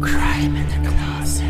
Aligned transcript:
Crime 0.00 0.58
in 0.58 0.68
the 0.68 0.90
Closet. 0.90 1.44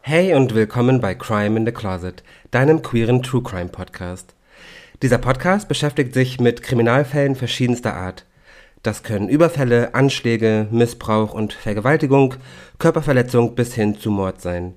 Hey 0.00 0.34
und 0.34 0.52
willkommen 0.56 1.00
bei 1.00 1.14
Crime 1.14 1.56
in 1.56 1.64
the 1.64 1.70
Closet, 1.70 2.24
deinem 2.50 2.82
queeren 2.82 3.22
True 3.22 3.42
Crime 3.44 3.68
Podcast. 3.68 4.34
Dieser 5.02 5.18
Podcast 5.18 5.68
beschäftigt 5.68 6.12
sich 6.12 6.40
mit 6.40 6.64
Kriminalfällen 6.64 7.36
verschiedenster 7.36 7.94
Art. 7.94 8.26
Das 8.82 9.04
können 9.04 9.28
Überfälle, 9.28 9.94
Anschläge, 9.94 10.66
Missbrauch 10.72 11.34
und 11.34 11.52
Vergewaltigung, 11.52 12.34
Körperverletzung 12.80 13.54
bis 13.54 13.74
hin 13.74 13.96
zu 13.96 14.10
Mord 14.10 14.40
sein. 14.40 14.74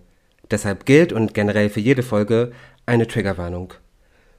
Deshalb 0.52 0.86
gilt 0.86 1.12
und 1.12 1.34
generell 1.34 1.72
für 1.72 1.80
jede 1.80 2.04
Folge 2.04 2.52
eine 2.86 3.08
Triggerwarnung. 3.08 3.74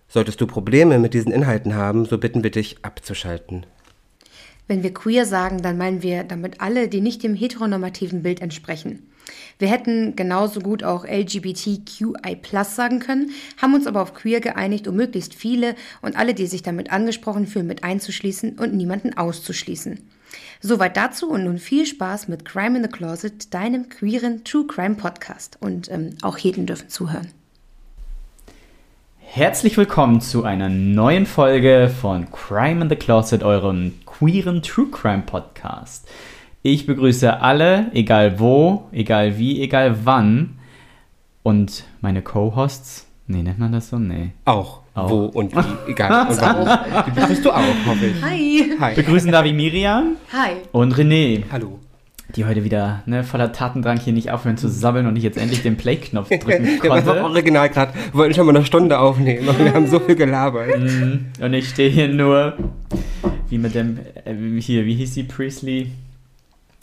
Solltest 0.09 0.41
du 0.41 0.46
Probleme 0.46 0.98
mit 0.98 1.14
diesen 1.14 1.32
Inhalten 1.32 1.75
haben, 1.75 2.04
so 2.04 2.18
bitten 2.18 2.43
wir 2.43 2.50
dich 2.50 2.77
abzuschalten. 2.82 3.66
Wenn 4.69 4.83
wir 4.83 4.92
queer 4.92 5.27
sagen, 5.27 5.62
dann 5.62 5.78
meinen 5.78 6.02
wir 6.02 6.24
damit 6.24 6.60
alle, 6.60 6.88
die 6.88 7.01
nicht 7.01 7.23
dem 7.23 7.34
heteronormativen 7.34 8.23
Bild 8.23 8.41
entsprechen. 8.41 9.11
Wir 9.59 9.69
hätten 9.69 10.16
genauso 10.16 10.61
gut 10.61 10.84
auch 10.84 11.05
LGBTQI 11.05 12.38
sagen 12.64 13.00
können, 13.00 13.30
haben 13.61 13.74
uns 13.74 13.87
aber 13.87 14.02
auf 14.02 14.14
queer 14.14 14.41
geeinigt, 14.41 14.87
um 14.87 14.97
möglichst 14.97 15.34
viele 15.34 15.74
und 16.02 16.16
alle, 16.16 16.34
die 16.34 16.47
sich 16.47 16.62
damit 16.62 16.92
angesprochen 16.92 17.47
fühlen, 17.47 17.66
mit 17.66 17.83
einzuschließen 17.83 18.59
und 18.59 18.75
niemanden 18.75 19.16
auszuschließen. 19.16 19.98
Soweit 20.61 20.97
dazu 20.97 21.28
und 21.30 21.45
nun 21.45 21.59
viel 21.59 21.86
Spaß 21.86 22.28
mit 22.28 22.45
Crime 22.45 22.78
in 22.78 22.84
the 22.84 22.91
Closet, 22.91 23.52
deinem 23.55 23.88
queeren 23.88 24.45
True 24.45 24.66
Crime 24.66 24.97
Podcast. 24.97 25.59
Und 25.61 25.91
ähm, 25.91 26.11
auch 26.23 26.38
Heden 26.38 26.66
dürfen 26.66 26.88
zuhören. 26.88 27.28
Herzlich 29.29 29.77
willkommen 29.77 30.23
zu 30.23 30.45
einer 30.45 30.71
neuen 30.71 31.27
Folge 31.27 31.91
von 32.01 32.30
Crime 32.30 32.83
in 32.83 32.89
the 32.89 32.97
Closet, 32.97 33.43
eurem 33.43 33.93
queeren 34.07 34.62
True 34.62 34.87
Crime 34.91 35.25
Podcast. 35.27 36.09
Ich 36.62 36.87
begrüße 36.87 37.41
alle, 37.41 37.91
egal 37.92 38.39
wo, 38.41 38.89
egal 38.92 39.37
wie, 39.37 39.61
egal 39.61 39.98
wann. 40.05 40.59
Und 41.42 41.84
meine 42.00 42.23
Co-Hosts, 42.23 43.06
nee, 43.27 43.42
nennt 43.42 43.59
man 43.59 43.73
das 43.73 43.91
so? 43.91 43.98
Nee. 43.98 44.31
Auch. 44.47 44.81
Auch. 44.95 45.11
Wo 45.11 45.25
und 45.27 45.55
wie, 45.55 45.91
egal. 45.91 46.28
und 46.31 46.41
warum. 46.41 46.69
Die 47.06 47.11
begrüßt 47.11 47.45
du 47.45 47.50
auch, 47.50 47.87
hoffe 47.87 48.06
ich. 48.06 48.22
Hi. 48.22 48.77
Hi. 48.81 48.95
Begrüßen 48.95 49.31
darf 49.31 49.45
ich 49.45 49.53
Miriam 49.53 50.17
Hi. 50.33 50.53
und 50.72 50.95
René, 50.95 51.43
Hallo. 51.53 51.78
Die 52.37 52.45
heute 52.45 52.65
wieder 52.65 53.03
ne, 53.06 53.25
voller 53.25 53.53
Tatendrang 53.53 53.98
hier 53.98 54.12
nicht 54.12 54.31
aufhören 54.31 54.56
zu 54.59 54.69
sammeln 54.69 55.06
und 55.06 55.17
ich 55.17 55.25
jetzt 55.25 55.39
endlich 55.39 55.62
den 55.62 55.77
Play-Knopf 55.77 56.29
drücken 56.41 56.65
Wir 56.83 56.91
waren 56.91 57.05
konnte. 57.05 57.25
original 57.25 57.69
gerade, 57.70 57.95
wir 58.12 58.15
wollten 58.15 58.34
schon 58.34 58.47
mal 58.47 58.55
eine 58.55 58.65
Stunde 58.65 58.98
aufnehmen, 58.98 59.48
aber 59.48 59.59
wir 59.59 59.75
haben 59.75 59.87
so 59.87 59.98
viel 60.01 60.17
gelabert. 60.17 60.78
Mm, 60.78 61.43
Und 61.43 61.55
ich 61.55 61.69
stehe 61.70 61.89
hier 61.91 62.09
nur, 62.09 62.55
wie 63.48 63.59
mit 63.59 63.75
dem, 63.75 63.98
äh, 64.25 64.61
hier, 64.61 64.84
wie 64.84 64.95
hieß 64.95 65.15
sie, 65.15 65.23
Priestley? 65.23 65.91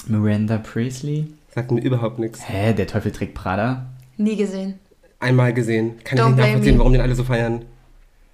Miranda 0.08 0.58
Priestley? 0.58 1.28
Sagt 1.54 1.72
mir 1.72 1.82
überhaupt 1.82 2.17
nichts. 2.20 2.42
Hä, 2.50 2.73
der 2.73 2.88
Teufel 2.88 3.12
trägt 3.12 3.36
Prada? 3.36 3.86
Nie 4.17 4.36
gesehen. 4.36 4.76
Einmal 5.20 5.54
gesehen. 5.54 5.94
Kann 6.04 6.17
ich 6.17 6.23
Don't 6.23 6.28
nicht 6.30 6.36
blame 6.36 6.50
nachvollziehen, 6.52 6.78
warum 6.80 6.94
den 6.94 7.02
alle 7.02 7.16
so 7.16 7.23
feiern. 7.23 7.62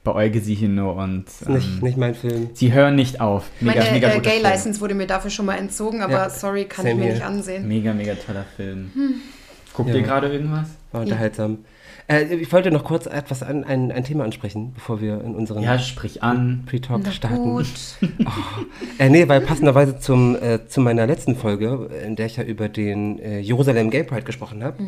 Beäuge 0.04 0.40
sie 0.40 0.56
hier 0.56 0.70
nur 0.70 0.96
und 0.96 1.28
Ist 1.28 1.50
nicht, 1.50 1.68
ähm, 1.68 1.80
nicht 1.82 1.98
mein 1.98 2.16
Film. 2.16 2.50
sie 2.54 2.72
hören 2.72 2.96
nicht 2.96 3.20
auf. 3.20 3.50
Mega, 3.60 3.80
Meine 3.82 3.92
mega 3.92 4.08
äh, 4.10 4.16
guter 4.16 4.30
Film. 4.30 4.44
Gay-License 4.44 4.80
wurde 4.82 4.96
mir 4.96 5.08
dafür 5.08 5.30
schon 5.30 5.46
mal 5.46 5.56
entzogen, 5.58 6.02
aber 6.02 6.14
Ja. 6.14 6.30
sorry, 6.30 6.66
kann 6.66 6.84
Same 6.86 6.92
ich 6.94 6.98
mir 7.00 7.04
here. 7.06 7.14
nicht 7.16 7.26
ansehen. 7.26 7.68
Mega, 7.68 7.94
mega 7.94 8.16
toller 8.16 8.46
Film. 8.56 8.92
Guckt 9.74 9.90
Ja. 9.90 9.96
ihr 9.96 10.02
gerade 10.04 10.32
irgendwas? 10.32 10.70
War 10.92 11.02
unterhaltsam. 11.02 11.60
Äh, 12.10 12.36
ich 12.36 12.52
wollte 12.52 12.72
noch 12.72 12.84
kurz 12.84 13.06
etwas 13.06 13.44
an, 13.44 13.64
ein, 13.64 13.92
ein 13.92 14.04
Thema 14.04 14.24
ansprechen, 14.24 14.74
bevor 14.74 15.00
wir 15.00 15.22
in 15.22 15.36
unseren 15.36 15.62
Ja, 15.62 15.78
sprich 15.78 16.24
an. 16.24 16.64
Pre-Talk 16.66 17.02
Na 17.04 17.12
starten. 17.12 17.44
gut. 17.44 17.68
Äh, 18.98 19.10
nee, 19.10 19.28
weil 19.30 19.40
passenderweise 19.40 20.00
zum, 20.00 20.36
äh, 20.36 20.68
zu 20.68 20.82
meiner 20.82 21.08
letzten 21.08 21.36
Folge, 21.36 21.90
in 22.06 22.18
der 22.18 22.26
ich 22.26 22.36
ja 22.36 22.44
über 22.44 22.68
den 22.68 23.18
äh, 23.20 23.40
Jerusalem 23.40 23.90
Gay 23.92 24.04
Pride 24.04 24.24
gesprochen 24.24 24.62
habe. 24.62 24.84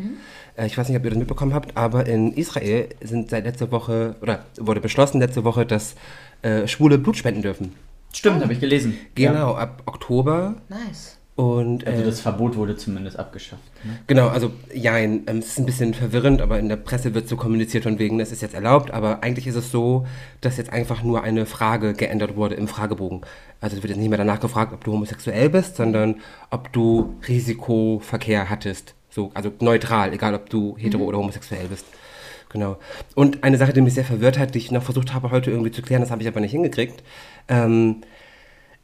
Äh, 0.56 0.66
ich 0.66 0.76
weiß 0.76 0.88
nicht, 0.88 0.98
ob 0.98 1.04
ihr 1.04 1.10
das 1.10 1.18
mitbekommen 1.18 1.54
habt, 1.54 1.76
aber 1.76 2.06
in 2.06 2.32
Israel 2.34 2.88
sind 3.02 3.30
seit 3.30 3.44
letzter 3.44 3.70
Woche, 3.70 4.16
oder 4.20 4.44
wurde 4.58 4.80
beschlossen 4.80 5.20
letzte 5.20 5.44
Woche, 5.44 5.64
dass 5.64 5.94
äh, 6.42 6.66
Schwule 6.66 6.98
Blut 6.98 7.16
spenden 7.16 7.40
dürfen. 7.40 7.74
Stimmt, 8.12 8.42
habe 8.42 8.52
ich 8.52 8.60
gelesen. 8.60 8.98
Genau, 9.14 9.54
ab 9.54 9.82
Oktober. 9.86 10.56
Nice. 10.68 11.16
Und 11.34 11.84
Ja. 11.84 11.88
Also 11.88 12.02
äh, 12.02 12.04
das 12.06 12.20
Verbot 12.20 12.56
wurde 12.56 12.76
zumindest 12.76 13.18
abgeschafft. 13.18 13.62
Ne? 13.84 13.98
Genau, 14.06 14.28
also 14.28 14.52
jein, 14.74 15.22
ähm, 15.26 15.38
es 15.38 15.48
ist 15.48 15.58
ein 15.58 15.66
bisschen 15.66 15.94
verwirrend, 15.94 16.42
aber 16.42 16.58
in 16.58 16.68
der 16.68 16.76
Presse 16.76 17.14
wird 17.14 17.26
so 17.26 17.36
kommuniziert 17.36 17.84
von 17.84 17.98
wegen, 17.98 18.20
es 18.20 18.32
ist 18.32 18.42
jetzt 18.42 18.54
erlaubt, 18.54 18.90
aber 18.90 19.22
eigentlich 19.22 19.46
ist 19.46 19.54
es 19.54 19.70
so, 19.70 20.06
dass 20.42 20.58
jetzt 20.58 20.70
einfach 20.72 21.02
nur 21.02 21.22
eine 21.22 21.46
Frage 21.46 21.94
geändert 21.94 22.36
wurde 22.36 22.56
im 22.56 22.68
Fragebogen. 22.68 23.22
Also 23.60 23.76
es 23.76 23.82
wird 23.82 23.90
jetzt 23.90 24.00
nicht 24.00 24.10
mehr 24.10 24.18
danach 24.18 24.40
gefragt, 24.40 24.74
ob 24.74 24.84
du 24.84 24.92
homosexuell 24.92 25.48
bist, 25.48 25.76
sondern 25.76 26.16
ob 26.50 26.70
du 26.72 27.14
Risikoverkehr 27.26 28.50
hattest. 28.50 28.94
So, 29.08 29.30
also 29.32 29.52
neutral, 29.60 30.12
egal 30.12 30.34
ob 30.34 30.50
du 30.50 30.76
hetero 30.78 31.04
oder 31.04 31.18
homosexuell 31.18 31.66
bist. 31.68 31.86
Genau. 32.50 32.76
Und 33.14 33.42
eine 33.42 33.56
Sache, 33.56 33.72
die 33.72 33.80
mich 33.80 33.94
sehr 33.94 34.04
verwirrt 34.04 34.38
hat, 34.38 34.54
die 34.54 34.58
ich 34.58 34.70
noch 34.70 34.82
versucht 34.82 35.14
habe 35.14 35.30
heute 35.30 35.50
irgendwie 35.50 35.70
zu 35.70 35.80
klären, 35.80 36.02
das 36.02 36.10
habe 36.10 36.20
ich 36.20 36.28
aber 36.28 36.40
nicht 36.40 36.50
hingekriegt. 36.50 37.02
Ähm, 37.48 38.02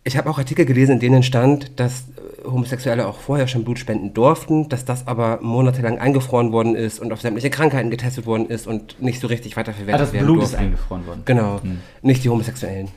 ich 0.04 0.16
habe 0.16 0.30
auch 0.30 0.38
Artikel 0.38 0.64
gelesen, 0.64 0.92
in 0.92 1.00
denen 1.00 1.22
stand, 1.22 1.78
dass 1.78 2.04
Homosexuelle 2.44 3.06
auch 3.06 3.18
vorher 3.18 3.46
schon 3.46 3.64
Blut 3.64 3.78
spenden 3.78 4.14
durften, 4.14 4.68
dass 4.68 4.84
das 4.84 5.06
aber 5.06 5.38
monatelang 5.42 5.98
eingefroren 5.98 6.52
worden 6.52 6.74
ist 6.74 7.00
und 7.00 7.12
auf 7.12 7.20
sämtliche 7.20 7.50
Krankheiten 7.50 7.90
getestet 7.90 8.26
worden 8.26 8.46
ist 8.46 8.66
und 8.66 9.00
nicht 9.02 9.20
so 9.20 9.26
richtig 9.26 9.54
Ah, 9.54 9.60
weiterverwertet 9.60 10.00
das 10.00 10.12
werden 10.12 10.26
Blut 10.26 10.42
ist 10.42 10.50
durfte. 10.52 10.58
eingefroren 10.58 11.06
worden. 11.06 11.22
Genau, 11.24 11.60
nicht 12.02 12.24
die 12.24 12.28
Homosexuellen. 12.28 12.88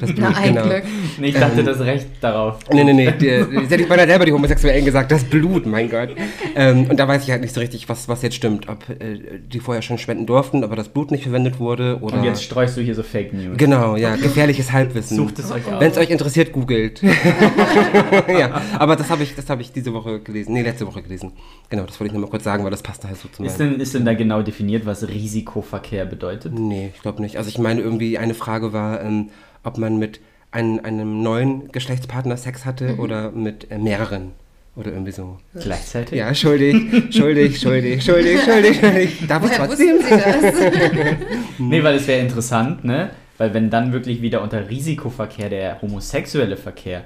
Das 0.00 0.12
Blut, 0.14 0.18
Na, 0.18 0.36
ein 0.36 0.54
genau. 0.54 0.62
Glück. 0.66 0.82
Ich 1.20 1.34
dachte, 1.34 1.60
Ähm, 1.60 1.66
das 1.66 1.80
Recht 1.80 2.06
darauf. 2.20 2.58
Nee, 2.72 2.84
nee, 2.84 2.92
nee, 2.92 3.10
die, 3.12 3.18
die, 3.26 3.28
hätte 3.68 3.82
ich 3.82 3.88
beinahe 3.88 4.06
selber 4.06 4.24
die 4.26 4.32
Homosexuellen 4.32 4.84
gesagt, 4.84 5.10
das 5.12 5.24
Blut, 5.24 5.66
mein 5.66 5.88
Gott. 5.90 6.10
Ähm, 6.54 6.86
und 6.90 6.96
da 6.98 7.08
weiß 7.08 7.22
ich 7.24 7.30
halt 7.30 7.40
nicht 7.42 7.54
so 7.54 7.60
richtig, 7.60 7.88
was, 7.88 8.08
was 8.08 8.22
jetzt 8.22 8.34
stimmt, 8.36 8.68
ob 8.68 8.88
äh, 8.90 9.38
die 9.52 9.60
vorher 9.60 9.82
schon 9.82 9.98
spenden 9.98 10.26
durften, 10.26 10.64
aber 10.64 10.76
das 10.76 10.88
Blut 10.88 11.10
nicht 11.10 11.22
verwendet 11.24 11.58
wurde 11.58 11.98
oder... 12.00 12.16
Und 12.18 12.24
jetzt 12.24 12.42
streust 12.42 12.76
du 12.76 12.80
hier 12.82 12.94
so 12.94 13.02
Fake 13.02 13.32
News. 13.32 13.56
Genau, 13.56 13.96
ja, 13.96 14.16
gefährliches 14.16 14.72
Halbwissen. 14.72 15.16
Sucht 15.16 15.38
es 15.38 15.50
euch 15.50 15.66
aus. 15.72 15.80
Wenn 15.80 15.90
es 15.90 15.96
euch 15.98 16.10
interessiert, 16.10 16.52
googelt. 16.52 17.00
ja, 18.28 18.60
aber 18.82 18.96
das 18.96 19.10
habe 19.10 19.22
ich, 19.22 19.36
das 19.36 19.48
habe 19.48 19.62
ich 19.62 19.70
diese 19.70 19.94
Woche 19.94 20.18
gelesen. 20.18 20.54
Nee, 20.54 20.62
letzte 20.62 20.84
Woche 20.88 21.02
gelesen. 21.02 21.30
Genau, 21.70 21.84
das 21.84 22.00
wollte 22.00 22.08
ich 22.08 22.12
nur 22.12 22.22
mal 22.22 22.30
kurz 22.30 22.42
sagen, 22.42 22.64
weil 22.64 22.72
das 22.72 22.82
passt 22.82 23.04
halt 23.04 23.16
so 23.16 23.28
zu 23.28 23.44
Ist 23.44 23.58
denn, 23.58 23.78
ist 23.78 23.94
denn 23.94 24.04
da 24.04 24.14
genau 24.14 24.42
definiert, 24.42 24.86
was 24.86 25.06
Risikoverkehr 25.06 26.04
bedeutet? 26.04 26.52
Nee, 26.58 26.90
ich 26.92 27.00
glaube 27.00 27.22
nicht. 27.22 27.36
Also 27.36 27.48
ich 27.48 27.58
meine 27.58 27.80
irgendwie, 27.80 28.18
eine 28.18 28.34
Frage 28.34 28.72
war, 28.72 29.00
ähm, 29.00 29.30
ob 29.62 29.78
man 29.78 29.98
mit 30.00 30.18
ein, 30.50 30.84
einem 30.84 31.22
neuen 31.22 31.70
Geschlechtspartner 31.70 32.36
Sex 32.36 32.64
hatte 32.64 32.96
oder 32.96 33.30
mit 33.30 33.70
äh, 33.70 33.78
mehreren. 33.78 34.32
Oder 34.74 34.90
irgendwie 34.90 35.12
so. 35.12 35.38
Gleichzeitig? 35.54 36.18
Ja, 36.18 36.34
schuldig, 36.34 37.14
schuldig, 37.14 37.60
schuldig, 37.60 38.02
schuldig, 38.02 38.42
schuldig, 38.42 38.80
schuldig. 38.80 39.26
Darf 39.28 39.44
ich 39.44 39.56
trotzdem? 39.56 39.98
Sie 40.02 40.10
das? 40.10 40.54
Nee, 41.58 41.84
weil 41.84 41.96
es 41.96 42.06
wäre 42.08 42.20
interessant, 42.20 42.82
ne? 42.82 43.10
Weil 43.38 43.54
wenn 43.54 43.70
dann 43.70 43.92
wirklich 43.92 44.22
wieder 44.22 44.42
unter 44.42 44.68
Risikoverkehr 44.68 45.48
der 45.48 45.80
homosexuelle 45.82 46.56
Verkehr, 46.56 47.02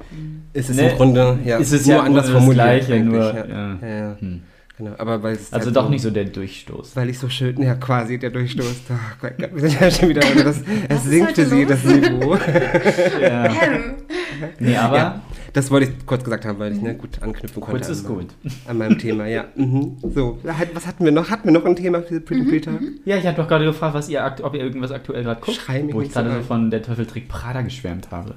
Ist 0.53 0.71
es 0.71 0.77
Ne, 0.77 0.91
im 0.91 0.97
Grunde, 0.97 1.39
ja, 1.45 1.59
ist 1.59 1.73
es 1.73 1.87
nur 1.87 1.97
ja 1.97 2.01
im 2.01 2.07
anders 2.07 2.29
formuliert. 2.31 2.55
Gleiche, 2.55 2.95
eigentlich, 2.95 3.13
nur, 3.13 3.35
ja. 3.35 3.47
ja. 3.47 3.79
Ja, 3.81 3.89
ja. 3.89 4.17
Hm. 4.19 4.43
Genau, 4.79 4.91
aber 4.99 5.23
weil 5.23 5.35
es 5.37 5.51
also 5.55 5.67
halt 5.67 5.77
doch 5.77 5.89
nicht 5.89 6.03
so 6.03 6.11
der 6.11 6.27
Durchstoß. 6.27 6.97
Weil 6.97 7.09
ich 7.09 7.19
so 7.19 7.31
schön, 7.31 7.57
ja 7.63 7.77
quasi 7.77 8.19
der 8.19 8.29
Durchstoß. 8.29 8.83
Oh 8.91 8.95
Gott, 9.23 9.33
Gott, 9.39 9.51
wir 9.55 9.61
sind 9.63 9.81
ja 9.81 9.91
schon 9.91 10.11
wieder, 10.11 10.21
das, 10.21 10.61
es 10.89 11.05
sinkte 11.05 11.47
sie, 11.47 11.65
los? 11.65 11.71
das 11.71 11.85
Niveau. 11.85 12.37
Ja. 13.23 13.55
Nee, 14.59 14.77
aber 14.77 14.97
ja, 14.97 15.23
das 15.57 15.71
wollte 15.71 15.89
ich 15.91 16.07
kurz 16.07 16.23
gesagt 16.23 16.45
haben, 16.45 16.59
weil 16.59 16.73
ich 16.73 16.83
ne, 16.83 16.95
gut 16.95 17.23
anknüpfen 17.23 17.61
konnte. 17.63 17.79
kurz 17.79 17.89
ist 17.89 18.05
an, 18.07 18.13
meinem- 18.15 18.27
gut. 18.27 18.35
An 18.67 18.79
meinem 18.79 18.99
Thema, 18.99 19.27
ja. 19.27 19.45
Mhm. 19.57 19.97
So, 20.15 20.39
was 20.43 20.87
hatten 20.87 21.05
wir 21.05 21.13
noch? 21.13 21.31
Hatten 21.31 21.45
wir 21.49 21.53
noch 21.53 21.65
ein 21.65 21.75
Thema 21.77 22.03
für 22.03 22.21
Pretty 22.21 22.45
Peter? 22.45 22.79
Ja, 23.05 23.17
ich 23.17 23.27
habe 23.27 23.37
doch 23.37 23.49
gerade 23.49 23.65
gefragt, 23.65 23.95
was 23.95 24.09
ihr 24.09 24.23
ob 24.43 24.55
ihr 24.55 24.61
irgendwas 24.61 24.91
aktuell 24.93 25.23
gerade 25.25 25.41
guckt, 25.41 25.57
Schrei 25.57 25.83
mich 25.83 25.95
wo 25.95 26.03
ich 26.03 26.13
gerade 26.13 26.33
so 26.35 26.43
von 26.43 26.71
der 26.71 26.83
Teufel 26.83 27.07
trägt 27.07 27.29
Prada 27.29 27.63
geschwärmt 27.63 28.11
habe. 28.11 28.35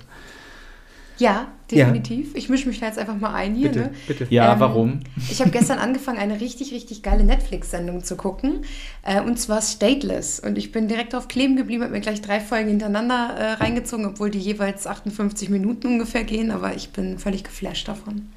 Ja, 1.20 1.48
definitiv. 1.70 2.34
Ich 2.36 2.50
mische 2.50 2.68
mich 2.68 2.80
da 2.80 2.88
jetzt 2.88 2.98
einfach 2.98 3.18
mal 3.18 3.34
ein 3.34 3.54
hier. 3.56 3.70
Bitte, 3.70 3.80
Ne? 3.82 3.92
bitte. 4.08 4.28
Ja, 4.30 4.54
Ähm, 4.54 4.60
warum? 4.60 5.00
Ich 5.30 5.40
habe 5.42 5.52
gestern 5.52 5.78
angefangen, 5.78 6.18
eine 6.18 6.42
richtig, 6.42 6.74
richtig 6.74 7.04
geile 7.04 7.24
Netflix-Sendung 7.24 8.04
zu 8.04 8.16
gucken. 8.16 8.62
Äh, 9.04 9.22
und 9.22 9.38
zwar 9.40 9.62
Stateless. 9.62 10.40
Und 10.40 10.58
ich 10.58 10.72
bin 10.72 10.88
direkt 10.88 11.14
auf 11.14 11.28
Kleben 11.28 11.56
geblieben, 11.56 11.84
habe 11.84 11.94
mir 11.94 12.02
gleich 12.02 12.22
drei 12.22 12.40
Folgen 12.40 12.70
hintereinander 12.70 13.36
äh, 13.38 13.52
reingezogen, 13.54 14.06
obwohl 14.06 14.30
die 14.32 14.40
jeweils 14.40 14.88
58 14.88 15.50
Minuten 15.50 15.88
ungefähr 15.88 16.24
gehen. 16.24 16.52
Aber 16.52 16.76
ich 16.76 16.90
bin 16.90 17.20
völlig 17.20 17.44
geflasht 17.44 17.88
davon. 17.88 18.30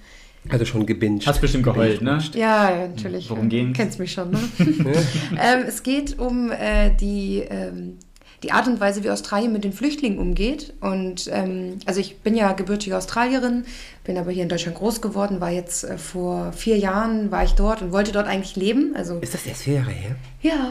Also 0.49 0.64
schon 0.64 0.87
gebinged. 0.87 1.25
Hast 1.28 1.40
bestimmt 1.40 1.62
geheult, 1.62 2.02
ne? 2.02 2.19
Ja, 2.35 2.69
ja 2.76 2.88
natürlich. 2.88 3.31
Worum 3.31 3.49
geht's? 3.49 3.76
Kennst 3.76 4.00
mich 4.00 4.11
schon, 4.12 4.31
ne? 4.32 4.40
ähm, 4.58 5.64
es 5.69 5.85
geht 5.85 6.19
um 6.19 6.50
äh, 6.50 6.90
die, 7.00 7.44
ähm, 7.49 7.99
die 8.42 8.52
Art 8.52 8.66
und 8.66 8.80
Weise, 8.80 9.04
wie 9.04 9.10
Australien 9.10 9.52
mit 9.52 9.64
den 9.64 9.72
Flüchtlingen 9.72 10.18
umgeht. 10.18 10.74
Und 10.80 11.28
ähm, 11.32 11.78
also 11.86 12.00
ich 12.00 12.18
bin 12.18 12.34
ja 12.34 12.52
gebürtige 12.52 12.96
Australierin, 12.96 13.64
bin 14.04 14.18
aber 14.18 14.30
hier 14.32 14.42
in 14.42 14.48
Deutschland 14.48 14.76
groß 14.76 15.00
geworden, 15.00 15.40
war 15.40 15.50
jetzt 15.50 15.84
äh, 15.84 15.98
vor 15.98 16.52
vier 16.52 16.76
Jahren, 16.78 17.30
war 17.30 17.44
ich 17.44 17.52
dort 17.52 17.82
und 17.82 17.92
wollte 17.92 18.12
dort 18.12 18.26
eigentlich 18.26 18.56
leben. 18.56 18.94
Also 18.96 19.18
Ist 19.20 19.34
das 19.34 19.46
erst 19.46 19.62
vier 19.62 19.74
Jahre 19.74 19.90
her? 19.92 20.16
ja, 20.42 20.68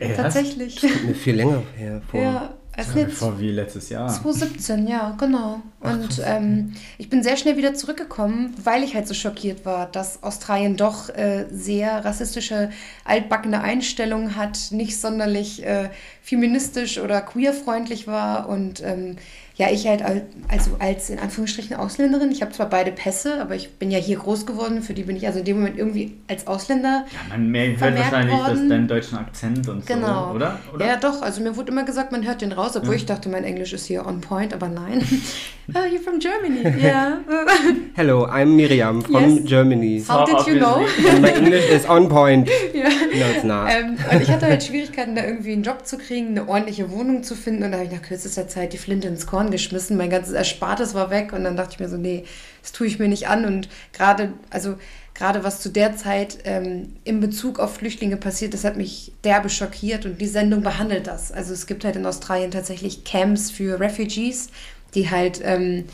Erst? 0.00 0.16
tatsächlich. 0.20 0.82
Mir 0.82 1.14
viel 1.14 1.36
länger 1.36 1.62
her. 1.76 2.02
Vor. 2.10 2.20
Ja, 2.20 2.54
Also 2.76 2.98
jetzt 2.98 3.10
Bevor 3.10 3.38
wie 3.38 3.50
letztes 3.50 3.88
Jahr. 3.88 4.08
2017, 4.08 4.88
ja, 4.88 5.14
genau. 5.18 5.62
Und 5.80 6.20
ähm, 6.24 6.72
ich 6.98 7.08
bin 7.08 7.22
sehr 7.22 7.36
schnell 7.36 7.56
wieder 7.56 7.74
zurückgekommen, 7.74 8.54
weil 8.62 8.82
ich 8.82 8.94
halt 8.94 9.06
so 9.06 9.14
schockiert 9.14 9.64
war, 9.64 9.86
dass 9.86 10.22
Australien 10.22 10.76
doch 10.76 11.08
äh, 11.10 11.46
sehr 11.50 12.04
rassistische, 12.04 12.70
altbackene 13.04 13.60
Einstellungen 13.60 14.34
hat, 14.36 14.58
nicht 14.70 15.00
sonderlich 15.00 15.64
äh, 15.64 15.90
feministisch 16.22 16.98
oder 16.98 17.20
queerfreundlich 17.20 18.06
war 18.08 18.48
und 18.48 18.82
ähm, 18.82 19.16
ja, 19.56 19.68
ich 19.70 19.86
halt 19.86 20.02
al- 20.02 20.22
also 20.48 20.72
als 20.80 21.10
in 21.10 21.18
Anführungsstrichen 21.20 21.76
Ausländerin, 21.76 22.32
ich 22.32 22.42
habe 22.42 22.50
zwar 22.52 22.68
beide 22.68 22.90
Pässe, 22.90 23.40
aber 23.40 23.54
ich 23.54 23.70
bin 23.78 23.90
ja 23.92 23.98
hier 23.98 24.16
groß 24.16 24.46
geworden, 24.46 24.82
für 24.82 24.94
die 24.94 25.02
bin 25.04 25.14
ich 25.16 25.26
also 25.26 25.38
in 25.38 25.44
dem 25.44 25.58
Moment 25.58 25.78
irgendwie 25.78 26.14
als 26.28 26.46
Ausländer 26.48 27.04
Ja, 27.30 27.36
man 27.38 27.54
hört 27.54 27.80
wahrscheinlich 27.96 28.34
das, 28.36 28.48
worden. 28.48 28.68
deinen 28.68 28.88
deutschen 28.88 29.16
Akzent 29.18 29.68
und 29.68 29.86
Genau. 29.86 30.30
so, 30.30 30.34
oder? 30.34 30.58
oder? 30.74 30.86
Ja, 30.86 30.96
doch. 30.96 31.22
Also 31.22 31.40
mir 31.40 31.56
wurde 31.56 31.70
immer 31.70 31.84
gesagt, 31.84 32.10
man 32.10 32.26
hört 32.26 32.40
den 32.42 32.50
raus, 32.52 32.76
obwohl 32.76 32.96
ich 32.96 33.06
dachte, 33.06 33.28
mein 33.28 33.44
Englisch 33.44 33.72
ist 33.72 33.86
hier 33.86 34.04
on 34.06 34.20
point, 34.20 34.52
aber 34.52 34.68
nein. 34.68 35.06
oh, 35.72 35.78
you're 35.78 36.00
from 36.02 36.18
Germany. 36.18 36.62
Ja. 36.84 37.18
Hello, 37.94 38.26
I'm 38.26 38.56
Miriam 38.56 39.02
from 39.02 39.36
Yes. 39.36 39.44
Germany. 39.44 40.02
How 40.08 40.24
did 40.26 40.46
you 40.48 40.58
know? 40.58 40.84
And 41.08 41.22
my 41.22 41.30
English 41.30 41.70
is 41.70 41.88
on 41.88 42.08
point. 42.08 42.48
ja. 42.74 42.88
Ähm, 43.74 43.96
und 44.10 44.22
ich 44.22 44.30
hatte 44.30 44.46
halt 44.46 44.62
Schwierigkeiten, 44.62 45.14
da 45.14 45.24
irgendwie 45.24 45.52
einen 45.52 45.62
Job 45.62 45.86
zu 45.86 45.98
kriegen, 45.98 46.28
eine 46.28 46.48
ordentliche 46.48 46.90
Wohnung 46.90 47.22
zu 47.22 47.34
finden. 47.34 47.62
Und 47.62 47.72
da 47.72 47.78
habe 47.78 47.86
ich 47.86 47.92
nach 47.92 48.02
kürzester 48.02 48.48
Zeit 48.48 48.72
die 48.72 48.78
Flinte 48.78 49.08
ins 49.08 49.26
Korn 49.26 49.50
geschmissen. 49.50 49.96
Mein 49.96 50.10
ganzes 50.10 50.34
Erspartes 50.34 50.94
war 50.94 51.10
weg. 51.10 51.32
Und 51.32 51.44
dann 51.44 51.56
dachte 51.56 51.72
ich 51.72 51.80
mir 51.80 51.88
so, 51.88 51.96
nee, 51.96 52.24
das 52.62 52.72
tue 52.72 52.86
ich 52.86 52.98
mir 52.98 53.08
nicht 53.08 53.28
an. 53.28 53.44
Und 53.44 53.68
gerade, 53.92 54.32
also 54.50 54.76
gerade 55.14 55.44
was 55.44 55.60
zu 55.60 55.68
der 55.68 55.96
Zeit 55.96 56.38
ähm, 56.44 56.94
in 57.04 57.20
Bezug 57.20 57.58
auf 57.58 57.74
Flüchtlinge 57.74 58.16
passiert, 58.16 58.54
das 58.54 58.64
hat 58.64 58.76
mich 58.76 59.12
derbe 59.24 59.48
schockiert. 59.48 60.06
Und 60.06 60.20
die 60.20 60.26
Sendung 60.26 60.62
behandelt 60.62 61.06
das. 61.06 61.32
Also 61.32 61.52
es 61.52 61.66
gibt 61.66 61.84
halt 61.84 61.96
in 61.96 62.06
Australien 62.06 62.50
tatsächlich 62.50 63.04
Camps 63.04 63.50
für 63.50 63.80
Refugees, 63.80 64.48
die 64.94 65.10
halt 65.10 65.40
ähm, 65.42 65.84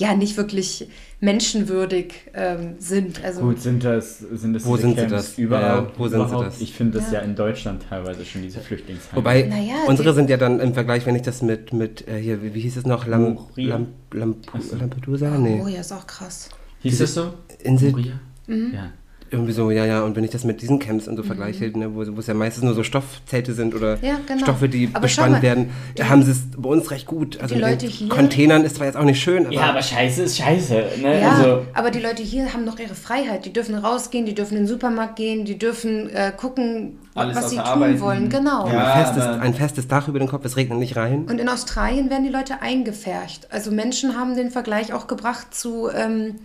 ja 0.00 0.14
nicht 0.14 0.36
wirklich 0.36 0.88
menschenwürdig 1.20 2.14
ähm, 2.34 2.74
sind. 2.78 3.22
Also 3.22 3.42
Gut, 3.42 3.60
sind 3.60 3.84
das, 3.84 4.18
sind 4.18 4.54
das 4.54 4.64
Wo 4.64 4.76
sind 4.76 4.98
sie 4.98 5.06
das? 5.06 5.38
überall? 5.38 5.82
Ja, 5.84 5.92
wo 5.96 6.08
sind 6.08 6.28
sie 6.28 6.36
das? 6.36 6.60
Ich 6.60 6.72
finde 6.72 6.98
das 6.98 7.12
ja. 7.12 7.20
Ja. 7.20 7.24
in 7.24 7.36
Deutschland 7.36 7.84
teilweise 7.88 8.24
schon, 8.24 8.42
diese 8.42 8.60
Flüchtlingsheime. 8.60 9.16
Wobei, 9.16 9.42
Naja, 9.42 9.74
unsere 9.86 10.14
sind 10.14 10.30
ja 10.30 10.38
dann 10.38 10.58
im 10.58 10.72
Vergleich, 10.74 11.04
wenn 11.06 11.14
ich 11.14 11.22
das 11.22 11.42
mit, 11.42 11.72
mit 11.72 12.08
äh, 12.08 12.18
hier, 12.18 12.42
wie, 12.42 12.54
wie 12.54 12.60
hieß 12.60 12.78
es 12.78 12.86
noch? 12.86 13.06
Lam? 13.06 13.38
Lam, 13.56 13.88
Lam, 14.12 14.36
so. 14.58 14.76
Lampedusa? 14.76 15.30
Nee. 15.38 15.60
Oh 15.62 15.68
ja, 15.68 15.80
ist 15.80 15.92
auch 15.92 16.06
krass. 16.06 16.48
Hieß 16.80 16.98
das 16.98 17.14
so? 17.14 17.34
Insel, 17.62 17.90
Moria? 17.90 18.20
Mhm. 18.46 18.72
Ja. 18.74 18.92
Irgendwie 19.30 19.52
so, 19.52 19.70
ja, 19.70 19.84
ja. 19.84 20.02
Und 20.02 20.16
wenn 20.16 20.24
ich 20.24 20.30
das 20.30 20.44
mit 20.44 20.60
diesen 20.62 20.78
Camps 20.78 21.06
und 21.08 21.16
so 21.16 21.22
vergleiche, 21.22 21.66
ne, 21.76 21.94
wo, 21.94 22.04
wo 22.16 22.20
es 22.20 22.26
ja 22.26 22.34
meistens 22.34 22.64
nur 22.64 22.74
so 22.74 22.82
Stoffzelte 22.82 23.54
sind 23.54 23.74
oder 23.74 23.98
Ja, 24.02 24.16
genau. 24.26 24.40
Stoffe, 24.42 24.68
die 24.68 24.88
Aber 24.92 25.02
bespannt 25.02 25.32
mal, 25.32 25.42
werden, 25.42 25.70
die- 25.96 26.04
haben 26.04 26.22
sie 26.22 26.32
es 26.32 26.42
bei 26.56 26.68
uns 26.68 26.90
recht 26.90 27.06
gut. 27.06 27.38
Also 27.40 27.54
die 27.54 27.60
Leute 27.60 27.86
hier- 27.86 28.08
Containern 28.08 28.64
ist 28.64 28.76
zwar 28.76 28.86
jetzt 28.86 28.96
auch 28.96 29.04
nicht 29.04 29.20
schön, 29.20 29.46
aber, 29.46 29.54
ja, 29.54 29.62
aber 29.70 29.82
scheiße 29.82 30.22
ist 30.24 30.36
scheiße. 30.38 30.74
Ne? 31.02 31.20
Ja, 31.20 31.30
Also, 31.30 31.62
aber 31.74 31.90
die 31.90 32.00
Leute 32.00 32.22
hier 32.22 32.52
haben 32.52 32.64
noch 32.64 32.78
ihre 32.78 32.94
Freiheit. 32.94 33.44
Die 33.44 33.52
dürfen 33.52 33.74
rausgehen, 33.74 34.26
die 34.26 34.34
dürfen 34.34 34.54
in 34.56 34.62
den 34.64 34.68
Supermarkt 34.68 35.16
gehen, 35.16 35.44
die 35.44 35.58
dürfen 35.58 36.10
äh, 36.10 36.32
gucken, 36.36 36.98
Alles 37.14 37.36
was 37.36 37.50
sie 37.50 37.56
tun 37.56 37.64
Arbeiten. 37.64 38.00
wollen. 38.00 38.28
Genau. 38.28 38.68
Ja. 38.68 38.92
ein, 38.94 39.04
festes, 39.04 39.24
ein 39.24 39.54
festes 39.54 39.88
Dach 39.88 40.08
über 40.08 40.18
den 40.18 40.28
Kopf, 40.28 40.44
es 40.44 40.56
regnet 40.56 40.78
nicht 40.78 40.96
rein. 40.96 41.26
Und 41.30 41.38
in 41.40 41.48
Australien 41.48 42.10
werden 42.10 42.24
die 42.24 42.30
Leute 42.32 42.62
eingefärcht. 42.62 43.48
Also 43.50 43.70
Menschen 43.70 44.16
haben 44.16 44.34
den 44.36 44.50
Vergleich 44.50 44.92
auch 44.92 45.06
gebracht 45.06 45.54
zu 45.54 45.88
ähm, 45.88 46.36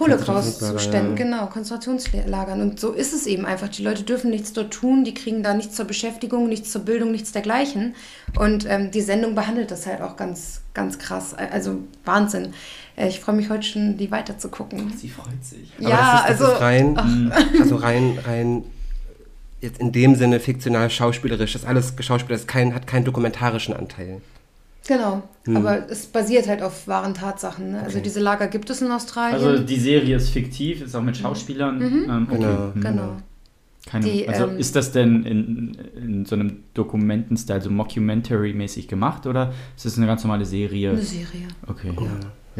Holocaust-Zuständen, 0.00 1.16
ja. 1.16 1.24
genau, 1.24 1.46
Konzentrationslagern. 1.46 2.60
Und 2.60 2.80
so 2.80 2.92
ist 2.92 3.12
es 3.12 3.26
eben 3.26 3.46
einfach. 3.46 3.68
Die 3.68 3.82
Leute 3.82 4.02
dürfen 4.02 4.30
nichts 4.30 4.52
dort 4.52 4.72
tun, 4.72 5.04
die 5.04 5.14
kriegen 5.14 5.42
da 5.42 5.54
nichts 5.54 5.76
zur 5.76 5.84
Beschäftigung, 5.84 6.48
nichts 6.48 6.70
zur 6.70 6.82
Bildung, 6.82 7.10
nichts 7.12 7.32
dergleichen. 7.32 7.94
Und 8.38 8.66
ähm, 8.68 8.90
die 8.90 9.00
Sendung 9.02 9.34
behandelt 9.34 9.70
das 9.70 9.86
halt 9.86 10.00
auch 10.00 10.16
ganz, 10.16 10.60
ganz 10.74 10.98
krass. 10.98 11.34
Also 11.34 11.78
Wahnsinn. 12.04 12.54
Äh, 12.96 13.08
Ich 13.08 13.20
freue 13.20 13.36
mich 13.36 13.50
heute 13.50 13.62
schon, 13.62 13.96
die 13.96 14.10
weiter 14.10 14.38
zu 14.38 14.48
gucken. 14.48 14.92
sie 14.96 15.08
freut 15.08 15.44
sich. 15.44 15.72
Aber 15.78 15.88
ja, 15.88 16.22
das 16.26 16.30
ist, 16.30 16.40
das 16.40 16.48
also 16.48 16.54
ist 16.54 16.60
rein, 16.60 17.32
also 17.60 17.76
rein, 17.76 18.18
rein 18.24 18.64
jetzt 19.60 19.80
in 19.80 19.92
dem 19.92 20.14
Sinne 20.14 20.40
fiktional 20.40 20.90
schauspielerisch. 20.90 21.52
Das 21.52 21.64
alles 21.64 21.92
Schauspieler 22.00 22.36
das 22.36 22.46
kein, 22.46 22.74
hat 22.74 22.86
keinen 22.86 23.04
dokumentarischen 23.04 23.74
Anteil. 23.74 24.20
Genau, 24.86 25.22
Hm. 25.46 25.56
aber 25.56 25.90
es 25.90 26.06
basiert 26.06 26.46
halt 26.48 26.62
auf 26.62 26.86
wahren 26.86 27.14
Tatsachen. 27.14 27.72
Ne? 27.72 27.82
Also 27.82 27.98
diese 28.00 28.20
Lager 28.20 28.46
gibt 28.46 28.70
es 28.70 28.82
in 28.82 28.90
Australien. 28.90 29.34
Also 29.34 29.62
die 29.62 29.80
Serie 29.80 30.16
ist 30.16 30.30
fiktiv, 30.30 30.82
ist 30.82 30.94
auch 30.94 31.02
mit 31.02 31.16
Schauspielern. 31.16 31.80
Ähm, 31.80 32.28
okay. 32.30 32.38
Genau. 32.38 32.72
Mhm. 32.74 32.80
genau. 32.80 33.16
Keine, 33.86 34.04
Die, 34.04 34.28
also 34.28 34.48
ähm, 34.48 34.58
ist 34.58 34.74
das 34.74 34.90
denn 34.90 35.24
in, 35.24 35.78
in 35.96 36.24
so 36.24 36.34
einem 36.34 36.64
Dokumentenstil, 36.74 37.62
so 37.62 37.70
Mockumentary-mäßig 37.70 38.88
gemacht 38.88 39.26
oder 39.26 39.52
ist 39.76 39.84
das 39.86 39.96
eine 39.96 40.08
ganz 40.08 40.24
normale 40.24 40.44
Serie? 40.44 40.90
Eine 40.90 41.02
Serie. 41.02 41.46
Okay. 41.68 41.92
Ja. 41.96 42.10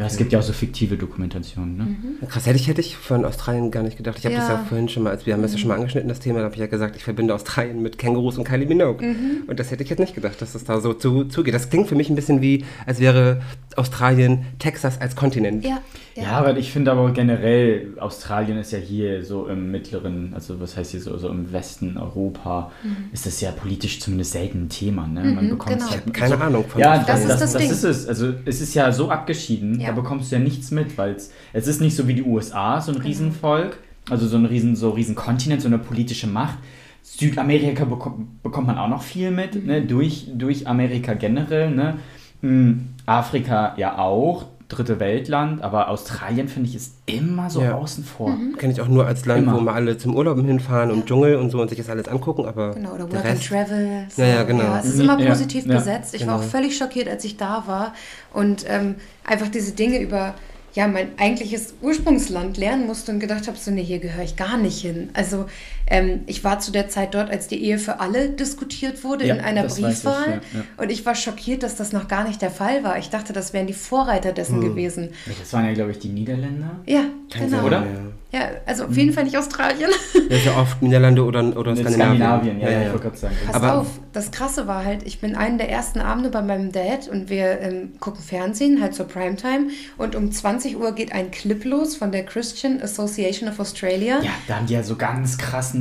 Es 0.04 0.16
gibt 0.18 0.32
ja 0.32 0.38
auch 0.38 0.42
so 0.42 0.52
fiktive 0.52 0.96
Dokumentationen, 0.98 1.76
ne? 1.76 1.84
Mhm. 1.84 2.28
Krass, 2.28 2.44
hätte 2.44 2.56
ich, 2.56 2.68
hätte 2.68 2.80
ich 2.82 2.96
von 2.96 3.24
Australien 3.24 3.70
gar 3.70 3.82
nicht 3.82 3.96
gedacht. 3.96 4.18
Ich 4.18 4.26
habe 4.26 4.34
das 4.34 4.48
Ja. 4.48 4.54
ja 4.56 4.64
vorhin 4.68 4.88
schon 4.88 5.04
mal, 5.04 5.10
als 5.10 5.24
wir 5.24 5.32
haben 5.32 5.42
das 5.42 5.52
ja 5.52 5.58
schon 5.58 5.68
mal 5.68 5.76
angeschnitten, 5.76 6.08
das 6.08 6.20
Thema, 6.20 6.40
da 6.40 6.44
habe 6.44 6.54
ich 6.54 6.60
ja 6.60 6.66
gesagt, 6.66 6.96
ich 6.96 7.04
verbinde 7.04 7.34
Australien 7.34 7.80
mit 7.80 7.96
Kängurus 7.96 8.36
und 8.36 8.44
Kylie 8.44 8.66
Minogue. 8.66 9.02
Mhm. 9.06 9.44
Und 9.46 9.58
das 9.58 9.70
hätte 9.70 9.82
ich 9.82 9.88
jetzt 9.88 9.98
nicht 9.98 10.14
gedacht, 10.14 10.42
dass 10.42 10.52
das 10.52 10.64
da 10.64 10.80
so 10.80 10.92
zu, 10.92 11.24
zugeht. 11.24 11.54
Das 11.54 11.70
klingt 11.70 11.88
für 11.88 11.94
mich 11.94 12.10
ein 12.10 12.14
bisschen 12.16 12.42
wie, 12.42 12.64
als 12.84 13.00
wäre 13.00 13.40
Australien 13.76 14.44
Texas 14.58 15.00
als 15.00 15.16
Kontinent. 15.16 15.64
Ja, 15.64 15.80
Ja, 16.16 16.32
aber 16.38 16.56
ich 16.56 16.72
finde 16.72 16.92
aber 16.92 17.10
generell, 17.12 17.88
Australien 18.00 18.56
ist 18.58 18.72
ja 18.72 18.78
hier 18.78 19.24
so 19.24 19.46
im 19.48 19.70
mittleren, 19.70 20.32
also 20.34 20.58
was 20.60 20.76
heißt 20.76 20.92
hier 20.92 21.00
so, 21.00 21.16
so 21.18 21.28
im 21.28 21.52
Westen 21.52 21.96
Europa, 21.98 22.70
ist 23.12 23.26
das 23.26 23.40
ja 23.40 23.50
politisch 23.50 24.00
zumindest 24.00 24.32
selten 24.32 24.64
ein 24.64 24.68
Thema. 24.68 25.06
Ne? 25.06 25.24
Man 25.24 25.44
Mhm, 25.46 25.50
bekommt 25.50 25.78
genau. 25.78 25.90
Habe 25.90 26.10
keine 26.12 26.40
Ahnung 26.40 26.64
von 26.66 26.80
Ja, 26.80 26.98
Das 26.98 27.20
ist 27.20 27.28
das, 27.28 27.40
das 27.40 27.52
das, 27.52 27.62
Ding. 27.62 27.70
ist 27.70 27.84
es. 27.84 28.08
Also 28.08 28.32
es 28.44 28.60
ist 28.60 28.74
ja 28.74 28.90
so 28.92 29.10
abgeschieden, 29.10 29.78
Ja. 29.80 29.88
da 29.88 29.92
bekommst 29.92 30.32
du 30.32 30.36
ja 30.36 30.42
nichts 30.42 30.70
mit, 30.70 30.96
weil 30.98 31.16
es, 31.52 31.66
ist 31.66 31.80
nicht 31.80 31.94
so 31.96 32.08
wie 32.08 32.14
die 32.14 32.22
USA, 32.22 32.80
so 32.80 32.92
ein 32.92 32.96
Genau. 32.96 33.06
Riesenvolk, 33.06 33.78
also 34.08 34.26
so 34.26 34.36
ein 34.36 34.46
Riesen, 34.46 34.74
so 34.76 34.90
Riesenkontinent, 34.90 35.60
so 35.62 35.68
eine 35.68 35.78
politische 35.78 36.26
Macht. 36.26 36.58
Südamerika 37.02 37.84
bekommt, 37.84 38.42
bekommt 38.42 38.66
man 38.66 38.78
auch 38.78 38.88
noch 38.88 39.02
viel 39.02 39.30
mit, 39.30 39.64
ne? 39.66 39.80
Mhm. 39.80 39.88
durch, 39.88 40.26
durch 40.34 40.66
Amerika 40.66 41.14
generell. 41.14 41.70
Ne? 41.70 41.94
Hm, 42.42 42.88
Afrika 43.06 43.74
ja 43.76 43.98
auch, 43.98 44.46
dritte 44.68 44.98
Weltland, 44.98 45.62
aber 45.62 45.88
Australien 45.90 46.48
finde 46.48 46.68
ich 46.68 46.74
ist 46.74 46.94
immer 47.06 47.48
so 47.50 47.62
Ja. 47.62 47.74
außen 47.74 48.04
vor. 48.04 48.30
Mhm. 48.30 48.56
Kenne 48.56 48.72
ich 48.72 48.80
auch 48.80 48.88
nur 48.88 49.06
als 49.06 49.24
Land, 49.24 49.44
Immer. 49.44 49.54
wo 49.56 49.60
mal 49.60 49.74
alle 49.74 49.96
zum 49.96 50.16
Urlaub 50.16 50.38
hinfahren 50.44 50.90
und 50.90 51.06
Dschungel 51.06 51.36
und 51.36 51.50
so 51.50 51.60
und 51.60 51.68
sich 51.68 51.78
das 51.78 51.88
alles 51.88 52.08
angucken, 52.08 52.46
aber 52.46 52.74
Genau, 52.74 52.94
oder 52.94 53.04
der 53.06 53.18
Work 53.20 53.26
and 53.26 53.46
Travel. 53.46 54.06
So. 54.08 54.22
Ja, 54.22 54.28
ja, 54.28 54.42
genau. 54.42 54.64
Ja, 54.64 54.80
es 54.80 54.86
ist 54.86 55.00
immer 55.00 55.16
positiv 55.16 55.66
ja, 55.66 55.74
besetzt. 55.76 56.14
Ich 56.14 56.26
war 56.26 56.34
auch 56.34 56.40
genau. 56.40 56.50
völlig 56.50 56.76
schockiert, 56.76 57.08
als 57.08 57.24
ich 57.24 57.36
da 57.36 57.64
war 57.66 57.94
und 58.32 58.64
ähm, 58.68 58.96
einfach 59.24 59.48
diese 59.48 59.72
Dinge 59.72 60.00
über 60.00 60.34
ja, 60.74 60.86
mein 60.86 61.18
eigentliches 61.18 61.74
Ursprungsland 61.80 62.58
lernen 62.58 62.86
musste 62.86 63.10
und 63.10 63.18
gedacht 63.18 63.48
habe, 63.48 63.56
so, 63.56 63.70
nee, 63.70 63.82
hier 63.82 63.98
gehöre 63.98 64.24
ich 64.24 64.36
gar 64.36 64.58
nicht 64.58 64.78
hin. 64.78 65.08
Also 65.14 65.46
ähm, 65.88 66.20
ich 66.26 66.42
war 66.44 66.58
zu 66.58 66.72
der 66.72 66.88
Zeit 66.88 67.14
dort, 67.14 67.30
als 67.30 67.46
die 67.48 67.62
Ehe 67.62 67.78
für 67.78 68.00
alle 68.00 68.28
diskutiert 68.30 69.04
wurde 69.04 69.26
Ja, 69.26 69.34
in 69.36 69.40
einer 69.40 69.64
weiß 69.64 69.78
ich, 69.78 69.84
Briefwahl. 69.84 70.28
ja, 70.28 70.34
ja. 70.58 70.64
Und 70.82 70.90
ich 70.90 71.06
war 71.06 71.14
schockiert, 71.14 71.62
dass 71.62 71.76
das 71.76 71.92
noch 71.92 72.08
gar 72.08 72.26
nicht 72.26 72.42
der 72.42 72.50
Fall 72.50 72.82
war. 72.84 72.98
Ich 72.98 73.10
dachte, 73.10 73.32
das 73.32 73.52
wären 73.52 73.66
die 73.66 73.72
Vorreiter 73.72 74.32
dessen 74.32 74.56
Hm. 74.60 74.68
gewesen. 74.70 75.10
Das 75.38 75.52
waren 75.52 75.66
ja, 75.66 75.72
glaube 75.74 75.92
ich, 75.92 75.98
die 75.98 76.08
Niederländer. 76.08 76.70
Ja, 76.86 77.04
Kann 77.30 77.44
genau. 77.44 77.56
sein, 77.58 77.64
Oder? 77.64 77.76
Ja. 77.80 77.86
Ja, 78.32 78.40
also 78.66 78.86
auf 78.86 78.96
jeden 78.96 79.12
Fall 79.12 79.24
nicht 79.24 79.38
Australien. 79.38 79.88
Ja, 80.28 80.36
ja 80.36 80.56
oft 80.60 80.82
Niederlande 80.82 81.24
oder, 81.24 81.56
oder 81.56 81.72
Ne, 81.72 81.88
Skandinavien. 81.88 82.58
ja, 82.60 82.68
ja, 82.68 82.82
ich 82.82 82.88
wollte 82.88 83.04
gerade 83.04 83.16
sagen. 83.16 83.34
Pass 83.46 83.54
Aber- 83.54 83.78
auf, 83.78 83.86
das 84.12 84.32
Krasse 84.32 84.66
war 84.66 84.84
halt, 84.84 85.04
ich 85.04 85.20
bin 85.20 85.36
einen 85.36 85.56
der 85.58 85.70
ersten 85.70 86.00
Abende 86.00 86.30
bei 86.30 86.42
meinem 86.42 86.72
Dad 86.72 87.06
und 87.08 87.30
wir 87.30 87.60
ähm, 87.60 87.92
gucken 88.00 88.20
Fernsehen, 88.24 88.82
halt 88.82 88.94
zur 88.94 89.06
Primetime. 89.06 89.68
Und 89.96 90.16
um 90.16 90.32
20 90.32 90.76
Uhr 90.78 90.92
geht 90.92 91.12
ein 91.12 91.30
Clip 91.30 91.64
los 91.64 91.94
von 91.96 92.10
der 92.10 92.24
Christian 92.24 92.82
Association 92.82 93.48
of 93.48 93.60
Australia. 93.60 94.16
Ja, 94.22 94.30
da 94.48 94.56
haben 94.56 94.66
die 94.66 94.74
ja 94.74 94.82
so 94.82 94.96
ganz 94.96 95.38
krassen 95.38 95.75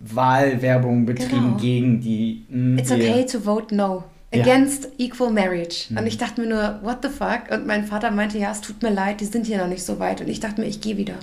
Wahlwerbung 0.00 1.06
betrieben 1.06 1.30
Genau. 1.30 1.56
gegen 1.56 2.00
die. 2.00 2.44
mh, 2.48 2.80
It's 2.80 2.90
okay 2.90 3.24
to 3.26 3.38
vote 3.40 3.74
no. 3.74 4.04
Ja. 4.34 4.40
Against 4.42 4.88
equal 4.98 5.30
marriage. 5.30 5.86
Mhm. 5.90 5.98
Und 5.98 6.06
ich 6.06 6.16
dachte 6.16 6.40
mir 6.40 6.46
nur, 6.48 6.80
what 6.82 6.98
the 7.02 7.08
fuck? 7.10 7.50
Und 7.50 7.66
mein 7.66 7.84
Vater 7.84 8.10
meinte, 8.10 8.38
ja, 8.38 8.50
es 8.50 8.62
tut 8.62 8.82
mir 8.82 8.90
leid, 8.90 9.20
die 9.20 9.26
sind 9.26 9.46
hier 9.46 9.58
noch 9.58 9.68
nicht 9.68 9.82
so 9.82 9.98
weit. 9.98 10.22
Und 10.22 10.28
ich 10.28 10.40
dachte 10.40 10.60
mir, 10.62 10.66
ich 10.66 10.80
gehe 10.80 10.96
wieder. 10.96 11.14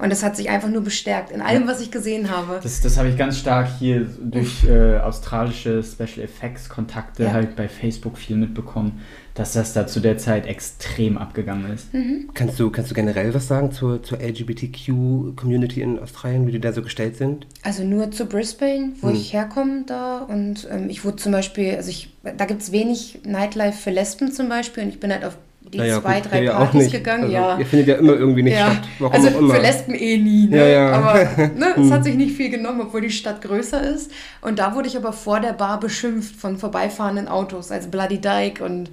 Und 0.00 0.10
das 0.10 0.22
hat 0.22 0.34
sich 0.36 0.48
einfach 0.48 0.68
nur 0.70 0.82
bestärkt 0.82 1.30
in 1.30 1.40
allem, 1.42 1.66
was 1.66 1.80
ich 1.80 1.90
gesehen 1.90 2.30
habe. 2.30 2.58
Das, 2.62 2.80
das 2.80 2.96
habe 2.96 3.08
ich 3.08 3.16
ganz 3.18 3.38
stark 3.38 3.68
hier 3.78 4.06
durch 4.22 4.64
äh, 4.64 4.98
australische 4.98 5.82
Special 5.82 6.24
Effects 6.24 6.68
Kontakte 6.68 7.24
Ja. 7.24 7.32
halt 7.32 7.54
bei 7.56 7.68
Facebook 7.68 8.16
viel 8.16 8.36
mitbekommen, 8.36 9.00
dass 9.34 9.52
das 9.52 9.72
da 9.74 9.86
zu 9.86 10.00
der 10.00 10.16
Zeit 10.18 10.46
extrem 10.46 11.18
abgegangen 11.18 11.70
ist. 11.72 11.92
Mhm. 11.92 12.30
Kannst 12.34 12.58
du, 12.58 12.70
kannst 12.70 12.90
du 12.90 12.94
generell 12.94 13.32
was 13.34 13.46
sagen 13.48 13.72
zur, 13.72 14.02
zur 14.02 14.18
LGBTQ-Community 14.20 15.82
in 15.82 15.98
Australien, 15.98 16.46
wie 16.46 16.52
die 16.52 16.60
da 16.60 16.72
so 16.72 16.82
gestellt 16.82 17.16
sind? 17.16 17.46
Also 17.62 17.84
nur 17.84 18.10
zu 18.10 18.26
Brisbane, 18.26 18.92
wo 19.00 19.08
Hm. 19.08 19.14
ich 19.14 19.32
herkomme 19.32 19.84
da. 19.86 20.18
Und 20.20 20.66
ähm, 20.70 20.88
ich 20.88 21.04
wurde 21.04 21.16
zum 21.16 21.32
Beispiel, 21.32 21.74
also 21.76 21.90
ich, 21.90 22.10
da 22.36 22.44
gibt 22.44 22.62
es 22.62 22.72
wenig 22.72 23.20
Nightlife 23.24 23.78
für 23.78 23.90
Lesben 23.90 24.32
zum 24.32 24.48
Beispiel. 24.48 24.82
Und 24.84 24.88
ich 24.90 25.00
bin 25.00 25.12
halt 25.12 25.24
auf 25.24 25.36
die 25.72 25.78
Naja, 25.78 26.00
zwei, 26.00 26.20
gut, 26.20 26.30
drei 26.32 26.42
ja 26.44 26.54
auch 26.54 26.58
Partys 26.58 26.82
nicht. 26.82 26.92
gegangen, 26.92 27.22
also, 27.24 27.34
ja. 27.34 27.58
Ihr 27.58 27.66
findet 27.66 27.88
ja 27.88 27.94
immer 27.96 28.14
irgendwie 28.14 28.42
nicht 28.42 28.54
ja. 28.54 28.72
statt. 28.72 28.88
Warum 28.98 29.14
also 29.14 29.28
auch 29.28 29.38
immer. 29.40 29.54
für 29.54 29.60
Lesben 29.62 29.94
eh 29.94 30.18
nie, 30.18 30.46
ne? 30.48 30.56
Ja, 30.56 30.66
ja. 30.66 30.92
Aber 30.92 31.14
ne, 31.54 31.74
es 31.84 31.90
hat 31.90 32.04
sich 32.04 32.14
nicht 32.16 32.36
viel 32.36 32.50
genommen, 32.50 32.80
obwohl 32.80 33.00
die 33.02 33.10
Stadt 33.10 33.40
größer 33.42 33.82
ist. 33.82 34.10
Und 34.40 34.58
da 34.58 34.74
wurde 34.74 34.88
ich 34.88 34.96
aber 34.96 35.12
vor 35.12 35.40
der 35.40 35.52
Bar 35.52 35.80
beschimpft 35.80 36.36
von 36.36 36.56
vorbeifahrenden 36.58 37.28
Autos, 37.28 37.70
als 37.70 37.90
Bloody 37.90 38.20
Dyke 38.20 38.64
und 38.64 38.90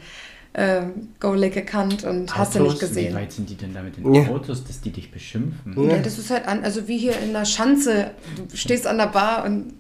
ähm, 0.54 1.10
Go 1.20 1.34
Lick 1.34 1.56
a 1.58 1.62
Cunt 1.62 2.04
und 2.04 2.36
hast 2.36 2.56
du 2.56 2.60
nicht 2.60 2.70
Autos, 2.70 2.82
Wie 2.82 2.88
gesehen. 2.88 3.16
weit 3.16 3.32
sind 3.32 3.50
die 3.50 3.56
denn 3.56 3.74
da 3.74 3.82
mit 3.82 3.98
den 3.98 4.14
Ja. 4.14 4.28
Autos, 4.28 4.64
dass 4.64 4.82
die 4.82 4.92
dich 4.92 5.12
beschimpfen? 5.12 5.90
Ja, 5.90 5.98
das 5.98 6.18
ist 6.18 6.32
halt 6.32 6.48
an, 6.48 6.64
also 6.64 6.88
wie 6.88 6.98
hier 6.98 7.14
in 7.20 7.34
der 7.34 7.46
Schanze, 7.46 8.12
du 8.50 8.58
stehst 8.58 8.88
an 8.88 8.98
der 8.98 9.08
Bar 9.08 9.46
und 9.46 9.74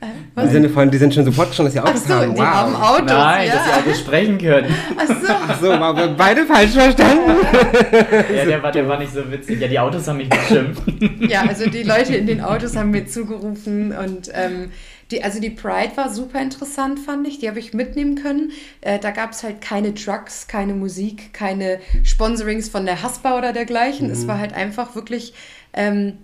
äh, 0.00 0.42
Im? 0.42 0.50
Sinne 0.50 0.68
von, 0.68 0.90
die 0.90 0.98
sind 0.98 1.12
schon 1.14 1.24
sofort 1.24 1.54
schon, 1.54 1.64
dass 1.66 1.72
sie 1.72 1.80
Ach 1.80 1.88
Autos 1.88 2.04
so, 2.04 2.14
haben. 2.14 2.34
die 2.34 2.40
Wow. 2.40 2.46
haben 2.46 2.74
Autos, 2.76 3.06
Nein, 3.10 3.48
dass 3.48 3.64
die 3.64 3.70
ja. 3.70 3.76
Autos 3.78 3.98
sprechen 3.98 4.38
können. 4.38 4.74
Ach 4.96 5.06
so. 5.06 5.32
Ach 5.48 5.60
so, 5.60 5.66
wow, 5.68 5.96
wir 5.96 6.02
haben 6.04 6.16
beide 6.16 6.46
falsch 6.46 6.72
verstanden. 6.72 7.30
Ja, 8.34 8.44
der 8.44 8.62
war, 8.62 8.72
der 8.72 8.88
war 8.88 8.98
nicht 8.98 9.12
so 9.12 9.30
witzig. 9.30 9.60
Ja, 9.60 9.68
die 9.68 9.78
Autos 9.78 10.06
haben 10.06 10.18
mich 10.18 10.28
beschimpft. 10.28 10.82
Ja, 11.28 11.42
also 11.42 11.68
die 11.68 11.82
Leute 11.82 12.14
in 12.16 12.26
den 12.26 12.40
Autos 12.40 12.76
haben 12.76 12.90
mir 12.90 13.06
zugerufen 13.06 13.92
und 13.92 14.30
ähm, 14.34 14.70
die, 15.10 15.22
also 15.24 15.40
die 15.40 15.50
Pride 15.50 15.92
war 15.96 16.12
super 16.12 16.40
interessant, 16.40 16.98
fand 17.00 17.26
ich. 17.26 17.38
Die 17.38 17.48
habe 17.48 17.58
ich 17.58 17.72
mitnehmen 17.74 18.14
können. 18.16 18.52
Äh, 18.80 18.98
da 18.98 19.10
gab 19.10 19.32
es 19.32 19.42
halt 19.42 19.60
keine 19.60 19.92
Drugs, 19.92 20.46
keine 20.48 20.74
Musik, 20.74 21.32
keine 21.32 21.80
Sponsorings 22.04 22.68
von 22.68 22.84
der 22.86 23.02
Haspa 23.02 23.36
oder 23.38 23.52
dergleichen. 23.52 24.10
Es 24.10 24.28
war 24.28 24.38
halt 24.38 24.52
einfach 24.52 24.94
wirklich 24.94 25.32
ähm, 25.72 26.14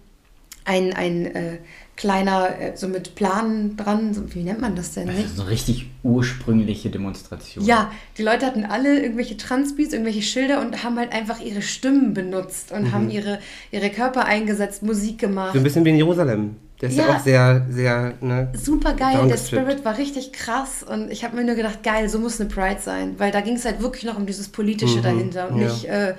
ein, 0.64 0.92
ein 0.94 1.26
äh, 1.26 1.58
kleiner, 1.96 2.48
äh, 2.60 2.76
so 2.76 2.88
mit 2.88 3.14
Planen 3.14 3.76
dran, 3.76 4.14
so, 4.14 4.22
wie 4.34 4.42
nennt 4.42 4.60
man 4.60 4.74
das 4.74 4.92
denn? 4.94 5.06
Das 5.06 5.16
Nicht? 5.16 5.26
ist 5.26 5.40
eine 5.40 5.50
richtig 5.50 5.90
ursprüngliche 6.02 6.90
Demonstration. 6.90 7.64
Ja, 7.64 7.90
die 8.18 8.22
Leute 8.22 8.46
hatten 8.46 8.64
alle 8.64 9.00
irgendwelche 9.00 9.36
Transbeats, 9.36 9.92
irgendwelche 9.92 10.22
Schilder 10.22 10.60
und 10.60 10.82
haben 10.82 10.98
halt 10.98 11.12
einfach 11.12 11.40
ihre 11.40 11.62
Stimmen 11.62 12.14
benutzt 12.14 12.72
und 12.72 12.92
haben 12.92 13.10
ihre, 13.10 13.38
ihre 13.70 13.90
Körper 13.90 14.24
eingesetzt, 14.24 14.82
Musik 14.82 15.18
gemacht. 15.18 15.52
So 15.52 15.58
ein 15.58 15.64
bisschen 15.64 15.84
wie 15.84 15.90
in 15.90 15.96
Jerusalem. 15.96 16.56
Der 16.80 16.88
ist 16.88 16.96
ja, 16.96 17.06
Ja. 17.06 17.16
auch 17.16 17.20
sehr, 17.20 17.66
sehr, 17.70 18.14
ne? 18.20 18.48
Super 18.54 18.94
geil, 18.94 19.28
der. 19.28 19.36
Spirit 19.36 19.84
war 19.84 19.96
richtig 19.96 20.32
krass 20.32 20.82
und 20.82 21.10
ich 21.12 21.24
habe 21.24 21.36
mir 21.36 21.44
nur 21.44 21.54
gedacht, 21.54 21.84
geil, 21.84 22.08
so 22.08 22.18
muss 22.18 22.40
eine 22.40 22.50
Pride 22.50 22.80
sein, 22.80 23.14
weil 23.18 23.30
da 23.30 23.40
ging 23.40 23.54
es 23.54 23.64
halt 23.64 23.80
wirklich 23.80 24.04
noch 24.04 24.16
um 24.16 24.26
dieses 24.26 24.48
Politische 24.48 25.00
dahinter 25.00 25.50
und 25.50 25.60
ja. 25.60 25.68
nicht, 25.68 25.84
äh, 25.84 26.14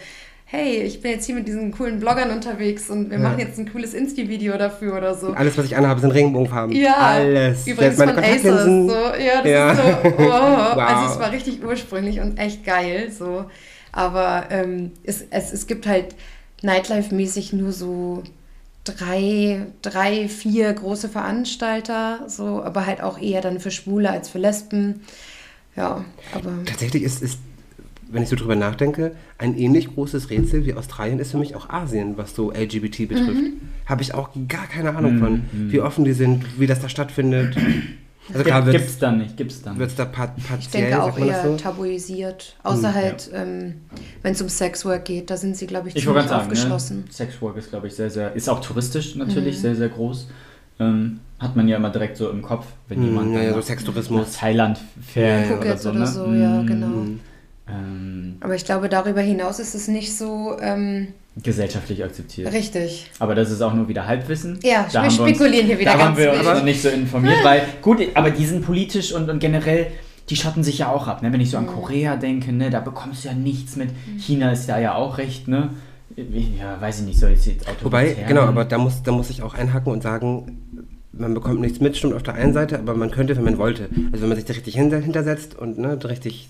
hey, 0.48 0.84
ich 0.84 1.02
bin 1.02 1.12
jetzt 1.12 1.26
hier 1.26 1.36
mit 1.36 1.48
diesen 1.48 1.72
coolen 1.72 2.00
Bloggern 2.00 2.30
unterwegs 2.32 2.90
und 2.90 3.10
wir 3.10 3.18
machen 3.18 3.40
jetzt 3.40 3.58
ein 3.58 3.70
cooles 3.72 3.94
Insti-Video 3.94 4.58
dafür 4.58 4.96
oder 4.96 5.16
so. 5.16 5.34
Alles, 5.34 5.58
was 5.58 5.66
ich 5.66 5.76
anhabe, 5.76 6.00
sind 6.00 6.12
Regenbogenfarben. 6.12 6.76
Ja, 6.76 6.94
Alles. 6.96 7.66
Übrigens 7.68 7.98
meine 7.98 8.14
von. 8.14 8.22
Kontaktlinsen. 8.24 8.90
So, 8.90 8.96
ja, 8.96 9.42
das 9.42 9.52
Ja. 9.52 9.72
ist 9.72 9.78
so, 9.78 10.10
oh, 10.10 10.20
Wow. 10.20 10.78
also 10.78 11.14
es 11.14 11.20
war 11.20 11.32
richtig 11.32 11.64
ursprünglich 11.64 12.20
und 12.20 12.38
echt 12.38 12.64
geil. 12.64 13.12
So. 13.12 13.46
Aber 13.92 14.46
ähm, 14.52 14.92
es, 15.04 15.26
es, 15.30 15.52
es 15.52 15.68
gibt 15.68 15.88
halt 15.88 16.16
Nightlife-mäßig 16.62 17.54
nur 17.54 17.72
so 17.72 18.24
drei, 18.84 19.66
drei, 19.82 20.28
vier 20.28 20.72
große 20.74 21.10
Veranstalter, 21.10 22.20
so, 22.28 22.62
aber 22.64 22.86
halt 22.86 23.02
auch 23.02 23.20
eher 23.20 23.42
dann 23.42 23.60
für 23.60 23.72
Schwule 23.72 24.10
als 24.12 24.30
für 24.30 24.38
Lesben. 24.38 25.02
Ja, 25.76 26.06
aber 26.34 26.52
Tatsächlich 26.66 27.04
ist, 27.04 27.22
ist, 27.24 27.40
wenn 28.10 28.24
ich 28.24 28.30
so 28.30 28.36
drüber 28.36 28.56
nachdenke, 28.56 29.12
ein 29.38 29.58
ähnlich 29.58 29.94
großes 29.94 30.30
Rätsel 30.30 30.66
wie 30.66 30.74
Australien 30.74 31.20
ist 31.20 31.32
für 31.32 31.38
mich 31.38 31.56
auch 31.56 31.70
Asien, 31.70 32.18
was 32.18 32.36
so 32.36 32.52
LGBT 32.52 33.08
betrifft. 33.08 33.42
Mhm. 33.44 33.62
Habe 33.86 34.02
ich 34.04 34.14
auch 34.14 34.30
gar 34.48 34.68
keine 34.68 34.96
Ahnung 34.96 35.18
von, 35.18 35.42
wie 35.52 35.80
offen 35.82 36.06
die 36.06 36.14
sind, 36.14 36.44
wie 36.60 36.68
das 36.68 36.80
da 36.82 36.90
stattfindet. 36.90 37.56
Also 38.32 38.44
klar 38.44 38.62
Gibt, 38.62 38.74
wird 38.74 38.78
gibt's 38.84 38.98
dann 38.98 39.18
nicht, 39.20 39.38
gibt's 39.38 39.62
dann. 39.62 39.80
es 39.80 39.94
da 39.96 40.06
par 40.06 40.28
partiell, 40.30 40.60
ich 40.60 40.68
denke 40.70 41.04
auch 41.04 41.18
eher 41.18 41.44
so? 41.44 41.58
tabuisiert. 41.58 42.56
Außer 42.64 42.88
Hm, 42.90 42.96
halt, 42.96 43.30
ähm, 43.34 43.76
wenn 44.24 44.34
es 44.34 44.42
um 44.42 44.50
Sexwork 44.50 45.06
geht, 45.06 45.30
da 45.30 45.38
sind 45.38 45.56
sie, 45.56 45.68
glaube 45.68 45.90
ich, 45.90 45.96
Ich 45.96 46.08
wollte 46.08 46.22
ziemlich 46.22 46.30
gerade 46.32 46.42
sagen, 46.46 46.52
aufgeschlossen. 46.52 46.98
ne? 47.06 47.12
Sexwork 47.14 47.58
ist, 47.58 47.70
glaube 47.70 47.86
ich, 47.88 47.94
sehr, 47.94 48.10
sehr, 48.10 48.34
ist 48.34 48.50
auch 48.50 48.62
touristisch 48.62 49.16
natürlich 49.16 49.58
Mhm. 49.58 49.62
sehr, 49.62 49.76
sehr 49.76 49.90
groß. 49.90 50.28
Ähm, 50.80 51.20
hat 51.40 51.56
man 51.56 51.68
ja 51.68 51.78
immer 51.78 51.90
direkt 51.92 52.18
so 52.18 52.30
im 52.32 52.42
Kopf, 52.42 52.66
wenn 52.88 53.04
jemand 53.04 53.28
Hm, 53.28 53.36
ja, 53.36 53.44
ja, 53.44 53.54
so 53.54 53.62
Sextourismus. 53.62 54.28
nach 54.34 54.40
Thailand 54.40 54.80
fährt 55.06 55.50
Ja, 55.52 55.58
oder 55.60 55.78
so. 55.78 55.90
oder 55.92 56.00
ne? 56.00 56.08
so, 56.08 56.34
ja, 56.34 56.62
Mm, 56.64 56.68
genau. 56.68 57.06
Ähm, 57.70 58.38
Aber 58.42 58.56
ich 58.56 58.66
glaube, 58.66 58.90
darüber 58.90 59.22
hinaus 59.22 59.60
ist 59.60 59.74
es 59.76 59.88
nicht 59.88 60.16
so 60.16 60.56
ähm, 60.62 61.08
gesellschaftlich 61.42 62.04
akzeptiert. 62.04 62.52
richtig. 62.54 63.10
Aber 63.20 63.36
das 63.36 63.50
ist 63.52 63.62
auch 63.62 63.74
nur 63.74 63.88
wieder 63.88 64.06
Halbwissen. 64.08 64.60
Ja, 64.64 64.86
wir 64.90 65.00
haben 65.00 65.06
uns- 65.08 65.16
spekulieren 65.16 65.66
hier 65.66 65.80
wieder 65.80 65.92
Da 65.94 65.98
ganz 65.98 66.10
haben 66.10 66.18
wir 66.18 66.34
uns 66.34 66.44
noch 66.44 66.64
nicht 66.64 66.82
so 66.82 66.90
informiert, 66.90 67.44
weil, 67.44 67.64
gut, 67.82 68.00
aber 68.14 68.30
die 68.32 68.46
sind 68.46 68.64
politisch 68.66 69.14
und, 69.14 69.30
und 69.30 69.40
generell, 69.40 69.88
die 70.30 70.36
schotten 70.36 70.64
sich 70.64 70.80
ja 70.80 70.92
auch 70.92 71.08
ab. 71.08 71.22
Ne? 71.24 71.32
Wenn 71.34 71.42
ich 71.42 71.50
so 71.52 71.60
Mhm. 71.60 71.68
an 71.70 71.76
Korea 71.76 72.16
denke, 72.18 72.52
ne, 72.54 72.70
da 72.70 72.80
bekommst 72.80 73.24
du 73.26 73.30
ja 73.30 73.34
nichts 73.34 73.76
mit. 73.76 73.90
China 74.20 74.52
ist 74.52 74.68
da 74.70 74.80
ja 74.80 74.96
auch 74.96 75.18
recht, 75.18 75.48
ne? 75.48 75.70
Ja, 76.18 76.80
weiß 76.80 77.00
ich 77.02 77.06
nicht, 77.08 77.20
so 77.20 77.28
ist 77.28 77.46
jetzt 77.46 77.66
Wobei, 77.84 78.16
genau, 78.28 78.42
aber 78.44 78.64
da 78.64 78.78
muss, 78.78 79.04
da 79.04 79.12
muss 79.12 79.30
ich 79.30 79.42
auch 79.42 79.54
einhaken 79.54 79.92
und 79.92 80.02
sagen, 80.02 80.60
man 81.18 81.34
bekommt 81.34 81.62
nichts 81.62 81.80
mit, 81.80 81.96
stimmt 81.96 82.14
auf 82.14 82.24
der 82.24 82.34
einen 82.34 82.52
Seite, 82.54 82.78
aber 82.78 82.94
man 82.94 83.10
könnte, 83.10 83.36
wenn 83.38 83.44
man 83.46 83.58
wollte. 83.58 83.88
Also 84.12 84.22
wenn 84.24 84.30
man 84.30 84.36
sich 84.38 84.46
da 84.46 84.54
richtig 84.54 84.76
hinter, 84.76 85.00
hintersetzt 85.00 85.58
und 85.58 85.78
ne, 85.78 85.98
richtig 86.04 86.50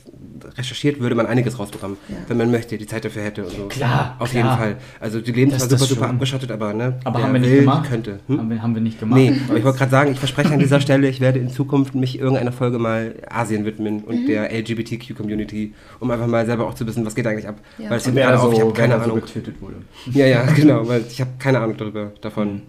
recherchiert, 0.58 1.00
würde 1.00 1.16
man 1.16 1.28
einiges 1.28 1.60
rausbekommen, 1.60 1.98
wenn 2.28 2.38
man 2.38 2.50
möchte, 2.52 2.78
die 2.78 2.86
Zeit 2.88 3.06
dafür 3.06 3.24
hätte 3.24 3.44
und 3.46 3.52
so. 3.52 3.68
Klar, 3.68 4.16
Auf 4.20 4.32
klar. 4.32 4.44
jeden 4.44 4.58
Fall. 4.58 4.76
Also 5.00 5.22
die 5.22 5.32
Leben 5.32 5.52
Das- 5.52 5.60
zwar 5.62 5.70
das 5.70 5.80
super, 5.82 5.90
super 5.90 6.06
schon. 6.08 6.16
abgeschottet, 6.16 6.52
aber 6.52 6.74
ne, 6.74 7.00
Aber 7.04 7.22
haben 7.22 7.34
wir 7.34 7.40
nicht 7.40 7.52
will, 7.52 7.60
gemacht? 7.60 7.90
könnte. 7.90 8.20
Hm? 8.28 8.38
Haben, 8.40 8.50
wir, 8.50 8.62
haben 8.62 8.74
wir 8.76 8.82
nicht 8.82 9.00
gemacht. 9.00 9.20
Nee, 9.20 9.34
aber 9.48 9.58
ich 9.58 9.64
wollte 9.64 9.78
gerade 9.78 9.92
sagen, 9.92 10.12
ich 10.12 10.20
verspreche 10.20 10.52
an 10.54 10.60
dieser 10.60 10.82
Stelle, 10.82 11.08
ich 11.10 11.22
werde 11.22 11.40
in 11.40 11.50
Zukunft 11.50 11.94
mich 11.96 12.20
irgendeiner 12.20 12.52
Folge 12.52 12.80
mal 12.80 13.14
Asien 13.30 13.66
widmen 13.66 14.04
und 14.04 14.22
Mhm. 14.24 14.28
der 14.28 14.52
LGBTQ-Community, 14.52 15.74
um 16.00 16.10
einfach 16.12 16.28
mal 16.28 16.46
selber 16.46 16.68
auch 16.68 16.74
zu 16.74 16.86
wissen, 16.88 17.06
was 17.06 17.16
geht 17.16 17.28
eigentlich 17.28 17.48
ab. 17.48 17.60
Ja. 17.78 17.90
Weil 17.92 17.98
es 17.98 18.08
mir 18.08 18.22
gerade 18.22 18.38
so, 18.40 18.48
auf, 18.48 18.54
ich 18.54 18.62
habe 18.62 18.74
keine 18.74 18.94
da 18.96 19.00
so 19.04 19.12
Ahnung. 19.12 19.22
getötet 19.22 19.62
wurde. 19.62 19.76
Ja, 20.12 20.26
ja, 20.26 20.44
genau, 20.56 20.88
weil 20.88 21.04
ich 21.10 21.22
habe 21.22 21.32
keine 21.40 21.60
Ahnung 21.60 21.78
darüber, 21.78 22.12
davon. 22.22 22.62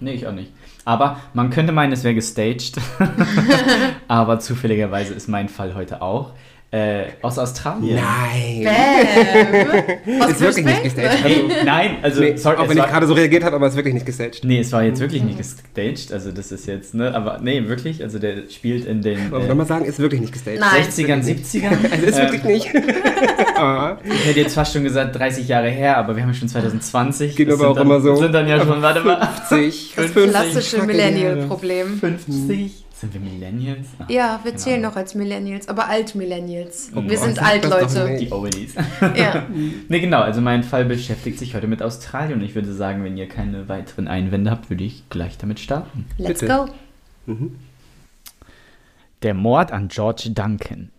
Nee, 0.00 0.12
ich 0.14 0.26
auch 0.26 0.32
nicht. 0.32 0.52
Aber 0.84 1.20
man 1.32 1.50
könnte 1.50 1.72
meinen, 1.72 1.92
es 1.92 2.04
wäre 2.04 2.14
gestaged. 2.14 2.74
Aber 4.08 4.40
zufälligerweise 4.40 5.14
ist 5.14 5.28
mein 5.28 5.48
Fall 5.48 5.74
heute 5.74 6.02
auch. 6.02 6.32
Äh, 6.74 7.04
aus 7.20 7.38
Australien. 7.38 7.96
Nein! 7.96 8.66
Aus 10.22 10.30
Ist 10.30 10.40
wirklich 10.40 10.64
nicht 10.64 10.82
gestaged. 10.84 11.22
Hey, 11.22 11.44
nein, 11.66 11.96
also 12.00 12.22
Nee, 12.22 12.34
sorry, 12.36 12.56
auch 12.56 12.66
wenn 12.66 12.78
ich 12.78 12.84
gerade 12.84 13.06
so 13.06 13.12
reagiert 13.12 13.44
habe, 13.44 13.56
aber 13.56 13.66
es 13.66 13.74
ist 13.74 13.76
wirklich 13.76 13.92
nicht 13.92 14.06
gestaged. 14.06 14.42
Nee, 14.42 14.60
es 14.60 14.72
war 14.72 14.82
jetzt 14.82 14.98
wirklich 14.98 15.22
nicht 15.22 15.36
gestaged, 15.36 16.10
also 16.14 16.32
das 16.32 16.50
ist 16.50 16.64
jetzt, 16.66 16.94
ne, 16.94 17.14
aber 17.14 17.40
nee, 17.42 17.68
wirklich, 17.68 18.02
also 18.02 18.18
der 18.18 18.48
spielt 18.48 18.86
in 18.86 19.02
den 19.02 19.18
äh, 19.18 19.46
soll 19.46 19.54
man 19.54 19.66
sagen, 19.66 19.84
ist 19.84 19.98
wirklich 19.98 20.22
nicht 20.22 20.32
gestaged. 20.32 20.60
Nein. 20.60 20.82
60ern, 20.82 21.22
70ern. 21.22 21.76
Also 21.92 22.06
ist 22.06 22.18
Ähm, 22.18 22.32
wirklich 22.32 22.72
nicht. 22.72 22.72
Ah. 23.54 23.98
Ich 24.04 24.26
hätte 24.26 24.40
jetzt 24.40 24.54
fast 24.54 24.72
schon 24.72 24.82
gesagt 24.82 25.14
30 25.16 25.46
Jahre 25.46 25.68
her, 25.68 25.96
aber 25.98 26.16
wir 26.16 26.22
haben 26.22 26.30
ja 26.30 26.34
schon 26.34 26.48
2020. 26.48 27.36
Geht 27.36 27.48
Das 27.48 27.60
aber 27.60 27.68
auch 27.70 27.74
dann, 27.76 27.86
immer 27.86 28.00
so. 28.00 28.16
sind 28.16 28.32
dann 28.32 28.48
ja 28.48 28.58
schon, 28.64 28.82
warte 28.82 29.00
mal, 29.04 29.28
50, 29.48 29.92
Das 29.94 30.06
50 30.10 30.30
klassische 30.30 30.82
Millennial-Problem. 30.82 31.98
50. 32.00 32.81
Sind 33.02 33.14
wir 33.14 33.20
Millennials? 33.20 33.88
Ah, 33.98 34.04
Ja, 34.08 34.40
wir 34.44 34.52
keine 34.52 34.56
zählen 34.62 34.76
Ahnung. 34.78 34.90
noch 34.92 34.96
als 34.96 35.14
Millennials, 35.16 35.66
aber 35.68 35.88
Alt-Millennials. 35.88 36.92
Oh 36.94 37.02
wir 37.02 37.08
Gott, 37.08 37.18
sind 37.18 37.34
sag 37.34 37.44
alt, 37.46 37.64
das 37.64 37.70
doch 37.70 37.80
Leute. 38.00 38.10
nicht. 38.12 38.22
Die 38.22 38.32
Oldies. 38.32 38.74
Ja. 39.16 39.44
ne, 39.88 40.00
genau, 40.00 40.20
also 40.20 40.40
mein 40.40 40.62
Fall 40.62 40.84
beschäftigt 40.84 41.38
sich 41.40 41.56
heute 41.56 41.66
mit 41.66 41.82
Australien 41.82 42.38
und 42.38 42.44
ich 42.44 42.54
würde 42.54 42.72
sagen, 42.72 43.02
wenn 43.02 43.16
ihr 43.16 43.28
keine 43.28 43.68
weiteren 43.68 44.06
Einwände 44.06 44.52
habt, 44.52 44.70
würde 44.70 44.84
ich 44.84 45.02
gleich 45.10 45.36
damit 45.36 45.58
starten. 45.58 46.06
Let's 46.16 46.40
Bitte. 46.40 46.68
go. 47.26 47.40
Der 49.22 49.34
Mord 49.34 49.72
an 49.72 49.88
George 49.88 50.30
Duncan. 50.32 50.90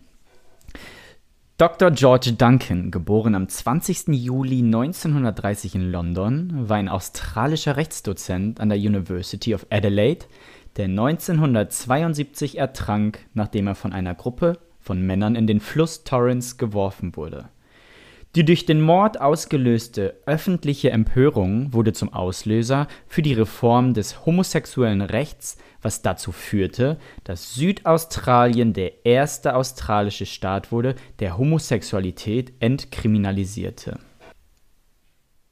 Dr. 1.56 1.90
George 1.92 2.32
Duncan, 2.36 2.90
geboren 2.90 3.34
am 3.34 3.48
20. 3.48 4.08
Juli 4.08 4.58
1930 4.58 5.76
in 5.76 5.90
London, 5.92 6.68
war 6.68 6.76
ein 6.78 6.88
australischer 6.88 7.76
Rechtsdozent 7.76 8.58
an 8.60 8.70
der 8.70 8.78
University 8.78 9.54
of 9.54 9.64
Adelaide, 9.70 10.26
der 10.76 10.86
1972 10.86 12.58
ertrank, 12.58 13.26
nachdem 13.34 13.66
er 13.66 13.74
von 13.74 13.92
einer 13.92 14.14
Gruppe 14.14 14.58
von 14.80 15.00
Männern 15.00 15.34
in 15.34 15.46
den 15.46 15.60
Fluss 15.60 16.04
Torrens 16.04 16.58
geworfen 16.58 17.16
wurde. 17.16 17.48
Die 18.34 18.44
durch 18.44 18.66
den 18.66 18.80
Mord 18.80 19.20
ausgelöste 19.20 20.16
öffentliche 20.26 20.90
Empörung 20.90 21.72
wurde 21.72 21.92
zum 21.92 22.12
Auslöser 22.12 22.88
für 23.06 23.22
die 23.22 23.32
Reform 23.32 23.94
des 23.94 24.26
homosexuellen 24.26 25.02
Rechts, 25.02 25.56
was 25.82 26.02
dazu 26.02 26.32
führte, 26.32 26.98
dass 27.22 27.54
Südaustralien 27.54 28.72
der 28.72 29.06
erste 29.06 29.54
australische 29.54 30.26
Staat 30.26 30.72
wurde, 30.72 30.96
der 31.20 31.38
Homosexualität 31.38 32.52
entkriminalisierte. 32.58 34.00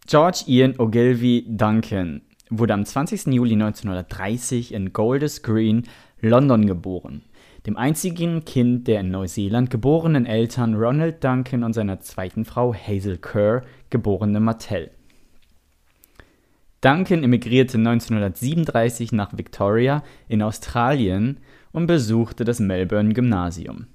George 0.09 0.43
Ian 0.47 0.75
Ogilvy 0.81 1.47
Duncan 1.49 2.23
wurde 2.59 2.75
am 2.75 2.85
20. 2.85 3.27
Juli 3.27 3.55
1930 3.55 4.75
in 4.75 4.93
Golders 4.93 5.43
Green, 5.43 5.85
London 6.21 6.67
geboren. 6.67 7.23
Dem 7.67 7.77
einzigen 7.77 8.45
Kind 8.45 8.89
der 8.89 9.01
in 9.01 9.11
Neuseeland 9.11 9.71
geborenen 9.71 10.27
Eltern 10.27 10.75
Ronald 10.75 11.23
Duncan 11.23 11.65
und 11.65 11.73
seiner 11.73 12.01
zweiten 12.01 12.45
Frau 12.45 12.75
Hazel 12.75 13.19
Kerr, 13.19 13.63
geborene 13.91 14.41
Martell. 14.41 14.91
Duncan 16.81 17.23
emigrierte 17.23 17.79
1937 17.79 19.13
nach 19.13 19.37
Victoria 19.37 20.03
in 20.29 20.43
Australien 20.43 21.39
und 21.71 21.87
besuchte 21.87 22.45
das 22.45 22.59
Melbourne 22.59 23.15
Gymnasium. 23.15 23.87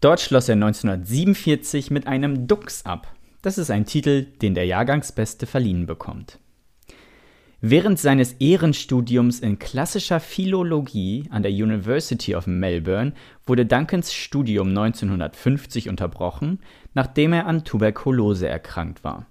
Dort 0.00 0.20
schloss 0.20 0.50
er 0.50 0.56
1947 0.56 1.90
mit 1.90 2.06
einem 2.06 2.46
Dux 2.46 2.84
ab. 2.84 3.14
Das 3.40 3.56
ist 3.56 3.70
ein 3.70 3.86
Titel, 3.86 4.26
den 4.42 4.54
der 4.54 4.66
Jahrgangsbeste 4.66 5.46
verliehen 5.46 5.86
bekommt. 5.86 6.38
Während 7.66 7.98
seines 7.98 8.34
Ehrenstudiums 8.40 9.40
in 9.40 9.58
klassischer 9.58 10.20
Philologie 10.20 11.24
an 11.30 11.42
der 11.42 11.50
University 11.50 12.34
of 12.34 12.46
Melbourne 12.46 13.14
wurde 13.46 13.64
Duncans 13.64 14.12
Studium 14.12 14.68
1950 14.68 15.88
unterbrochen, 15.88 16.58
nachdem 16.92 17.32
er 17.32 17.46
an 17.46 17.64
Tuberkulose 17.64 18.46
erkrankt 18.46 19.02
war. 19.02 19.24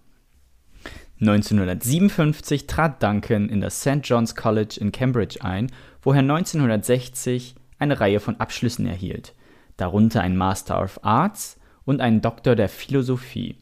1957 1.21 2.65
trat 2.65 3.03
Duncan 3.03 3.49
in 3.49 3.61
das 3.61 3.81
St. 3.81 3.99
John's 4.01 4.33
College 4.33 4.79
in 4.81 4.91
Cambridge 4.91 5.37
ein, 5.43 5.71
wo 6.01 6.11
er 6.11 6.21
1960 6.21 7.53
eine 7.77 7.99
Reihe 7.99 8.19
von 8.19 8.39
Abschlüssen 8.39 8.87
erhielt, 8.87 9.35
darunter 9.77 10.21
ein 10.21 10.35
Master 10.35 10.81
of 10.81 10.99
Arts 11.03 11.59
und 11.85 12.01
einen 12.01 12.21
Doktor 12.21 12.55
der 12.55 12.69
Philosophie. 12.69 13.57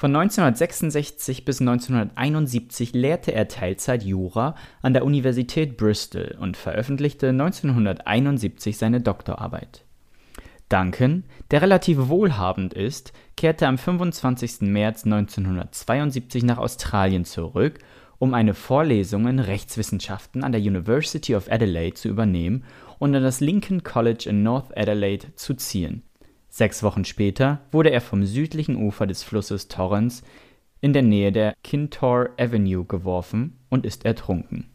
Von 0.00 0.14
1966 0.14 1.44
bis 1.44 1.60
1971 1.60 2.92
lehrte 2.92 3.32
er 3.32 3.48
Teilzeit 3.48 4.04
Jura 4.04 4.54
an 4.80 4.92
der 4.92 5.04
Universität 5.04 5.76
Bristol 5.76 6.36
und 6.38 6.56
veröffentlichte 6.56 7.30
1971 7.30 8.78
seine 8.78 9.00
Doktorarbeit. 9.00 9.82
Duncan, 10.68 11.24
der 11.50 11.62
relativ 11.62 11.98
wohlhabend 12.08 12.74
ist, 12.74 13.12
kehrte 13.36 13.66
am 13.66 13.76
25. 13.76 14.60
März 14.60 15.04
1972 15.04 16.44
nach 16.44 16.58
Australien 16.58 17.24
zurück, 17.24 17.80
um 18.20 18.34
eine 18.34 18.54
Vorlesung 18.54 19.26
in 19.26 19.40
Rechtswissenschaften 19.40 20.44
an 20.44 20.52
der 20.52 20.60
University 20.60 21.34
of 21.34 21.50
Adelaide 21.50 21.94
zu 21.94 22.08
übernehmen 22.08 22.62
und 23.00 23.16
an 23.16 23.24
das 23.24 23.40
Lincoln 23.40 23.82
College 23.82 24.26
in 24.28 24.44
North 24.44 24.76
Adelaide 24.78 25.34
zu 25.34 25.54
ziehen 25.54 26.04
Sechs 26.48 26.82
Wochen 26.82 27.04
später 27.04 27.60
wurde 27.70 27.90
er 27.90 28.00
vom 28.00 28.24
südlichen 28.24 28.76
Ufer 28.76 29.06
des 29.06 29.22
Flusses 29.22 29.68
Torrens 29.68 30.22
in 30.80 30.92
der 30.92 31.02
Nähe 31.02 31.32
der 31.32 31.54
Kintore 31.62 32.30
Avenue 32.38 32.84
geworfen 32.84 33.58
und 33.68 33.84
ist 33.84 34.04
ertrunken. 34.04 34.70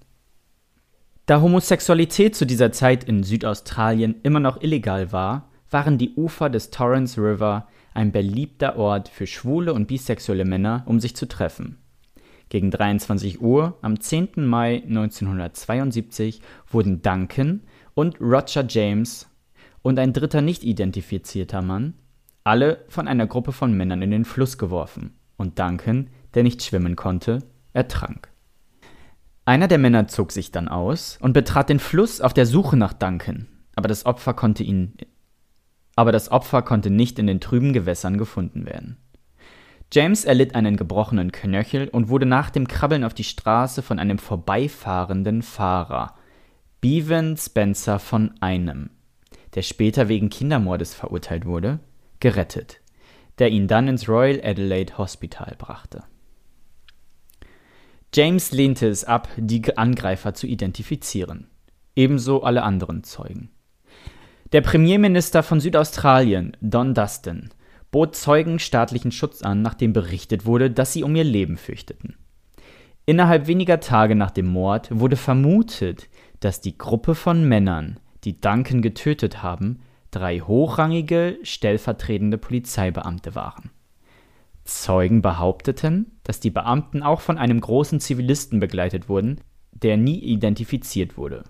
Da 1.26 1.42
Homosexualität 1.42 2.36
zu 2.36 2.46
dieser 2.46 2.72
Zeit 2.72 3.06
in 3.06 3.24
Südaustralien 3.24 4.16
immer 4.24 4.42
noch 4.42 4.62
illegal 4.62 5.12
war, 5.12 5.50
waren 5.70 5.98
die 5.98 6.14
Ufer 6.16 6.50
des 6.50 6.70
Torrens 6.70 7.18
River 7.18 7.68
ein 7.94 8.12
beliebter 8.12 8.78
Ort 8.78 9.10
für 9.10 9.26
schwule 9.26 9.74
und 9.74 9.88
bisexuelle 9.88 10.46
Männer, 10.46 10.84
um 10.86 11.00
sich 11.00 11.16
zu 11.16 11.28
treffen. 11.28 11.78
Gegen 12.50 12.72
23 12.72 13.42
Uhr 13.42 13.78
am 13.82 14.00
10. 14.00 14.32
Mai 14.36 14.84
1972 14.86 16.42
wurden 16.70 17.02
Duncan 17.02 17.62
und 17.96 18.20
Roger 18.20 18.66
James 18.68 19.28
und 19.84 20.00
ein 20.00 20.14
dritter 20.14 20.42
nicht 20.42 20.64
identifizierter 20.64 21.62
Mann, 21.62 21.94
alle 22.44 22.84
von 22.90 23.08
einer 23.08 23.28
Gruppe 23.28 23.52
von 23.52 23.72
Männern 23.78 24.02
in 24.02 24.10
den 24.10 24.26
Fluss 24.26 24.58
geworfen, 24.58 25.14
und 25.38 25.60
Duncan, 25.60 26.10
der 26.34 26.42
nicht 26.42 26.64
schwimmen 26.64 26.96
konnte, 26.96 27.40
ertrank. 27.74 28.30
Einer 29.46 29.68
der 29.68 29.78
Männer 29.78 30.08
zog 30.08 30.32
sich 30.32 30.52
dann 30.52 30.68
aus 30.68 31.20
und 31.22 31.34
betrat 31.34 31.70
den 31.70 31.80
Fluss 31.80 32.20
auf 32.20 32.34
der 32.34 32.48
Suche 32.48 32.78
nach 32.78 32.94
Duncan, 32.94 33.48
aber 33.76 33.88
das 33.88 34.08
Opfer 34.08 34.34
konnte 34.34 34.64
ihn 34.64 34.96
aber 35.96 36.12
das 36.12 36.32
Opfer 36.32 36.62
konnte 36.62 36.90
nicht 36.90 37.20
in 37.20 37.28
den 37.28 37.40
trüben 37.40 37.74
Gewässern 37.74 38.18
gefunden 38.18 38.66
werden. 38.66 38.98
James 39.92 40.26
erlitt 40.26 40.56
einen 40.56 40.76
gebrochenen 40.76 41.32
Knöchel 41.32 41.88
und 41.88 42.10
wurde 42.10 42.26
nach 42.26 42.50
dem 42.50 42.68
Krabbeln 42.68 43.04
auf 43.04 43.14
die 43.14 43.24
Straße 43.24 43.84
von 43.84 44.00
einem 44.00 44.18
vorbeifahrenden 44.18 45.44
Fahrer, 45.44 46.16
Bevan 46.82 47.38
Spencer 47.38 48.00
von 48.00 48.34
einem, 48.42 48.90
der 49.56 49.62
später 49.62 50.08
wegen 50.08 50.30
Kindermordes 50.30 50.94
verurteilt 50.94 51.46
wurde, 51.46 51.80
gerettet, 52.20 52.82
der 53.40 53.50
ihn 53.50 53.68
dann 53.68 53.88
ins 53.88 54.08
Royal 54.08 54.42
Adelaide 54.44 54.98
Hospital 54.98 55.56
brachte. 55.58 56.04
James 58.14 58.52
lehnte 58.52 58.88
es 58.88 59.04
ab, 59.04 59.28
die 59.38 59.76
Angreifer 59.76 60.34
zu 60.34 60.46
identifizieren, 60.46 61.48
ebenso 61.96 62.44
alle 62.44 62.64
anderen 62.64 63.04
Zeugen. 63.04 63.50
Der 64.52 64.62
Premierminister 64.62 65.42
von 65.42 65.60
Südaustralien, 65.60 66.56
Don 66.62 66.94
Dustin, 66.94 67.50
bot 67.90 68.16
Zeugen 68.16 68.60
staatlichen 68.60 69.12
Schutz 69.12 69.42
an, 69.42 69.64
nachdem 69.64 69.94
berichtet 69.94 70.46
wurde, 70.46 70.70
dass 70.70 70.94
sie 70.94 71.04
um 71.04 71.16
ihr 71.16 71.24
Leben 71.24 71.58
fürchteten. 71.58 72.16
Innerhalb 73.06 73.48
weniger 73.48 73.80
Tage 73.80 74.16
nach 74.16 74.32
dem 74.32 74.48
Mord 74.48 74.88
wurde 74.92 75.16
vermutet, 75.16 76.08
dass 76.40 76.62
die 76.62 76.78
Gruppe 76.78 77.16
von 77.16 77.48
Männern, 77.48 78.00
die 78.24 78.40
Duncan 78.40 78.82
getötet 78.82 79.44
haben, 79.44 79.80
drei 80.12 80.40
hochrangige, 80.40 81.38
stellvertretende 81.44 82.38
Polizeibeamte 82.38 83.36
waren. 83.36 83.72
Zeugen 84.64 85.22
behaupteten, 85.22 86.12
dass 86.24 86.40
die 86.40 86.52
Beamten 86.52 87.04
auch 87.04 87.22
von 87.22 87.38
einem 87.38 87.60
großen 87.60 88.00
Zivilisten 88.00 88.60
begleitet 88.60 89.10
wurden, 89.10 89.42
der 89.72 89.98
nie 89.98 90.20
identifiziert 90.20 91.18
wurde. 91.18 91.44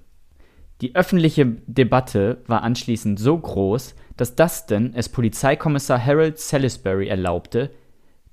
Die 0.82 0.96
öffentliche 0.96 1.46
Debatte 1.46 2.44
war 2.48 2.64
anschließend 2.64 3.20
so 3.20 3.38
groß, 3.38 3.96
dass 4.18 4.36
Dustin 4.36 4.94
es 4.96 5.10
Polizeikommissar 5.10 6.04
Harold 6.04 6.40
Salisbury 6.40 7.08
erlaubte, 7.08 7.72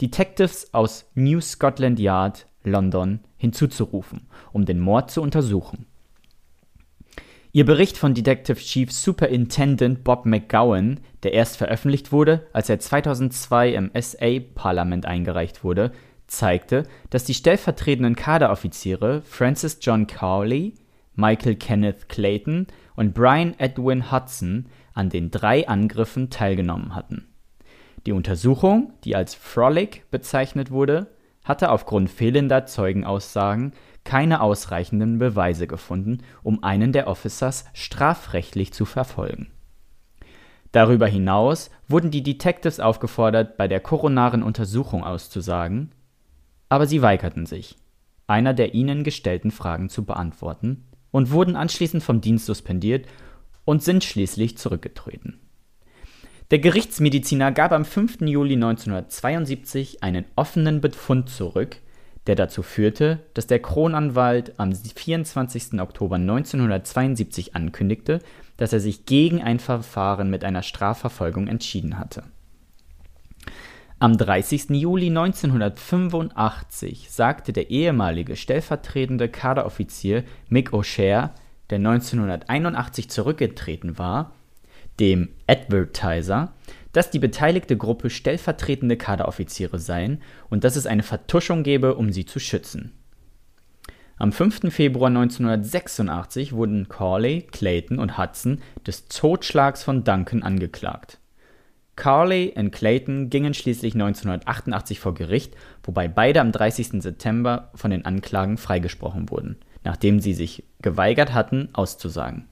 Detectives 0.00 0.72
aus 0.72 1.10
New 1.14 1.40
Scotland 1.40 2.00
Yard, 2.00 2.46
London, 2.64 3.20
hinzuzurufen, 3.36 4.28
um 4.52 4.64
den 4.64 4.80
Mord 4.80 5.10
zu 5.10 5.20
untersuchen. 5.20 5.86
Ihr 7.52 7.64
Bericht 7.64 7.98
von 7.98 8.14
Detective 8.14 8.60
Chief 8.60 8.92
Superintendent 8.92 10.04
Bob 10.04 10.24
McGowan, 10.24 11.00
der 11.24 11.32
erst 11.32 11.56
veröffentlicht 11.56 12.12
wurde, 12.12 12.46
als 12.52 12.68
er 12.68 12.78
2002 12.78 13.70
im 13.74 13.90
SA-Parlament 13.92 15.04
eingereicht 15.04 15.64
wurde, 15.64 15.90
zeigte, 16.28 16.84
dass 17.10 17.24
die 17.24 17.34
stellvertretenden 17.34 18.14
Kaderoffiziere 18.14 19.22
Francis 19.22 19.78
John 19.80 20.06
Cowley, 20.06 20.74
Michael 21.16 21.56
Kenneth 21.56 22.08
Clayton 22.08 22.68
und 22.94 23.14
Brian 23.14 23.58
Edwin 23.58 24.12
Hudson 24.12 24.66
an 24.94 25.08
den 25.08 25.32
drei 25.32 25.66
Angriffen 25.66 26.30
teilgenommen 26.30 26.94
hatten. 26.94 27.26
Die 28.06 28.12
Untersuchung, 28.12 28.92
die 29.02 29.16
als 29.16 29.34
Frolic 29.34 30.08
bezeichnet 30.12 30.70
wurde, 30.70 31.08
hatte 31.42 31.70
aufgrund 31.72 32.10
fehlender 32.10 32.66
Zeugenaussagen 32.66 33.72
keine 34.04 34.40
ausreichenden 34.40 35.18
Beweise 35.18 35.66
gefunden, 35.66 36.18
um 36.42 36.62
einen 36.64 36.92
der 36.92 37.06
Officers 37.06 37.64
strafrechtlich 37.72 38.72
zu 38.72 38.84
verfolgen. 38.84 39.48
Darüber 40.72 41.06
hinaus 41.06 41.70
wurden 41.88 42.10
die 42.10 42.22
Detectives 42.22 42.80
aufgefordert, 42.80 43.56
bei 43.56 43.66
der 43.66 43.80
koronaren 43.80 44.42
Untersuchung 44.42 45.02
auszusagen, 45.02 45.90
aber 46.68 46.86
sie 46.86 47.02
weigerten 47.02 47.46
sich, 47.46 47.76
einer 48.26 48.54
der 48.54 48.74
ihnen 48.74 49.02
gestellten 49.02 49.50
Fragen 49.50 49.88
zu 49.88 50.04
beantworten 50.04 50.84
und 51.10 51.32
wurden 51.32 51.56
anschließend 51.56 52.02
vom 52.02 52.20
Dienst 52.20 52.46
suspendiert 52.46 53.06
und 53.64 53.82
sind 53.82 54.04
schließlich 54.04 54.56
zurückgetreten. 54.56 55.40
Der 56.50 56.58
Gerichtsmediziner 56.58 57.52
gab 57.52 57.72
am 57.72 57.84
5. 57.84 58.22
Juli 58.22 58.54
1972 58.54 60.02
einen 60.02 60.24
offenen 60.34 60.80
Befund 60.80 61.28
zurück, 61.28 61.76
der 62.30 62.36
dazu 62.36 62.62
führte, 62.62 63.18
dass 63.34 63.48
der 63.48 63.58
Kronanwalt 63.58 64.54
am 64.56 64.72
24. 64.72 65.80
Oktober 65.80 66.14
1972 66.14 67.56
ankündigte, 67.56 68.20
dass 68.56 68.72
er 68.72 68.78
sich 68.78 69.04
gegen 69.04 69.42
ein 69.42 69.58
Verfahren 69.58 70.30
mit 70.30 70.44
einer 70.44 70.62
Strafverfolgung 70.62 71.48
entschieden 71.48 71.98
hatte. 71.98 72.22
Am 73.98 74.16
30. 74.16 74.70
Juli 74.70 75.08
1985 75.08 77.10
sagte 77.10 77.52
der 77.52 77.68
ehemalige 77.68 78.36
stellvertretende 78.36 79.28
Kaderoffizier 79.28 80.22
Mick 80.48 80.70
O'Shea, 80.70 81.30
der 81.68 81.78
1981 81.78 83.10
zurückgetreten 83.10 83.98
war, 83.98 84.30
dem 85.00 85.30
Advertiser, 85.48 86.52
dass 86.92 87.10
die 87.10 87.18
beteiligte 87.18 87.76
Gruppe 87.76 88.10
stellvertretende 88.10 88.96
Kaderoffiziere 88.96 89.78
seien 89.78 90.22
und 90.48 90.64
dass 90.64 90.76
es 90.76 90.86
eine 90.86 91.02
Vertuschung 91.02 91.62
gebe, 91.62 91.94
um 91.94 92.12
sie 92.12 92.26
zu 92.26 92.38
schützen. 92.38 92.92
Am 94.16 94.32
5. 94.32 94.72
Februar 94.72 95.08
1986 95.08 96.52
wurden 96.52 96.88
Corley, 96.88 97.46
Clayton 97.50 97.98
und 97.98 98.18
Hudson 98.18 98.60
des 98.86 99.08
Totschlags 99.08 99.82
von 99.82 100.04
Duncan 100.04 100.42
angeklagt. 100.42 101.18
Carley 101.96 102.52
und 102.56 102.70
Clayton 102.70 103.30
gingen 103.30 103.54
schließlich 103.54 103.94
1988 103.94 105.00
vor 105.00 105.14
Gericht, 105.14 105.54
wobei 105.82 106.08
beide 106.08 106.40
am 106.40 106.52
30. 106.52 107.02
September 107.02 107.70
von 107.74 107.90
den 107.90 108.04
Anklagen 108.04 108.58
freigesprochen 108.58 109.30
wurden, 109.30 109.56
nachdem 109.84 110.20
sie 110.20 110.34
sich 110.34 110.64
geweigert 110.82 111.32
hatten, 111.34 111.68
auszusagen. 111.72 112.46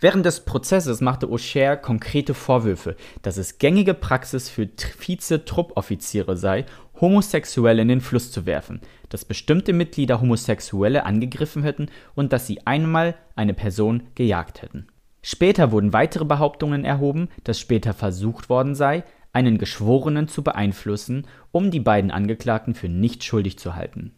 Während 0.00 0.24
des 0.24 0.44
Prozesses 0.44 1.00
machte 1.00 1.26
O'Shea 1.26 1.76
konkrete 1.76 2.32
Vorwürfe, 2.32 2.94
dass 3.22 3.36
es 3.36 3.58
gängige 3.58 3.94
Praxis 3.94 4.48
für 4.48 4.68
Vize-Truppoffiziere 4.68 6.36
sei, 6.36 6.66
Homosexuelle 7.00 7.82
in 7.82 7.88
den 7.88 8.00
Fluss 8.00 8.30
zu 8.30 8.46
werfen, 8.46 8.80
dass 9.08 9.24
bestimmte 9.24 9.72
Mitglieder 9.72 10.20
Homosexuelle 10.20 11.04
angegriffen 11.04 11.64
hätten 11.64 11.86
und 12.14 12.32
dass 12.32 12.46
sie 12.46 12.64
einmal 12.64 13.16
eine 13.34 13.54
Person 13.54 14.04
gejagt 14.14 14.62
hätten. 14.62 14.86
Später 15.22 15.72
wurden 15.72 15.92
weitere 15.92 16.24
Behauptungen 16.24 16.84
erhoben, 16.84 17.28
dass 17.42 17.58
später 17.58 17.92
versucht 17.92 18.48
worden 18.48 18.76
sei, 18.76 19.02
einen 19.32 19.58
Geschworenen 19.58 20.28
zu 20.28 20.42
beeinflussen, 20.42 21.26
um 21.50 21.72
die 21.72 21.80
beiden 21.80 22.12
Angeklagten 22.12 22.74
für 22.74 22.88
nicht 22.88 23.24
schuldig 23.24 23.58
zu 23.58 23.74
halten. 23.74 24.12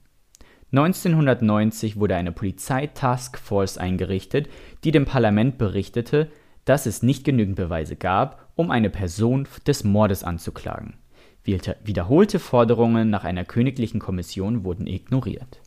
1990 0.72 1.96
wurde 1.98 2.16
eine 2.16 2.32
Polizei-Taskforce 2.32 3.78
eingerichtet, 3.78 4.48
die 4.84 4.92
dem 4.92 5.04
Parlament 5.04 5.58
berichtete, 5.58 6.30
dass 6.64 6.86
es 6.86 7.02
nicht 7.02 7.24
genügend 7.24 7.56
Beweise 7.56 7.96
gab, 7.96 8.48
um 8.54 8.70
eine 8.70 8.90
Person 8.90 9.48
des 9.66 9.82
Mordes 9.82 10.22
anzuklagen. 10.22 10.94
Wiederholte 11.44 12.38
Forderungen 12.38 13.10
nach 13.10 13.24
einer 13.24 13.44
königlichen 13.44 13.98
Kommission 13.98 14.62
wurden 14.62 14.86
ignoriert. 14.86 15.60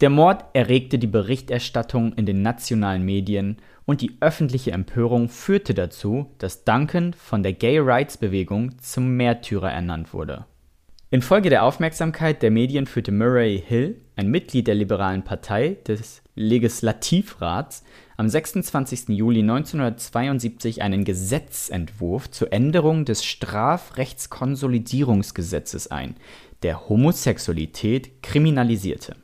Der 0.00 0.10
Mord 0.10 0.44
erregte 0.52 0.98
die 0.98 1.06
Berichterstattung 1.06 2.12
in 2.14 2.26
den 2.26 2.42
nationalen 2.42 3.04
Medien 3.04 3.58
und 3.86 4.00
die 4.00 4.16
öffentliche 4.20 4.72
Empörung 4.72 5.28
führte 5.28 5.72
dazu, 5.72 6.26
dass 6.38 6.64
Duncan 6.64 7.14
von 7.14 7.42
der 7.42 7.52
Gay 7.52 7.78
Rights 7.78 8.18
Bewegung 8.18 8.78
zum 8.80 9.16
Märtyrer 9.16 9.72
ernannt 9.72 10.12
wurde. 10.12 10.46
Infolge 11.14 11.48
der 11.48 11.62
Aufmerksamkeit 11.62 12.42
der 12.42 12.50
Medien 12.50 12.86
führte 12.86 13.12
Murray 13.12 13.62
Hill, 13.64 14.00
ein 14.16 14.32
Mitglied 14.32 14.66
der 14.66 14.74
liberalen 14.74 15.22
Partei 15.22 15.76
des 15.86 16.24
Legislativrats, 16.34 17.84
am 18.16 18.28
26. 18.28 19.10
Juli 19.10 19.38
1972 19.38 20.82
einen 20.82 21.04
Gesetzentwurf 21.04 22.32
zur 22.32 22.52
Änderung 22.52 23.04
des 23.04 23.24
Strafrechtskonsolidierungsgesetzes 23.24 25.88
ein, 25.88 26.16
der 26.64 26.88
Homosexualität 26.88 28.20
kriminalisierte. 28.24 29.14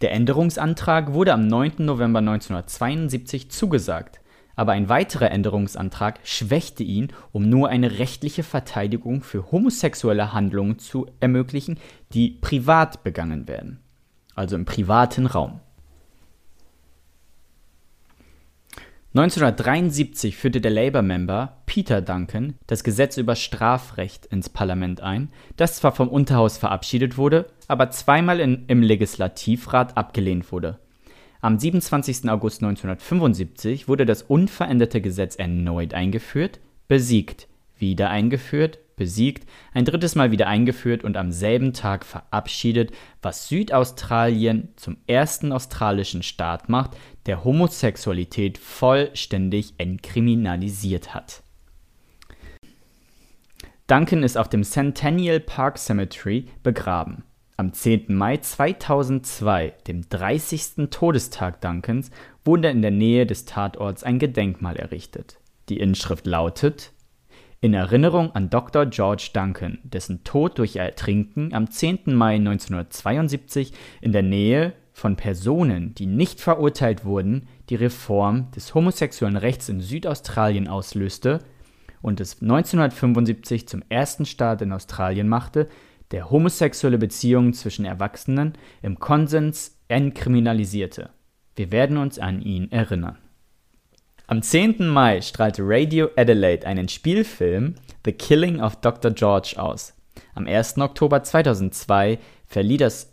Der 0.00 0.12
Änderungsantrag 0.12 1.12
wurde 1.12 1.34
am 1.34 1.48
9. 1.48 1.72
November 1.80 2.20
1972 2.20 3.50
zugesagt, 3.50 4.20
aber 4.58 4.72
ein 4.72 4.88
weiterer 4.88 5.30
Änderungsantrag 5.30 6.18
schwächte 6.24 6.82
ihn, 6.82 7.12
um 7.30 7.48
nur 7.48 7.68
eine 7.68 8.00
rechtliche 8.00 8.42
Verteidigung 8.42 9.22
für 9.22 9.52
homosexuelle 9.52 10.32
Handlungen 10.32 10.80
zu 10.80 11.06
ermöglichen, 11.20 11.78
die 12.12 12.30
privat 12.30 13.04
begangen 13.04 13.46
werden, 13.46 13.78
also 14.34 14.56
im 14.56 14.64
privaten 14.64 15.26
Raum. 15.26 15.60
1973 19.14 20.36
führte 20.36 20.60
der 20.60 20.72
Labour-Member 20.72 21.58
Peter 21.66 22.02
Duncan 22.02 22.54
das 22.66 22.82
Gesetz 22.82 23.16
über 23.16 23.36
Strafrecht 23.36 24.26
ins 24.26 24.48
Parlament 24.48 25.00
ein, 25.00 25.30
das 25.56 25.76
zwar 25.76 25.92
vom 25.92 26.08
Unterhaus 26.08 26.58
verabschiedet 26.58 27.16
wurde, 27.16 27.46
aber 27.68 27.90
zweimal 27.90 28.40
in, 28.40 28.64
im 28.66 28.82
Legislativrat 28.82 29.96
abgelehnt 29.96 30.50
wurde. 30.50 30.80
Am 31.40 31.56
27. 31.56 32.28
August 32.28 32.62
1975 32.62 33.86
wurde 33.86 34.04
das 34.04 34.22
unveränderte 34.22 35.00
Gesetz 35.00 35.36
erneut 35.36 35.94
eingeführt, 35.94 36.58
besiegt, 36.88 37.46
wieder 37.78 38.10
eingeführt, 38.10 38.80
besiegt, 38.96 39.48
ein 39.72 39.84
drittes 39.84 40.16
Mal 40.16 40.32
wieder 40.32 40.48
eingeführt 40.48 41.04
und 41.04 41.16
am 41.16 41.30
selben 41.30 41.72
Tag 41.72 42.04
verabschiedet, 42.04 42.90
was 43.22 43.48
Südaustralien 43.48 44.70
zum 44.74 44.96
ersten 45.06 45.52
australischen 45.52 46.24
Staat 46.24 46.68
macht, 46.68 46.96
der 47.26 47.44
Homosexualität 47.44 48.58
vollständig 48.58 49.74
entkriminalisiert 49.78 51.14
hat. 51.14 51.44
Duncan 53.86 54.24
ist 54.24 54.36
auf 54.36 54.48
dem 54.48 54.64
Centennial 54.64 55.38
Park 55.38 55.78
Cemetery 55.78 56.46
begraben. 56.64 57.22
Am 57.60 57.72
10. 57.72 58.14
Mai 58.14 58.36
2002, 58.36 59.72
dem 59.88 60.08
30. 60.08 60.90
Todestag 60.90 61.60
Duncans, 61.60 62.12
wurde 62.44 62.68
in 62.68 62.82
der 62.82 62.92
Nähe 62.92 63.26
des 63.26 63.46
Tatorts 63.46 64.04
ein 64.04 64.20
Gedenkmal 64.20 64.76
errichtet. 64.76 65.40
Die 65.68 65.80
Inschrift 65.80 66.28
lautet 66.28 66.92
in 67.60 67.74
Erinnerung 67.74 68.30
an 68.30 68.48
Dr. 68.48 68.86
George 68.86 69.30
Duncan, 69.32 69.80
dessen 69.82 70.22
Tod 70.22 70.56
durch 70.58 70.76
Ertrinken 70.76 71.52
am 71.52 71.68
10. 71.68 72.14
Mai 72.14 72.36
1972 72.36 73.72
in 74.02 74.12
der 74.12 74.22
Nähe 74.22 74.72
von 74.92 75.16
Personen, 75.16 75.96
die 75.96 76.06
nicht 76.06 76.40
verurteilt 76.40 77.04
wurden, 77.04 77.48
die 77.70 77.74
Reform 77.74 78.52
des 78.52 78.72
homosexuellen 78.72 79.36
Rechts 79.36 79.68
in 79.68 79.80
Südaustralien 79.80 80.68
auslöste 80.68 81.40
und 82.02 82.20
es 82.20 82.40
1975 82.40 83.66
zum 83.66 83.82
ersten 83.88 84.26
Staat 84.26 84.62
in 84.62 84.72
Australien 84.72 85.28
machte, 85.28 85.68
der 86.10 86.30
homosexuelle 86.30 86.98
Beziehungen 86.98 87.52
zwischen 87.52 87.84
Erwachsenen 87.84 88.54
im 88.82 88.98
Konsens 88.98 89.78
entkriminalisierte. 89.88 91.10
Wir 91.56 91.72
werden 91.72 91.96
uns 91.96 92.18
an 92.18 92.40
ihn 92.40 92.70
erinnern. 92.70 93.18
Am 94.26 94.42
10. 94.42 94.88
Mai 94.88 95.20
strahlte 95.22 95.62
Radio 95.64 96.10
Adelaide 96.16 96.66
einen 96.66 96.88
Spielfilm 96.88 97.76
The 98.04 98.12
Killing 98.12 98.60
of 98.60 98.76
Dr. 98.76 99.10
George 99.10 99.54
aus. 99.56 99.94
Am 100.34 100.46
1. 100.46 100.78
Oktober 100.78 101.22
2002 101.22 102.18
verlieh 102.46 102.76
das 102.76 103.12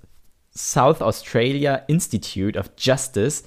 South 0.53 1.01
Australia 1.01 1.75
Institute 1.87 2.57
of 2.57 2.71
Justice 2.77 3.43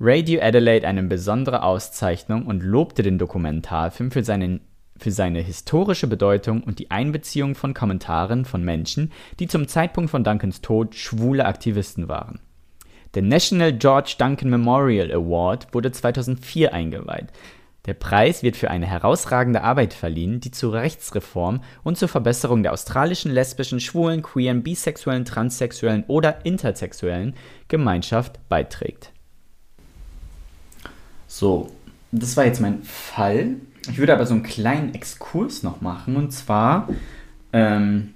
Radio 0.00 0.40
Adelaide 0.40 0.86
eine 0.86 1.02
besondere 1.02 1.62
Auszeichnung 1.62 2.46
und 2.46 2.62
lobte 2.62 3.02
den 3.02 3.18
Dokumentarfilm 3.18 4.12
für, 4.12 4.22
seinen, 4.22 4.60
für 4.98 5.10
seine 5.10 5.40
historische 5.40 6.06
Bedeutung 6.06 6.62
und 6.62 6.78
die 6.78 6.90
Einbeziehung 6.90 7.54
von 7.54 7.74
Kommentaren 7.74 8.44
von 8.44 8.62
Menschen, 8.62 9.12
die 9.40 9.48
zum 9.48 9.68
Zeitpunkt 9.68 10.10
von 10.10 10.24
Duncans 10.24 10.60
Tod 10.60 10.94
schwule 10.94 11.46
Aktivisten 11.46 12.08
waren. 12.08 12.40
Der 13.14 13.22
National 13.22 13.72
George 13.72 14.16
Duncan 14.18 14.50
Memorial 14.50 15.10
Award 15.12 15.72
wurde 15.72 15.92
2004 15.92 16.74
eingeweiht. 16.74 17.32
Der 17.86 17.94
Preis 17.94 18.42
wird 18.42 18.56
für 18.56 18.70
eine 18.70 18.84
herausragende 18.84 19.62
Arbeit 19.62 19.94
verliehen, 19.94 20.40
die 20.40 20.50
zur 20.50 20.74
Rechtsreform 20.74 21.62
und 21.84 21.96
zur 21.96 22.08
Verbesserung 22.08 22.62
der 22.62 22.74
australischen 22.74 23.32
lesbischen, 23.32 23.80
schwulen, 23.80 24.22
queeren, 24.22 24.62
bisexuellen, 24.62 25.24
transsexuellen 25.24 26.04
oder 26.06 26.44
intersexuellen 26.44 27.34
Gemeinschaft 27.68 28.46
beiträgt. 28.50 29.12
So, 31.26 31.70
das 32.12 32.36
war 32.36 32.44
jetzt 32.44 32.60
mein 32.60 32.82
Fall. 32.82 33.56
Ich 33.90 33.98
würde 33.98 34.12
aber 34.12 34.26
so 34.26 34.34
einen 34.34 34.42
kleinen 34.42 34.94
Exkurs 34.94 35.62
noch 35.62 35.80
machen. 35.80 36.16
Und 36.16 36.32
zwar 36.32 36.88
ähm, 37.52 38.14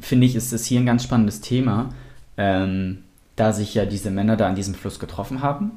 finde 0.00 0.26
ich, 0.26 0.34
ist 0.36 0.52
das 0.52 0.64
hier 0.64 0.80
ein 0.80 0.86
ganz 0.86 1.04
spannendes 1.04 1.40
Thema. 1.40 1.90
Ähm, 2.36 2.98
da 3.36 3.52
sich 3.52 3.74
ja 3.74 3.84
diese 3.84 4.10
Männer 4.10 4.36
da 4.36 4.48
an 4.48 4.54
diesem 4.54 4.74
Fluss 4.74 4.98
getroffen 4.98 5.42
haben. 5.42 5.72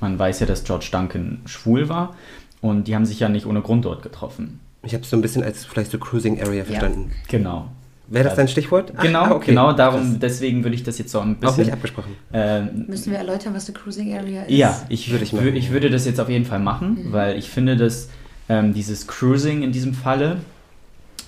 Man 0.00 0.18
weiß 0.18 0.40
ja, 0.40 0.46
dass 0.46 0.64
George 0.64 0.88
Duncan 0.90 1.42
schwul 1.44 1.88
war 1.88 2.16
und 2.60 2.88
die 2.88 2.94
haben 2.94 3.04
sich 3.04 3.20
ja 3.20 3.28
nicht 3.28 3.46
ohne 3.46 3.60
Grund 3.60 3.84
dort 3.84 4.02
getroffen. 4.02 4.60
Ich 4.82 4.94
habe 4.94 5.04
es 5.04 5.10
so 5.10 5.16
ein 5.16 5.22
bisschen 5.22 5.42
als 5.42 5.64
vielleicht 5.64 5.90
so 5.90 5.98
Cruising 5.98 6.42
Area 6.42 6.64
verstanden. 6.64 7.10
Ja, 7.10 7.38
genau. 7.38 7.68
Wäre 8.14 8.24
das 8.24 8.36
dein 8.36 8.48
Stichwort? 8.48 8.92
Genau, 9.00 9.24
ah, 9.24 9.30
okay. 9.32 9.50
genau 9.50 9.72
darum, 9.72 10.20
deswegen 10.20 10.62
würde 10.62 10.76
ich 10.76 10.84
das 10.84 10.98
jetzt 10.98 11.10
so 11.10 11.18
ein 11.18 11.34
bisschen. 11.36 11.48
Auch 11.48 11.58
nicht 11.58 11.72
abgesprochen. 11.72 12.12
Ähm, 12.32 12.84
Müssen 12.86 13.10
wir 13.10 13.18
erläutern, 13.18 13.54
was 13.54 13.66
eine 13.66 13.76
Cruising 13.76 14.16
Area 14.16 14.42
ist? 14.42 14.50
Ja, 14.50 14.80
ich, 14.88 15.10
würde 15.10 15.24
ich, 15.24 15.32
ich 15.32 15.70
würde 15.72 15.90
das 15.90 16.06
jetzt 16.06 16.20
auf 16.20 16.28
jeden 16.28 16.44
Fall 16.44 16.60
machen, 16.60 17.06
mhm. 17.06 17.12
weil 17.12 17.36
ich 17.36 17.50
finde, 17.50 17.76
dass 17.76 18.08
ähm, 18.48 18.72
dieses 18.72 19.06
Cruising 19.08 19.62
in 19.62 19.72
diesem 19.72 19.94
Falle 19.94 20.36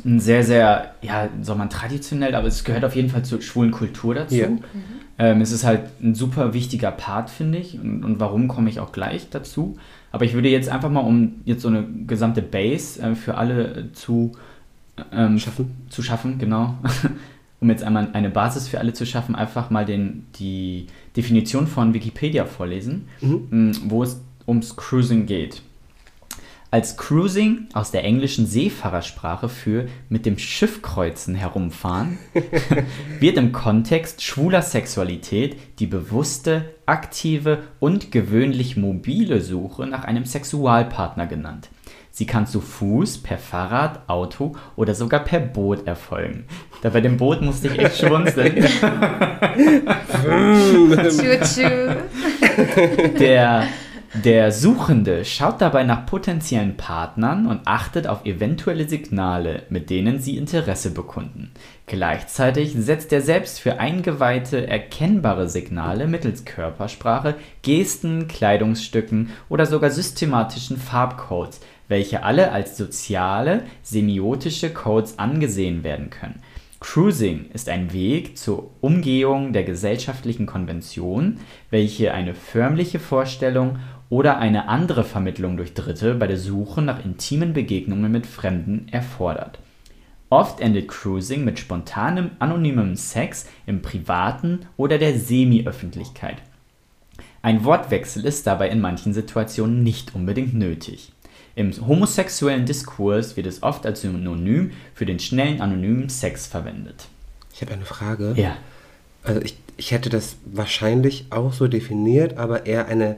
ein 0.04 0.20
sehr, 0.20 0.44
sehr, 0.44 0.94
ja, 1.02 1.28
soll 1.42 1.56
man 1.56 1.70
traditionell, 1.70 2.34
aber 2.34 2.46
es 2.46 2.62
gehört 2.62 2.84
auf 2.84 2.94
jeden 2.94 3.08
Fall 3.08 3.24
zur 3.24 3.42
schwulen 3.42 3.72
Kultur 3.72 4.14
dazu. 4.14 4.36
Ja. 4.36 4.48
Mhm. 4.48 4.60
Ähm, 5.18 5.40
es 5.40 5.50
ist 5.50 5.64
halt 5.64 5.80
ein 6.00 6.14
super 6.14 6.54
wichtiger 6.54 6.92
Part, 6.92 7.30
finde 7.30 7.58
ich. 7.58 7.80
Und, 7.80 8.04
und 8.04 8.20
warum 8.20 8.48
komme 8.48 8.68
ich 8.68 8.78
auch 8.80 8.92
gleich 8.92 9.28
dazu. 9.30 9.76
Aber 10.12 10.24
ich 10.24 10.34
würde 10.34 10.48
jetzt 10.48 10.68
einfach 10.68 10.90
mal, 10.90 11.00
um 11.00 11.40
jetzt 11.44 11.62
so 11.62 11.68
eine 11.68 11.84
gesamte 12.06 12.42
Base 12.42 13.00
äh, 13.00 13.14
für 13.14 13.36
alle 13.36 13.92
zu 13.92 14.32
ähm, 15.12 15.38
schaffen, 15.38 15.86
zu 15.88 16.02
schaffen, 16.02 16.38
genau. 16.38 16.76
um 17.60 17.70
jetzt 17.70 17.82
einmal 17.82 18.10
eine 18.12 18.30
Basis 18.30 18.68
für 18.68 18.78
alle 18.78 18.92
zu 18.92 19.06
schaffen, 19.06 19.34
einfach 19.34 19.70
mal 19.70 19.84
den, 19.84 20.26
die 20.38 20.86
Definition 21.16 21.66
von 21.66 21.94
Wikipedia 21.94 22.44
vorlesen, 22.44 23.08
mhm. 23.20 23.72
wo 23.86 24.02
es 24.02 24.20
ums 24.46 24.76
Cruising 24.76 25.26
geht 25.26 25.62
als 26.70 26.96
Cruising 26.96 27.68
aus 27.72 27.90
der 27.90 28.04
englischen 28.04 28.46
Seefahrersprache 28.46 29.48
für 29.48 29.86
mit 30.08 30.26
dem 30.26 30.36
Schiff 30.36 30.82
kreuzen 30.82 31.34
herumfahren, 31.34 32.18
wird 33.20 33.36
im 33.36 33.52
Kontext 33.52 34.22
schwuler 34.22 34.62
Sexualität 34.62 35.56
die 35.78 35.86
bewusste, 35.86 36.74
aktive 36.84 37.62
und 37.78 38.10
gewöhnlich 38.10 38.76
mobile 38.76 39.40
Suche 39.40 39.86
nach 39.86 40.04
einem 40.04 40.24
Sexualpartner 40.24 41.26
genannt. 41.26 41.70
Sie 42.18 42.24
kann 42.24 42.46
zu 42.46 42.62
Fuß, 42.62 43.18
per 43.18 43.36
Fahrrad, 43.36 44.08
Auto 44.08 44.54
oder 44.74 44.94
sogar 44.94 45.20
per 45.20 45.38
Boot 45.38 45.86
erfolgen. 45.86 46.46
Da 46.80 46.88
bei 46.88 47.02
dem 47.02 47.18
Boot 47.18 47.42
musste 47.42 47.68
ich 47.68 47.78
echt 47.78 47.98
schwunzeln. 47.98 48.54
Der 53.18 53.66
Der 54.24 54.50
Suchende 54.50 55.26
schaut 55.26 55.60
dabei 55.60 55.82
nach 55.82 56.06
potenziellen 56.06 56.78
Partnern 56.78 57.46
und 57.46 57.60
achtet 57.66 58.06
auf 58.06 58.24
eventuelle 58.24 58.88
Signale, 58.88 59.64
mit 59.68 59.90
denen 59.90 60.20
sie 60.20 60.38
Interesse 60.38 60.92
bekunden. 60.92 61.50
Gleichzeitig 61.86 62.74
setzt 62.78 63.12
er 63.12 63.20
selbst 63.20 63.60
für 63.60 63.78
Eingeweihte 63.78 64.66
erkennbare 64.66 65.50
Signale 65.50 66.06
mittels 66.06 66.46
Körpersprache, 66.46 67.34
Gesten, 67.60 68.26
Kleidungsstücken 68.26 69.30
oder 69.50 69.66
sogar 69.66 69.90
systematischen 69.90 70.78
Farbcodes, 70.78 71.60
welche 71.88 72.22
alle 72.22 72.52
als 72.52 72.76
soziale, 72.76 73.64
semiotische 73.82 74.70
Codes 74.70 75.18
angesehen 75.18 75.84
werden 75.84 76.10
können. 76.10 76.42
Cruising 76.80 77.46
ist 77.52 77.68
ein 77.68 77.92
Weg 77.92 78.36
zur 78.36 78.70
Umgehung 78.80 79.52
der 79.52 79.64
gesellschaftlichen 79.64 80.46
Konvention, 80.46 81.38
welche 81.70 82.12
eine 82.12 82.34
förmliche 82.34 82.98
Vorstellung 82.98 83.78
oder 84.08 84.38
eine 84.38 84.68
andere 84.68 85.02
Vermittlung 85.02 85.56
durch 85.56 85.74
Dritte 85.74 86.14
bei 86.14 86.26
der 86.26 86.36
Suche 86.36 86.82
nach 86.82 87.04
intimen 87.04 87.54
Begegnungen 87.54 88.12
mit 88.12 88.26
Fremden 88.26 88.88
erfordert. 88.90 89.58
Oft 90.28 90.60
endet 90.60 90.88
Cruising 90.88 91.44
mit 91.44 91.58
spontanem, 91.58 92.32
anonymem 92.40 92.96
Sex 92.96 93.48
im 93.64 93.80
Privaten 93.80 94.66
oder 94.76 94.98
der 94.98 95.18
Semi-Öffentlichkeit. 95.18 96.36
Ein 97.42 97.64
Wortwechsel 97.64 98.24
ist 98.24 98.46
dabei 98.46 98.68
in 98.70 98.80
manchen 98.80 99.14
Situationen 99.14 99.84
nicht 99.84 100.14
unbedingt 100.14 100.54
nötig. 100.54 101.12
Im 101.56 101.72
homosexuellen 101.86 102.66
Diskurs 102.66 103.36
wird 103.38 103.46
es 103.46 103.62
oft 103.62 103.86
als 103.86 104.02
Synonym 104.02 104.72
für 104.94 105.06
den 105.06 105.18
schnellen, 105.18 105.62
anonymen 105.62 106.10
Sex 106.10 106.46
verwendet. 106.46 107.08
Ich 107.54 107.62
habe 107.62 107.72
eine 107.72 107.86
Frage. 107.86 108.34
Ja. 108.36 108.58
Also 109.24 109.40
ich, 109.40 109.56
ich 109.78 109.90
hätte 109.90 110.10
das 110.10 110.36
wahrscheinlich 110.44 111.26
auch 111.30 111.54
so 111.54 111.66
definiert, 111.66 112.36
aber 112.36 112.66
eher 112.66 112.88
eine, 112.88 113.16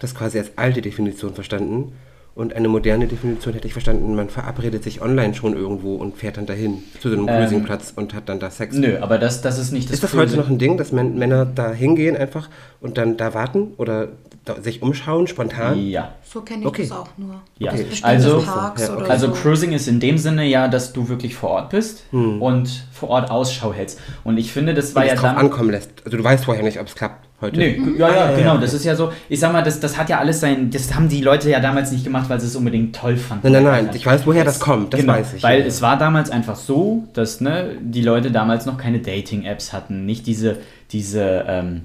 das 0.00 0.16
quasi 0.16 0.38
als 0.38 0.50
alte 0.56 0.82
Definition 0.82 1.34
verstanden. 1.34 1.92
Und 2.36 2.52
eine 2.54 2.68
moderne 2.68 3.06
Definition 3.08 3.54
hätte 3.54 3.66
ich 3.66 3.72
verstanden, 3.72 4.14
man 4.14 4.28
verabredet 4.28 4.84
sich 4.84 5.00
online 5.00 5.34
schon 5.34 5.54
irgendwo 5.56 5.94
und 5.94 6.18
fährt 6.18 6.36
dann 6.36 6.44
dahin 6.44 6.82
zu 7.00 7.08
so 7.08 7.16
einem 7.16 7.26
Ähm, 7.28 7.34
Cruisingplatz 7.40 7.94
und 7.96 8.12
hat 8.12 8.28
dann 8.28 8.38
da 8.40 8.50
Sex. 8.50 8.76
Nö, 8.76 8.98
aber 9.00 9.16
das, 9.16 9.40
das 9.40 9.58
ist 9.58 9.72
nicht 9.72 9.88
das 9.88 9.94
Ist 9.94 10.04
das 10.04 10.14
heute 10.14 10.36
noch 10.36 10.50
ein 10.50 10.58
Ding, 10.58 10.76
dass 10.76 10.92
Män- 10.92 11.14
Männer 11.14 11.46
da 11.46 11.72
hingehen 11.72 12.14
einfach 12.14 12.50
und 12.82 12.98
dann 12.98 13.16
da 13.16 13.32
warten 13.32 13.72
oder 13.78 14.08
da, 14.44 14.60
sich 14.60 14.82
umschauen, 14.82 15.26
spontan? 15.26 15.78
Ja. 15.88 16.12
So 16.30 16.42
kenne 16.42 16.60
ich 16.60 16.66
Okay. 16.68 16.82
das 16.82 16.92
auch 16.92 17.08
nur. 17.16 17.40
Ja, 17.58 17.72
Okay. 17.72 17.86
Also, 18.02 18.42
Parks 18.42 18.82
Ja, 18.82 18.92
okay. 18.92 19.02
oder 19.04 19.10
also 19.10 19.26
so. 19.28 19.32
Cruising 19.32 19.72
ist 19.72 19.88
in 19.88 19.98
dem 19.98 20.18
Sinne 20.18 20.44
ja, 20.44 20.68
dass 20.68 20.92
du 20.92 21.08
wirklich 21.08 21.34
vor 21.34 21.48
Ort 21.48 21.70
bist 21.70 22.04
Hm. 22.10 22.42
und 22.42 22.68
vor 22.92 23.08
Ort 23.08 23.30
Ausschau 23.30 23.72
hältst. 23.72 23.98
Und 24.24 24.36
ich 24.36 24.52
finde, 24.52 24.74
das 24.74 24.94
war 24.94 25.04
Weil 25.04 25.08
ja 25.08 25.14
dann. 25.22 25.36
ankommen 25.36 25.70
lässt. 25.70 25.90
Also 26.04 26.18
du 26.18 26.22
weißt 26.22 26.44
vorher 26.44 26.62
nicht, 26.62 26.78
ob 26.78 26.86
es 26.86 26.94
klappt 26.94 27.25
heute. 27.40 27.58
Nö, 27.58 27.98
ja, 27.98 28.08
ja, 28.08 28.24
Ah, 28.24 28.30
ja, 28.30 28.36
genau. 28.36 28.58
Das 28.58 28.74
ist 28.74 28.84
ja 28.84 28.94
so, 28.96 29.12
ich 29.28 29.40
sag 29.40 29.52
mal, 29.52 29.62
das, 29.62 29.80
das 29.80 29.96
hat 29.96 30.08
ja 30.08 30.18
alles 30.18 30.40
sein, 30.40 30.70
das 30.70 30.94
haben 30.94 31.08
die 31.08 31.20
Leute 31.20 31.50
ja 31.50 31.60
damals 31.60 31.92
nicht 31.92 32.04
gemacht, 32.04 32.28
weil 32.28 32.40
sie 32.40 32.46
es 32.46 32.56
unbedingt 32.56 32.94
toll 32.96 33.16
fanden. 33.16 33.50
Nein, 33.50 33.62
nein, 33.64 33.86
nein, 33.86 33.94
ich 33.94 34.06
weiß, 34.06 34.26
woher 34.26 34.44
das 34.44 34.60
kommt, 34.60 34.94
das 34.94 35.00
genau, 35.00 35.14
weiß 35.14 35.34
ich. 35.34 35.42
Weil 35.42 35.60
ja. 35.60 35.66
es 35.66 35.82
war 35.82 35.98
damals 35.98 36.30
einfach 36.30 36.56
so, 36.56 37.04
dass 37.12 37.40
ne, 37.40 37.76
die 37.80 38.02
Leute 38.02 38.30
damals 38.30 38.66
noch 38.66 38.78
keine 38.78 39.00
Dating-Apps 39.00 39.72
hatten, 39.72 40.06
nicht 40.06 40.26
diese, 40.26 40.58
diese 40.92 41.44
ähm, 41.46 41.82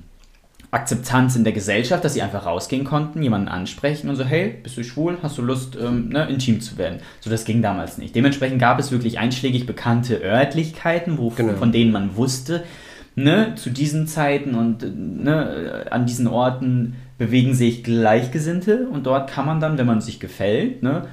Akzeptanz 0.71 1.35
in 1.35 1.43
der 1.43 1.51
Gesellschaft, 1.51 2.05
dass 2.05 2.13
sie 2.13 2.21
einfach 2.21 2.45
rausgehen 2.45 2.85
konnten, 2.85 3.21
jemanden 3.21 3.49
ansprechen 3.49 4.09
und 4.09 4.15
so, 4.15 4.23
hey, 4.23 4.55
bist 4.63 4.77
du 4.77 4.83
schwul, 4.85 5.17
hast 5.21 5.37
du 5.37 5.41
Lust, 5.41 5.75
ähm, 5.75 6.07
ne, 6.09 6.27
intim 6.29 6.61
zu 6.61 6.77
werden? 6.77 6.99
So, 7.19 7.29
das 7.29 7.43
ging 7.43 7.61
damals 7.61 7.97
nicht. 7.97 8.15
Dementsprechend 8.15 8.59
gab 8.59 8.79
es 8.79 8.89
wirklich 8.89 9.19
einschlägig 9.19 9.65
bekannte 9.65 10.21
Örtlichkeiten, 10.23 11.17
wo, 11.17 11.29
Genau. 11.31 11.53
von 11.55 11.73
denen 11.73 11.91
man 11.91 12.15
wusste, 12.15 12.63
ne, 13.15 13.54
zu 13.56 13.69
diesen 13.69 14.08
Zeiten 14.08 14.56
und 14.56 14.84
äh, 14.84 14.88
ne, 14.89 15.86
an 15.89 16.06
diesen 16.06 16.28
Orten 16.28 16.95
bewegen 17.17 17.54
sich 17.54 17.84
Gleichgesinnte 17.84 18.88
und 18.88 19.06
dort 19.06 19.30
kann 19.30 19.45
man 19.45 19.60
dann, 19.60 19.78
wenn 19.78 19.86
man 19.86 20.02
sich 20.02 20.19
gefällt, 20.19 20.84
ne, 20.84 21.04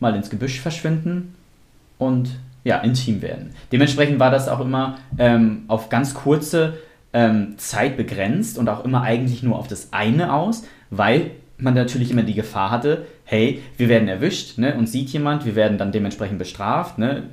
mal 0.00 0.14
ins 0.14 0.30
Gebüsch 0.30 0.60
verschwinden 0.60 1.34
und 1.98 2.30
ja, 2.64 2.78
intim 2.78 3.22
werden. 3.22 3.50
Dementsprechend 3.72 4.20
war 4.20 4.30
das 4.30 4.48
auch 4.48 4.60
immer 4.60 4.98
ähm, 5.18 5.64
auf 5.68 5.88
ganz 5.88 6.14
kurze 6.14 6.74
ähm, 7.12 7.54
Zeit 7.58 7.96
begrenzt 7.96 8.56
und 8.58 8.68
auch 8.68 8.84
immer 8.84 9.02
eigentlich 9.02 9.42
nur 9.42 9.58
auf 9.58 9.68
das 9.68 9.92
eine 9.92 10.32
aus, 10.32 10.64
weil 10.90 11.32
man 11.58 11.74
natürlich 11.74 12.10
immer 12.10 12.22
die 12.22 12.34
Gefahr 12.34 12.70
hatte, 12.70 13.06
hey, 13.24 13.62
wir 13.76 13.88
werden 13.88 14.08
erwischt, 14.08 14.58
ne, 14.58 14.74
und 14.76 14.88
sieht 14.88 15.10
jemand, 15.10 15.44
wir 15.44 15.54
werden 15.54 15.78
dann 15.78 15.92
dementsprechend 15.92 16.38
bestraft, 16.38 16.98
ne, 16.98 17.24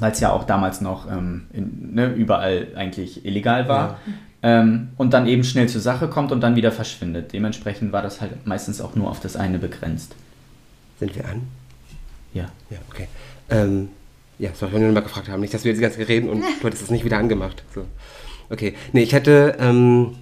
weil 0.00 0.12
es 0.12 0.20
ja 0.20 0.32
auch 0.32 0.44
damals 0.44 0.80
noch 0.80 1.10
ähm, 1.10 1.46
in, 1.52 1.94
ne, 1.94 2.12
überall 2.12 2.68
eigentlich 2.76 3.24
illegal 3.24 3.68
war. 3.68 3.98
Ähm, 4.42 4.88
und 4.98 5.14
dann 5.14 5.26
eben 5.26 5.42
schnell 5.42 5.68
zur 5.68 5.80
Sache 5.80 6.08
kommt 6.08 6.30
und 6.30 6.40
dann 6.42 6.54
wieder 6.54 6.70
verschwindet. 6.70 7.32
Dementsprechend 7.32 7.92
war 7.92 8.02
das 8.02 8.20
halt 8.20 8.46
meistens 8.46 8.80
auch 8.80 8.94
nur 8.94 9.10
auf 9.10 9.20
das 9.20 9.36
eine 9.36 9.58
begrenzt. 9.58 10.14
Sind 11.00 11.16
wir 11.16 11.24
an? 11.24 11.42
Ja. 12.34 12.50
Ja, 12.68 12.78
okay. 12.90 13.08
Ähm, 13.48 13.88
ja, 14.38 14.50
soll 14.52 14.68
ich 14.72 14.78
nur 14.78 14.92
mal 14.92 15.00
gefragt 15.00 15.28
haben. 15.28 15.40
Nicht, 15.40 15.54
dass 15.54 15.64
wir 15.64 15.70
jetzt 15.70 15.78
die 15.78 15.82
ganze 15.82 15.98
Zeit 15.98 16.08
reden 16.08 16.28
und 16.28 16.42
du 16.60 16.66
hättest 16.66 16.82
es 16.82 16.90
nicht 16.90 17.04
wieder 17.04 17.18
angemacht. 17.18 17.62
So. 17.74 17.86
Okay. 18.50 18.74
Nee, 18.92 19.02
ich 19.02 19.12
hätte, 19.12 19.56
ähm, 19.58 20.16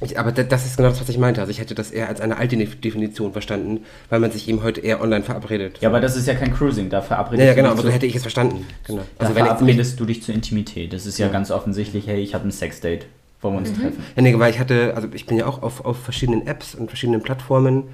ich, 0.00 0.18
aber 0.18 0.32
da- 0.32 0.42
das 0.42 0.66
ist 0.66 0.76
genau 0.76 0.88
das, 0.90 1.00
was 1.00 1.08
ich 1.08 1.18
meinte. 1.18 1.40
Also 1.40 1.50
ich 1.50 1.58
hätte 1.60 1.74
das 1.74 1.90
eher 1.90 2.08
als 2.08 2.20
eine 2.20 2.36
alte 2.36 2.56
Def- 2.56 2.80
Definition 2.80 3.32
verstanden, 3.32 3.80
weil 4.10 4.20
man 4.20 4.30
sich 4.30 4.48
eben 4.48 4.62
heute 4.62 4.80
eher 4.80 5.00
online 5.00 5.22
verabredet. 5.24 5.78
Ja, 5.80 5.88
aber 5.88 6.00
das 6.00 6.16
ist 6.16 6.26
ja 6.26 6.34
kein 6.34 6.54
Cruising, 6.54 6.90
da 6.90 7.00
verabredest 7.02 7.40
ja, 7.40 7.46
ja 7.46 7.52
du 7.52 7.56
genau, 7.62 7.70
aber 7.72 7.82
so 7.82 7.90
hätte 7.90 8.06
ich 8.06 8.14
es 8.16 8.22
verstanden. 8.22 8.66
Genau. 8.86 9.02
Da 9.18 9.24
Also 9.24 9.34
wenn 9.34 9.44
ich 9.44 9.48
verabredest 9.50 9.98
du 10.00 10.04
dich 10.04 10.22
zur 10.22 10.34
Intimität. 10.34 10.92
Das 10.92 11.06
ist 11.06 11.18
ja, 11.18 11.26
Ja. 11.26 11.32
ganz 11.32 11.50
offensichtlich, 11.50 12.06
hey, 12.06 12.20
ich 12.20 12.34
habe 12.34 12.46
ein 12.46 12.52
Sexdate, 12.52 13.06
wollen 13.40 13.54
wir 13.54 13.58
uns 13.60 13.72
treffen. 13.72 14.02
ja, 14.16 14.22
nee, 14.22 14.38
weil 14.38 14.50
ich 14.50 14.58
hatte, 14.58 14.92
also 14.96 15.08
ich 15.14 15.26
bin 15.26 15.36
ja 15.38 15.46
auch 15.46 15.62
auf, 15.62 15.84
auf 15.84 15.98
verschiedenen 15.98 16.46
Apps 16.46 16.74
und 16.74 16.88
verschiedenen 16.88 17.22
Plattformen 17.22 17.84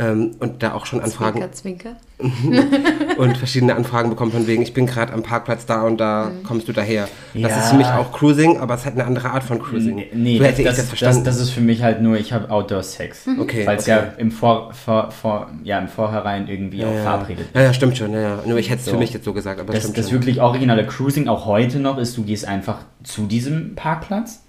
ähm, 0.00 0.30
und 0.40 0.62
da 0.62 0.72
auch 0.72 0.86
schon 0.86 1.00
Anfragen 1.00 1.40
Zwinker, 1.52 1.90
Zwinker. 2.18 3.18
und 3.18 3.36
verschiedene 3.36 3.74
Anfragen 3.76 4.08
bekommen 4.10 4.32
von 4.32 4.46
wegen, 4.46 4.62
ich 4.62 4.72
bin 4.72 4.86
gerade 4.86 5.12
am 5.12 5.22
Parkplatz 5.22 5.66
da 5.66 5.82
und 5.82 5.98
da 5.98 6.30
kommst 6.46 6.68
du 6.68 6.72
daher. 6.72 7.08
Das 7.34 7.42
Ja. 7.42 7.58
ist 7.58 7.68
für 7.70 7.76
mich 7.76 7.86
auch 7.86 8.10
Cruising, 8.12 8.58
aber 8.58 8.74
es 8.74 8.86
hat 8.86 8.94
eine 8.94 9.04
andere 9.04 9.30
Art 9.30 9.44
von 9.44 9.60
Cruising. 9.62 10.02
Nee, 10.14 10.38
so 10.38 10.42
das, 10.44 10.52
hätte 10.52 10.62
ich 10.62 10.66
das, 10.68 10.76
das 10.76 10.84
das, 10.84 10.88
verstanden. 10.88 11.24
das 11.24 11.40
ist 11.40 11.50
für 11.50 11.60
mich 11.60 11.82
halt 11.82 12.00
nur, 12.02 12.16
ich 12.16 12.32
habe 12.32 12.50
Outdoor-Sex. 12.50 13.28
Okay, 13.38 13.66
Weil 13.66 13.76
es 13.76 13.82
okay. 13.84 13.90
ja 13.90 13.98
im, 14.16 14.30
Vor, 14.30 14.72
vor, 14.72 15.10
vor, 15.10 15.50
ja 15.64 15.78
im 15.78 15.88
Vorhinein 15.88 16.48
irgendwie 16.48 16.84
auch 16.84 16.92
ja, 16.94 17.02
verabredet 17.02 17.46
ja, 17.54 17.62
ja, 17.62 17.72
stimmt 17.74 17.96
schon. 17.98 18.12
Ja, 18.12 18.20
ja. 18.20 18.38
Nur 18.46 18.58
ich 18.58 18.70
hätte 18.70 18.80
es 18.80 18.86
So. 18.86 18.92
für 18.92 18.98
mich 18.98 19.12
jetzt 19.12 19.24
so 19.24 19.32
gesagt, 19.32 19.60
aber 19.60 19.72
Das, 19.72 19.92
das 19.92 20.08
schon. 20.08 20.18
wirklich 20.18 20.40
originale 20.40 20.86
Cruising 20.86 21.28
auch 21.28 21.44
heute 21.46 21.78
noch 21.78 21.98
ist, 21.98 22.16
du 22.16 22.22
gehst 22.24 22.46
einfach 22.46 22.78
zu 23.02 23.26
diesem 23.26 23.74
Parkplatz. 23.74 24.40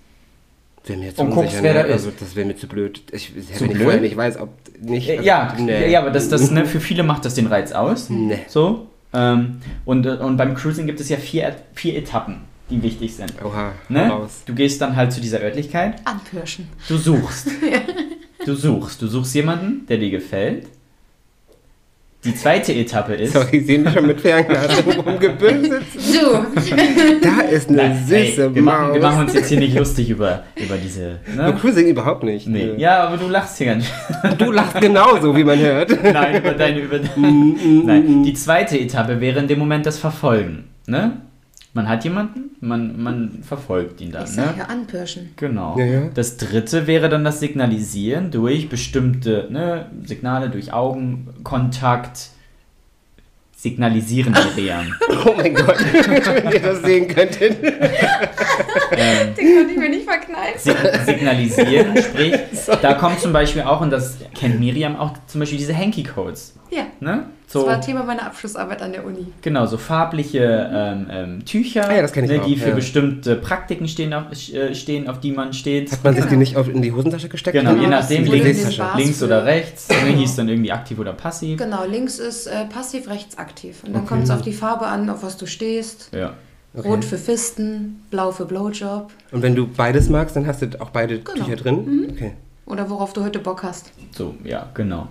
Wäre 0.86 0.98
mir 1.00 1.06
jetzt 1.06 1.20
Und 1.20 1.28
unsicher, 1.28 1.42
guckst, 1.44 1.64
wer 1.64 1.74
ne? 1.74 1.80
da 1.82 1.86
ist. 1.86 1.92
Also, 2.06 2.12
das 2.20 2.36
wäre 2.36 2.48
mir 2.48 2.56
zu 2.56 2.68
blöd. 2.68 3.02
Ich, 3.12 3.32
Zu 3.56 3.66
ich 3.66 3.72
blöd? 3.72 3.84
vorher 3.84 4.02
nicht 4.02 4.18
weiß, 4.18 4.38
ob 4.40 4.50
nicht. 4.82 5.10
also, 5.10 5.24
ja, 5.24 5.56
nee. 5.60 5.92
ja, 5.92 6.02
aber 6.02 6.10
das, 6.12 6.30
das, 6.30 6.50
ne, 6.52 6.66
für 6.66 6.80
viele 6.80 7.04
macht 7.04 7.24
das 7.26 7.36
den 7.36 7.48
Reiz 7.48 7.72
aus. 7.72 8.10
Nee. 8.10 8.40
So. 8.48 8.88
Ähm, 9.14 9.58
und, 9.86 10.06
äh, 10.06 10.12
und 10.12 10.38
beim 10.38 10.56
Cruising 10.56 10.88
gibt 10.88 11.00
es 11.00 11.10
ja 11.10 11.18
vier, 11.18 11.56
vier 11.76 11.98
Etappen, 11.98 12.38
die 12.70 12.82
wichtig 12.82 13.14
sind. 13.16 13.34
Oha, 13.44 13.74
Ne? 13.90 14.08
raus. 14.10 14.42
Du 14.46 14.56
gehst 14.56 14.82
dann 14.82 14.96
halt 14.96 15.12
zu 15.12 15.22
dieser 15.22 15.42
Örtlichkeit, 15.42 15.96
Anpirschen. 16.06 16.68
du 16.88 16.98
suchst. 16.98 17.50
Du 18.44 18.56
suchst. 18.56 19.00
Du 19.04 19.06
suchst 19.08 19.36
jemanden, 19.36 19.86
der 19.86 20.00
dir 20.00 20.10
gefällt. 20.10 20.66
Die 22.24 22.36
zweite 22.36 22.72
Etappe 22.74 23.16
ist. 23.16 23.34
Sorry, 23.34 23.58
ich 23.58 23.66
sehe 23.66 23.80
mich 23.80 23.94
schon 23.94 24.06
mit 24.06 24.22
Fernglas 24.22 24.68
sitzen. 24.78 24.92
Du, 24.96 25.02
Da 27.22 27.42
ist 27.50 27.70
eine 27.70 27.78
Nein, 27.78 28.06
ey, 28.12 28.26
süße 28.28 28.54
wir, 28.54 28.62
machen, 28.62 28.94
wir 28.94 29.02
Maus. 29.02 29.12
machen 29.12 29.26
uns 29.26 29.34
jetzt 29.34 29.50
hier 29.50 29.58
nicht 29.60 29.76
lustig 29.76 30.10
über, 30.12 30.44
über 30.56 30.76
diese. 30.78 31.18
Über 31.34 31.48
Ne? 31.48 31.56
Cruising 31.60 31.88
überhaupt 31.88 32.24
nicht. 32.24 32.46
Nee. 32.48 32.74
Ja, 32.78 33.08
aber 33.08 33.18
du 33.18 33.28
lachst 33.28 33.58
hier 33.58 33.68
ganz. 33.68 33.86
Du 34.38 34.52
lachst 34.52 34.80
genauso, 34.80 35.36
wie 35.36 35.44
man 35.44 35.58
hört. 35.60 35.92
Nein, 36.04 36.38
über 36.38 36.52
deine. 36.52 36.80
Über 36.82 37.00
Mm, 37.16 37.86
Nein, 37.86 38.24
die 38.24 38.34
zweite 38.34 38.78
Etappe 38.80 39.20
wäre 39.20 39.40
in 39.40 39.48
dem 39.48 39.58
Moment 39.60 39.86
das 39.88 39.98
Verfolgen. 39.98 40.66
Ne? 40.88 41.14
Man 41.74 41.88
hat 41.88 42.04
jemanden, 42.04 42.50
man, 42.60 43.02
man 43.02 43.44
verfolgt 43.44 44.02
ihn 44.02 44.12
dann. 44.12 44.26
ich 44.26 44.32
Ne? 44.32 44.44
sag 44.48 44.58
ja 44.58 44.66
anpirschen. 44.66 45.30
Genau. 45.38 45.78
Ja, 45.80 45.86
ja. 45.86 46.02
Das 46.14 46.36
dritte 46.36 46.86
wäre 46.86 47.08
dann 47.08 47.24
das 47.24 47.40
Signalisieren 47.40 48.30
durch 48.30 48.68
bestimmte 48.68 49.48
ne, 49.50 49.86
Signale, 50.04 50.50
durch 50.50 50.74
Augenkontakt. 50.74 52.30
Signalisieren 53.56 54.34
Miriam. 54.56 54.88
Oh 55.26 55.34
mein 55.38 55.54
Gott, 55.54 55.78
wenn 55.94 56.52
ihr 56.52 56.60
das 56.60 56.82
sehen 56.82 57.08
könntet. 57.08 57.58
ähm, 57.64 59.36
Den 59.38 59.56
konnte 59.56 59.72
ich 59.72 59.78
mir 59.78 59.90
nicht 59.90 60.04
verkneifen. 60.04 60.60
sig 60.60 61.06
signalisieren, 61.06 61.96
sprich, 62.02 62.34
da 62.82 62.96
kommt 62.96 63.20
zum 63.20 63.32
Beispiel 63.32 63.62
auch, 63.62 63.82
und 63.82 63.92
das 63.92 64.18
kennt 64.34 64.60
Miriam 64.60 64.96
auch, 64.96 65.14
zum 65.28 65.40
Beispiel 65.40 65.60
diese 65.60 65.78
Hanky-Codes. 65.78 66.56
Ja, 66.72 66.86
Ne? 67.00 67.26
Das 67.54 67.62
So, 67.62 67.68
war 67.68 67.82
Thema 67.82 68.04
meiner 68.04 68.26
Abschlussarbeit 68.26 68.82
an 68.82 68.92
der 68.94 69.06
Uni. 69.06 69.28
genau, 69.42 69.66
so 69.66 69.78
farbliche 69.78 70.70
ähm, 70.74 71.08
ähm, 71.12 71.46
Tücher, 71.46 71.88
Ah 71.90 71.96
ja, 71.96 72.02
das 72.02 72.16
ne, 72.16 72.40
auch, 72.42 72.46
die 72.46 72.56
für 72.56 72.70
ja. 72.70 72.76
bestimmte 72.76 73.36
Praktiken 73.36 73.88
stehen 73.88 74.14
auf, 74.14 74.24
äh, 74.54 74.74
stehen, 74.74 75.08
auf 75.10 75.20
die 75.20 75.32
man 75.32 75.54
steht. 75.54 75.92
Hat 75.92 76.04
man 76.04 76.14
sich 76.14 76.22
Genau. 76.24 76.32
die 76.32 76.38
nicht 76.38 76.56
auf, 76.58 76.68
in 76.70 76.82
die 76.82 76.92
Hosentasche 76.92 77.30
gesteckt? 77.30 77.58
Genau, 77.58 77.72
je 77.72 77.78
Genau, 77.78 77.90
nachdem, 77.90 78.24
das 78.26 78.28
wurde 78.34 78.38
in 78.50 78.56
links, 78.58 78.78
Links, 78.98 79.24
oder 79.24 79.46
rechts. 79.46 79.90
Ne, 79.90 79.96
hieß 80.16 80.36
dann 80.38 80.50
irgendwie 80.50 80.72
aktiv 80.72 80.98
oder 81.00 81.14
passiv. 81.14 81.58
Genau, 81.58 81.86
links 81.86 82.20
ist 82.20 82.48
äh, 82.48 82.66
passiv, 82.66 83.10
rechts 83.10 83.38
aktiv. 83.38 83.84
Und 83.86 83.94
dann 83.94 84.04
Okay. 84.04 84.10
kommt 84.10 84.24
es 84.24 84.30
auf 84.32 84.42
die 84.42 84.54
Farbe 84.54 84.86
an, 84.86 85.10
auf 85.10 85.24
was 85.24 85.38
du 85.38 85.46
stehst. 85.46 86.10
Ja. 86.14 86.34
Okay. 86.74 86.88
Rot 86.88 87.04
für 87.04 87.18
Fisten, 87.18 88.02
blau 88.12 88.32
für 88.32 88.46
Blowjob. 88.46 89.12
Und 89.34 89.42
wenn 89.42 89.56
du 89.56 89.68
beides 89.68 90.08
magst, 90.10 90.38
dann 90.38 90.48
hast 90.48 90.62
du 90.62 90.68
auch 90.80 90.90
beide 90.92 91.20
Genau. 91.20 91.44
Tücher 91.46 91.58
drin? 91.58 92.08
Okay. 92.12 92.32
Oder 92.66 92.90
worauf 92.90 93.14
du 93.14 93.24
heute 93.24 93.40
Bock 93.40 93.64
hast. 93.64 93.92
So, 94.12 94.36
ja, 94.44 94.70
genau. 94.74 95.08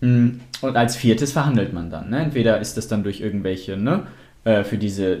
Mm, 0.00 0.40
Und 0.60 0.76
als 0.76 0.96
viertes 0.96 1.32
verhandelt 1.32 1.72
man 1.72 1.90
dann. 1.90 2.10
Ne? 2.10 2.20
Entweder 2.20 2.60
ist 2.60 2.76
das 2.76 2.88
dann 2.88 3.02
durch 3.02 3.20
irgendwelche, 3.20 3.76
ne, 3.76 4.06
äh, 4.44 4.64
für 4.64 4.78
diese, 4.78 5.20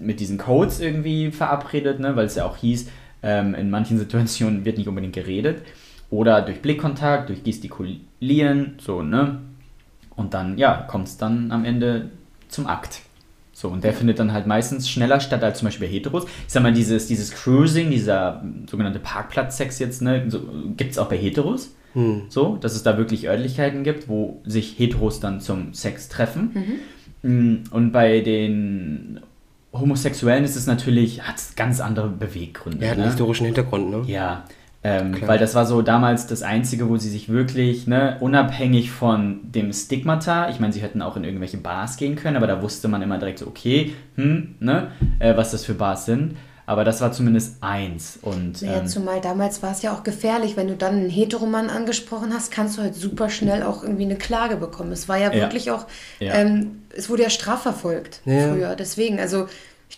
mit 0.00 0.20
diesen 0.20 0.38
Codes 0.38 0.80
irgendwie 0.80 1.30
verabredet, 1.30 2.00
ne, 2.00 2.16
weil 2.16 2.26
es 2.26 2.36
ja 2.36 2.44
auch 2.46 2.56
hieß, 2.56 2.88
ähm, 3.22 3.54
in 3.54 3.70
manchen 3.70 3.98
Situationen 3.98 4.64
wird 4.64 4.78
nicht 4.78 4.88
unbedingt 4.88 5.14
geredet. 5.14 5.62
Oder 6.10 6.40
durch 6.40 6.62
Blickkontakt, 6.62 7.28
durch 7.28 7.44
Gestikulieren, 7.44 8.78
so, 8.80 9.02
ne? 9.02 9.40
Und 10.16 10.34
dann, 10.34 10.56
ja, 10.56 10.86
kommt 10.88 11.08
es 11.08 11.16
dann 11.18 11.52
am 11.52 11.64
Ende 11.64 12.10
zum 12.48 12.66
Akt. 12.66 13.02
So, 13.58 13.66
und 13.66 13.82
der 13.82 13.92
findet 13.92 14.20
dann 14.20 14.32
halt 14.32 14.46
meistens 14.46 14.88
schneller 14.88 15.18
statt 15.18 15.42
als 15.42 15.58
zum 15.58 15.66
Beispiel 15.66 15.88
bei 15.88 15.92
Heteros. 15.92 16.26
Ich 16.46 16.52
sag 16.52 16.62
mal, 16.62 16.72
dieses, 16.72 17.08
dieses 17.08 17.32
Cruising, 17.32 17.90
dieser 17.90 18.40
sogenannte 18.70 19.00
Parkplatzsex 19.00 19.80
jetzt, 19.80 20.00
ne, 20.00 20.26
so, 20.28 20.40
gibt 20.76 20.92
es 20.92 20.98
auch 20.98 21.08
bei 21.08 21.18
Heteros. 21.18 21.74
So, 22.28 22.56
dass 22.60 22.76
es 22.76 22.84
da 22.84 22.96
wirklich 22.96 23.26
Örtlichkeiten 23.26 23.82
gibt, 23.82 24.08
wo 24.08 24.40
sich 24.44 24.78
Heteros 24.78 25.18
dann 25.18 25.40
zum 25.40 25.74
Sex 25.74 26.08
treffen. 26.08 26.52
Mm, 27.22 27.64
Und 27.72 27.90
bei 27.90 28.20
den 28.20 29.18
Homosexuellen 29.72 30.44
ist 30.44 30.54
es 30.54 30.68
natürlich, 30.68 31.22
hat 31.22 31.38
es 31.38 31.56
ganz 31.56 31.80
andere 31.80 32.08
Beweggründe. 32.10 32.84
Er 32.84 32.90
hat 32.90 32.98
einen 32.98 33.06
ne? 33.06 33.10
historischen 33.10 33.46
Hintergrund, 33.46 33.90
ne? 33.90 34.04
Ja, 34.06 34.44
ähm, 34.84 35.16
weil 35.26 35.38
das 35.38 35.54
war 35.54 35.66
so 35.66 35.82
damals 35.82 36.26
das 36.26 36.42
Einzige, 36.42 36.88
wo 36.88 36.96
sie 36.96 37.10
sich 37.10 37.28
wirklich, 37.28 37.86
ne, 37.86 38.16
unabhängig 38.20 38.90
von 38.90 39.40
dem 39.42 39.72
Stigmata, 39.72 40.48
ich 40.50 40.60
meine, 40.60 40.72
sie 40.72 40.80
hätten 40.80 41.02
auch 41.02 41.16
in 41.16 41.24
irgendwelche 41.24 41.56
Bars 41.58 41.96
gehen 41.96 42.14
können, 42.16 42.36
aber 42.36 42.46
da 42.46 42.62
wusste 42.62 42.86
man 42.88 43.02
immer 43.02 43.18
direkt 43.18 43.40
so, 43.40 43.46
okay, 43.48 43.94
hm, 44.14 44.54
ne, 44.60 44.92
äh, 45.18 45.36
was 45.36 45.50
das 45.50 45.64
für 45.64 45.74
Bars 45.74 46.04
sind. 46.06 46.36
Aber 46.64 46.84
das 46.84 47.00
war 47.00 47.12
zumindest 47.12 47.62
eins. 47.62 48.18
Und 48.20 48.60
Naja, 48.60 48.80
ähm, 48.80 48.86
zumal 48.86 49.22
damals 49.22 49.62
war 49.62 49.70
es 49.72 49.80
ja 49.80 49.90
auch 49.94 50.02
gefährlich, 50.02 50.54
wenn 50.58 50.68
du 50.68 50.76
dann 50.76 50.96
einen 50.96 51.08
Heteromann 51.08 51.70
angesprochen 51.70 52.30
hast, 52.34 52.50
kannst 52.52 52.76
du 52.76 52.82
halt 52.82 52.94
super 52.94 53.30
schnell 53.30 53.62
auch 53.62 53.82
irgendwie 53.82 54.04
eine 54.04 54.16
Klage 54.16 54.56
bekommen. 54.56 54.92
Es 54.92 55.08
war 55.08 55.16
ja, 55.16 55.32
Ja. 55.32 55.40
wirklich 55.44 55.70
auch, 55.70 55.86
Ja. 56.20 56.34
ähm, 56.34 56.82
es 56.94 57.08
wurde 57.08 57.22
ja 57.22 57.30
strafverfolgt 57.30 58.20
Ja. 58.26 58.48
früher. 58.48 58.76
Deswegen, 58.76 59.18
also 59.18 59.46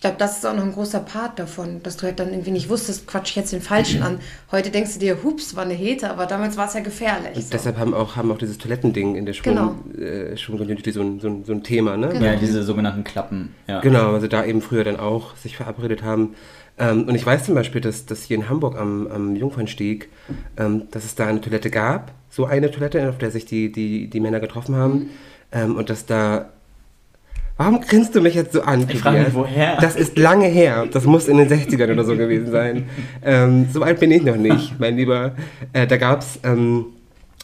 ich 0.01 0.03
glaube, 0.03 0.17
das 0.17 0.37
ist 0.37 0.47
auch 0.47 0.55
noch 0.55 0.63
ein 0.63 0.71
großer 0.73 0.99
Part 1.01 1.37
davon, 1.37 1.83
dass 1.83 1.95
du 1.97 2.07
halt 2.07 2.19
dann 2.19 2.31
irgendwie 2.31 2.49
nicht 2.49 2.69
wusstest, 2.69 3.05
quatsch 3.05 3.29
ich 3.29 3.35
jetzt 3.35 3.53
den 3.53 3.61
Falschen 3.61 4.01
an. 4.07 4.17
Heute 4.51 4.71
denkst 4.71 4.93
du 4.95 4.99
dir, 4.99 5.21
hups, 5.23 5.55
war 5.55 5.61
eine 5.63 5.75
Hete, 5.75 6.09
aber 6.09 6.25
damals 6.25 6.57
war 6.57 6.65
es 6.65 6.73
ja 6.73 6.79
gefährlich. 6.79 7.35
Und 7.35 7.43
So. 7.43 7.49
deshalb 7.51 7.77
haben 7.77 7.93
auch, 7.93 8.15
haben 8.15 8.31
auch 8.31 8.39
dieses 8.39 8.57
Toilettending 8.57 9.15
in 9.15 9.27
der 9.27 9.35
Genau. 9.35 9.75
Schwung, 9.93 10.01
äh, 10.03 10.35
Schwung-Community 10.35 10.91
so 10.91 11.01
ein, 11.01 11.19
so, 11.19 11.43
so 11.45 11.51
ein 11.53 11.61
Thema, 11.61 11.97
ne? 11.97 12.09
Genau. 12.09 12.25
ja, 12.25 12.35
diese 12.35 12.63
sogenannten 12.63 13.03
Klappen. 13.03 13.53
Ja. 13.67 13.79
Genau, 13.81 14.13
also 14.13 14.25
da 14.25 14.43
eben 14.43 14.63
früher 14.63 14.83
dann 14.83 14.99
auch 14.99 15.35
sich 15.35 15.55
verabredet 15.55 16.01
haben. 16.01 16.33
Ähm, 16.79 17.03
und 17.07 17.13
ich 17.13 17.23
weiß 17.23 17.45
zum 17.45 17.53
Beispiel, 17.53 17.79
dass, 17.81 18.07
dass 18.07 18.23
hier 18.23 18.37
in 18.37 18.49
Hamburg 18.49 18.79
am, 18.79 19.05
am 19.05 19.35
Jungfernstieg, 19.35 20.09
ähm, 20.57 20.87
dass 20.89 21.05
es 21.05 21.13
da 21.13 21.27
eine 21.27 21.41
Toilette 21.41 21.69
gab, 21.69 22.11
so 22.31 22.45
eine 22.45 22.71
Toilette, 22.71 23.07
auf 23.07 23.19
der 23.19 23.29
sich 23.29 23.45
die, 23.45 23.71
die, 23.71 24.09
die 24.09 24.19
Männer 24.19 24.39
getroffen 24.39 24.75
haben. 24.75 25.11
Ähm, 25.51 25.75
und 25.75 25.91
dass 25.91 26.07
da. 26.07 26.49
Warum 27.63 27.79
grinst 27.79 28.15
du 28.15 28.21
mich 28.21 28.33
jetzt 28.33 28.53
so 28.53 28.63
an? 28.63 28.87
Ich 28.89 28.99
frage 29.01 29.19
mich, 29.19 29.33
woher? 29.35 29.77
Das 29.79 29.95
ist 29.95 30.17
lange 30.17 30.47
her. 30.47 30.87
Das 30.91 31.05
muss 31.05 31.27
in 31.27 31.37
den 31.37 31.47
60ern 31.47 31.91
oder 31.93 32.03
so 32.03 32.17
gewesen 32.17 32.49
sein. 32.51 32.85
Ähm, 33.23 33.67
so 33.71 33.83
alt 33.83 33.99
bin 33.99 34.09
ich 34.09 34.23
noch 34.23 34.35
nicht, 34.35 34.73
mein 34.79 34.97
Lieber. 34.97 35.33
Äh, 35.71 35.85
da 35.85 35.97
gab 35.97 36.21
es 36.21 36.39
ähm, 36.43 36.85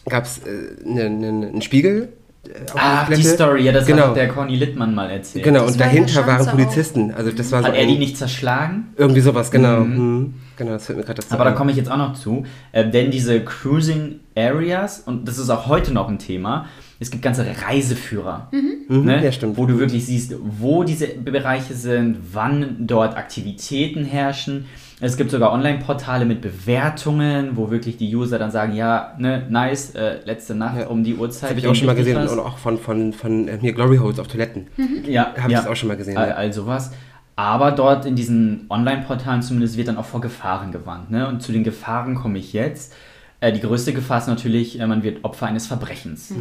gab's, 0.09 0.39
äh, 0.39 0.87
ne, 0.89 1.07
ne, 1.11 1.27
einen 1.49 1.61
Spiegel. 1.61 2.09
äh, 2.47 2.49
Ah, 2.75 3.05
die. 3.07 3.21
Story, 3.21 3.61
ja, 3.65 3.71
das 3.71 3.85
genau. 3.85 4.07
hat 4.07 4.15
der 4.15 4.29
Conny 4.29 4.55
Littmann 4.55 4.95
mal 4.95 5.11
erzählt. 5.11 5.45
Genau, 5.45 5.65
Das 5.65 5.73
und 5.73 5.79
war 5.81 5.85
dahinter 5.85 6.25
waren 6.25 6.47
Polizisten. 6.47 7.13
Also 7.15 7.29
das 7.31 7.51
war 7.51 7.61
so 7.61 7.67
Hat 7.67 7.75
er 7.75 7.81
ein- 7.83 7.87
die 7.87 7.99
nicht 7.99 8.17
zerschlagen? 8.17 8.87
irgendwie 8.97 9.21
sowas, 9.21 9.51
genau. 9.51 9.81
Mhm. 9.81 10.33
Genau, 10.55 10.71
das 10.71 10.87
fällt 10.87 10.97
mir 10.97 11.03
gerade 11.05 11.21
dazu 11.21 11.35
Aber 11.35 11.43
da 11.43 11.51
ein. 11.51 11.55
komme 11.55 11.69
ich 11.69 11.77
jetzt 11.77 11.91
auch 11.91 11.97
noch 11.97 12.13
zu. 12.13 12.43
Äh, 12.71 12.89
denn 12.89 13.11
diese 13.11 13.41
Cruising 13.45 14.21
Areas, 14.35 14.99
und 15.05 15.27
das 15.27 15.37
ist 15.37 15.51
auch 15.51 15.67
heute 15.67 15.93
noch 15.93 16.09
ein 16.09 16.17
Thema, 16.17 16.65
es 16.99 17.11
gibt 17.11 17.23
ganze 17.23 17.45
Reiseführer. 17.67 18.49
Mhm, 18.51 19.03
Ne? 19.05 19.23
ja, 19.23 19.31
stimmt. 19.31 19.57
Wo 19.57 19.65
du 19.65 19.77
wirklich 19.79 20.05
siehst, 20.05 20.33
wo 20.41 20.83
diese 20.83 21.07
Bereiche 21.07 21.73
sind, 21.73 22.17
wann 22.31 22.75
dort 22.79 23.17
Aktivitäten 23.17 24.05
herrschen. 24.05 24.65
Es 24.99 25.17
gibt 25.17 25.29
sogar 25.29 25.51
Online-Portale 25.51 26.25
mit 26.25 26.41
Bewertungen, 26.41 27.51
wo 27.55 27.69
wirklich 27.69 27.97
die 27.97 28.15
User 28.15 28.39
dann 28.39 28.49
sagen, 28.49 28.73
ja, 28.75 29.13
ne, 29.19 29.45
nice, 29.49 29.93
äh, 29.95 30.19
letzte 30.25 30.55
Nacht 30.55 30.77
Ja. 30.79 30.87
um 30.87 31.03
die 31.03 31.15
Uhrzeit. 31.15 31.43
Das 31.43 31.49
habe 31.51 31.59
ich 31.59 31.67
auch 31.67 31.75
schon 31.75 31.85
mal 31.87 31.95
gesehen 31.95 32.17
und 32.17 32.39
auch 32.39 32.57
von, 32.57 32.77
von, 32.79 33.13
von 33.13 33.47
äh, 33.47 33.57
hier 33.59 33.73
Glory 33.73 33.97
Holes 33.97 34.19
auf 34.19 34.27
Toiletten. 34.27 34.67
Ja, 35.07 35.33
Habe 35.37 35.51
ja. 35.51 35.59
ich 35.59 35.65
das 35.65 35.67
auch 35.67 35.75
schon 35.75 35.89
mal 35.89 35.97
gesehen. 35.97 36.17
All, 36.17 36.31
all 36.31 36.51
sowas. 36.53 36.91
Aber 37.35 37.71
dort 37.71 38.05
in 38.07 38.15
diesen 38.15 38.65
Online-Portalen 38.69 39.43
zumindest 39.43 39.77
wird 39.77 39.87
dann 39.89 39.97
auch 39.97 40.05
vor 40.05 40.21
Gefahren 40.21 40.71
gewarnt. 40.71 41.11
Ne? 41.11 41.27
Und 41.27 41.41
zu 41.43 41.51
den 41.51 41.63
Gefahren 41.63 42.15
komme 42.15 42.39
ich 42.39 42.53
jetzt. 42.53 42.93
Äh, 43.39 43.53
die 43.53 43.59
größte 43.59 43.93
Gefahr 43.93 44.17
ist 44.19 44.27
natürlich, 44.27 44.79
äh, 44.79 44.87
man 44.87 45.03
wird 45.03 45.23
Opfer 45.23 45.45
eines 45.47 45.67
Verbrechens. 45.67 46.31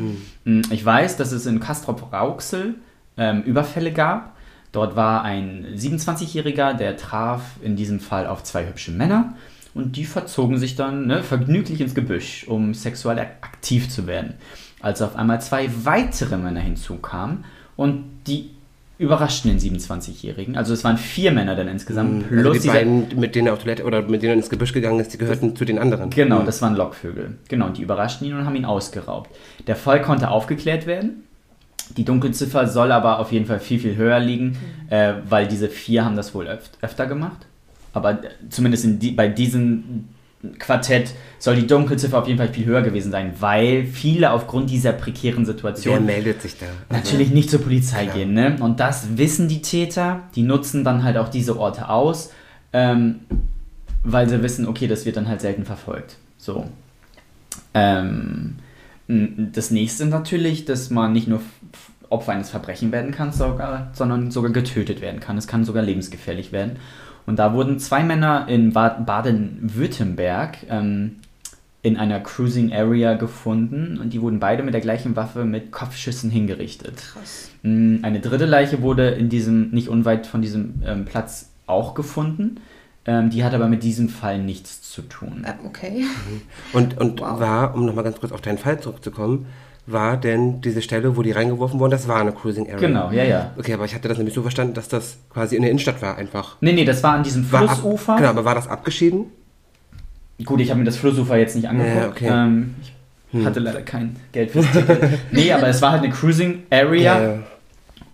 Mm, 0.45 0.63
Ich 0.71 0.85
weiß, 0.85 1.17
dass 1.17 1.33
es 1.33 1.47
in 1.47 1.61
Castrop-Rauxel 1.61 2.77
ähm, 3.17 3.43
Überfälle 3.43 3.93
gab. 3.93 4.35
Dort 4.73 4.97
war 4.97 5.23
ein 5.23 5.67
27-Jähriger, 5.77 6.75
der 6.75 6.97
traf 6.97 7.43
in 7.63 7.77
diesem 7.77 8.01
Fall 8.01 8.27
auf 8.27 8.43
zwei 8.45 8.67
hübsche 8.67 8.91
Männer. 8.93 9.35
Und 9.75 9.97
die 9.97 10.05
verzogen 10.07 10.59
sich 10.59 10.75
dann 10.75 11.07
ne, 11.07 11.23
vergnüglich 11.23 11.81
ins 11.83 11.95
Gebüsch, 11.95 12.45
um 12.49 12.73
sexuell 12.75 13.19
ak- 13.19 13.37
aktiv 13.43 13.89
zu 13.91 14.07
werden. 14.07 14.35
Als 14.81 15.03
auf 15.03 15.17
einmal 15.17 15.41
zwei 15.41 15.69
weitere 15.85 16.37
Männer 16.39 16.61
hinzukamen 16.61 17.45
und 17.77 18.05
die 18.27 18.51
überraschten 18.99 19.51
den 19.51 19.59
27-Jährigen. 19.61 20.57
Also 20.57 20.73
es 20.73 20.83
waren 20.85 20.97
vier 20.97 21.31
Männer 21.33 21.55
dann 21.55 21.69
insgesamt. 21.69 22.25
also 22.25 22.41
plus 22.43 22.53
die 22.55 22.61
dieser- 22.63 22.73
beiden, 22.75 23.19
mit 23.21 23.35
denen 23.35 23.49
er 23.49 23.53
auf 23.53 23.59
Toilette 23.61 23.85
oder 23.85 24.03
mit 24.03 24.23
denen 24.23 24.31
er 24.33 24.37
ins 24.37 24.49
Gebüsch 24.51 24.73
gegangen 24.73 25.01
ist, 25.01 25.13
die 25.13 25.19
gehörten 25.19 25.55
zu 25.55 25.65
den 25.65 25.79
anderen. 25.79 26.11
Genau, 26.11 26.41
Mhm. 26.41 26.47
das 26.47 26.63
waren 26.63 26.75
Lockvögel. 26.77 27.37
Genau, 27.49 27.69
die 27.69 27.83
überraschten 27.83 28.27
ihn 28.27 28.35
und 28.35 28.47
haben 28.47 28.57
ihn 28.57 28.65
ausgeraubt. 28.65 29.31
Der 29.67 29.77
Fall 29.77 30.01
konnte 30.03 30.31
aufgeklärt 30.31 30.87
werden. 30.87 31.25
Die 31.97 32.05
Dunkelziffer 32.05 32.67
soll 32.67 32.91
aber 32.91 33.19
auf 33.21 33.31
jeden 33.33 33.47
Fall 33.47 33.61
viel, 33.61 33.79
viel 33.79 33.97
höher 33.97 34.19
liegen, 34.19 34.57
äh, 34.91 35.13
weil 35.29 35.47
diese 35.47 35.69
vier 35.69 36.05
haben 36.05 36.17
das 36.17 36.35
wohl 36.35 36.47
öf 36.49 36.71
öfter 36.81 37.07
gemacht. 37.07 37.47
Aber 37.93 38.11
äh, 38.13 38.17
zumindest 38.51 38.85
in 38.87 38.99
die, 38.99 39.13
bei 39.13 39.29
diesem 39.29 40.09
Quartett 40.59 41.15
soll 41.39 41.57
die 41.57 41.67
Dunkelziffer 41.67 42.19
auf 42.19 42.27
jeden 42.27 42.39
Fall 42.39 42.49
viel 42.49 42.67
höher 42.67 42.83
gewesen 42.83 43.11
sein, 43.11 43.35
weil 43.41 43.85
viele 43.85 44.31
aufgrund 44.31 44.71
dieser 44.71 44.93
prekären 44.93 45.45
Situation 45.45 46.05
meldet 46.07 46.43
sich 46.43 46.59
da? 46.59 46.67
Also, 46.67 47.03
natürlich 47.03 47.31
nicht 47.31 47.51
zur 47.51 47.61
Polizei 47.63 48.05
Klar. 48.05 48.17
gehen. 48.17 48.35
Ne? 48.35 48.57
Und 48.61 48.81
das 48.81 49.17
wissen 49.17 49.49
die 49.49 49.63
Täter, 49.63 50.21
die 50.35 50.43
nutzen 50.43 50.85
dann 50.85 51.03
halt 51.03 51.17
auch 51.17 51.29
diese 51.29 51.59
Orte 51.59 51.89
aus, 51.89 52.31
ähm, 52.73 53.21
weil 54.05 54.29
sie 54.29 54.43
wissen, 54.43 54.69
okay, 54.69 54.87
das 54.87 55.05
wird 55.05 55.17
dann 55.17 55.29
halt 55.29 55.41
selten 55.41 55.65
verfolgt. 55.65 56.17
So. 56.39 56.67
Ähm, 57.75 58.57
das 59.09 59.71
nächste 59.71 60.07
natürlich, 60.07 60.65
dass 60.65 60.91
man 60.91 61.13
nicht 61.13 61.29
nur 61.29 61.41
Opfer 62.09 62.33
eines 62.33 62.51
Verbrechens 62.51 62.93
werden 62.93 63.13
kann, 63.13 63.33
sogar, 63.33 63.91
sondern 63.93 64.31
sogar 64.31 64.53
getötet 64.53 65.01
werden 65.01 65.21
kann. 65.21 65.37
Es 65.39 65.47
kann 65.47 65.65
sogar 65.65 65.83
lebensgefährlich 65.83 66.53
werden. 66.53 66.77
Und 67.27 67.39
da 67.39 67.53
wurden 67.53 67.79
zwei 67.81 68.03
Männer 68.05 68.47
in 68.49 68.73
Bad- 68.73 69.05
Baden-Württemberg 69.05 70.59
ähm, 70.71 71.17
in 71.83 71.97
einer 71.97 72.21
Cruising 72.21 72.73
Area 72.73 73.15
gefunden 73.15 73.99
und 74.01 74.13
die 74.13 74.21
wurden 74.21 74.41
beide 74.41 74.63
mit 74.63 74.75
der 74.75 74.81
gleichen 74.81 75.15
Waffe 75.17 75.45
mit 75.45 75.71
Kopfschüssen 75.71 76.31
hingerichtet. 76.31 76.97
Krass. 77.13 77.51
Mm, 77.63 77.99
Eine 78.03 78.21
dritte 78.21 78.45
Leiche 78.47 78.83
wurde 78.83 79.11
in 79.11 79.29
diesem, 79.29 79.71
nicht 79.71 79.89
unweit 79.89 80.27
von 80.27 80.43
diesem 80.43 80.83
ähm, 80.85 81.05
Platz 81.05 81.51
auch 81.67 81.95
gefunden. 81.95 82.61
Ähm, 83.05 83.31
die 83.31 83.45
hat 83.45 83.55
aber 83.55 83.69
mit 83.69 83.85
diesem 83.85 84.09
Fall 84.09 84.41
nichts 84.43 84.83
zu 84.91 85.03
tun. 85.03 85.45
Äh, 85.45 85.55
okay. 85.65 86.05
Und, 86.73 86.99
und 86.99 87.21
Wow. 87.21 87.39
war, 87.39 87.75
um 87.75 87.87
nochmal 87.87 88.03
ganz 88.03 88.19
kurz 88.19 88.33
auf 88.33 88.41
deinen 88.41 88.59
Fall 88.59 88.81
zurückzukommen, 88.81 89.47
war 89.87 90.17
denn 90.17 90.61
diese 90.61 90.83
Stelle, 90.83 91.17
wo 91.17 91.23
die 91.23 91.31
reingeworfen 91.31 91.79
wurden, 91.79 91.93
das 91.93 92.09
war 92.09 92.21
eine 92.21 92.33
Cruising 92.33 92.67
Area? 92.67 92.79
Genau, 92.79 93.11
ja, 93.11 93.25
ja. 93.25 93.53
Okay, 93.57 93.73
aber 93.73 93.85
ich 93.85 93.95
hatte 93.95 94.09
das 94.09 94.19
nämlich 94.19 94.35
so 94.35 94.43
verstanden, 94.43 94.75
dass 94.75 94.89
das 94.89 95.19
quasi 95.33 95.57
in 95.57 95.63
der 95.63 95.71
Innenstadt 95.71 96.03
war 96.03 96.17
einfach. 96.17 96.57
Nee, 96.61 96.73
nee, 96.73 96.85
das 96.85 97.03
war 97.03 97.15
an 97.15 97.23
diesem 97.23 97.51
War 97.53 97.63
ab, 97.63 97.79
Flussufer. 97.79 98.17
genau, 98.17 98.29
aber 98.31 98.45
war 98.45 98.55
das 98.55 98.69
abgeschieden? 98.69 99.27
Gut, 100.45 100.61
ich 100.61 100.71
habe 100.71 100.81
mir 100.81 100.85
das 100.85 100.97
Flussufer 100.97 101.37
jetzt 101.37 101.57
nicht 101.57 101.69
angeguckt. 101.69 101.97
Ja, 101.97 102.09
okay. 102.09 102.29
ähm, 102.31 102.75
ich 103.33 103.45
hatte 103.45 103.61
leider 103.61 103.83
kein 103.83 104.17
Geld 104.33 104.51
fürs 104.51 104.71
Ticket. 104.71 104.99
nee, 105.31 105.53
aber 105.53 105.69
es 105.69 105.81
war 105.83 105.93
halt 105.93 106.03
eine 106.03 106.13
Cruising 106.13 106.65
Area 106.71 107.23
ja. 107.23 107.39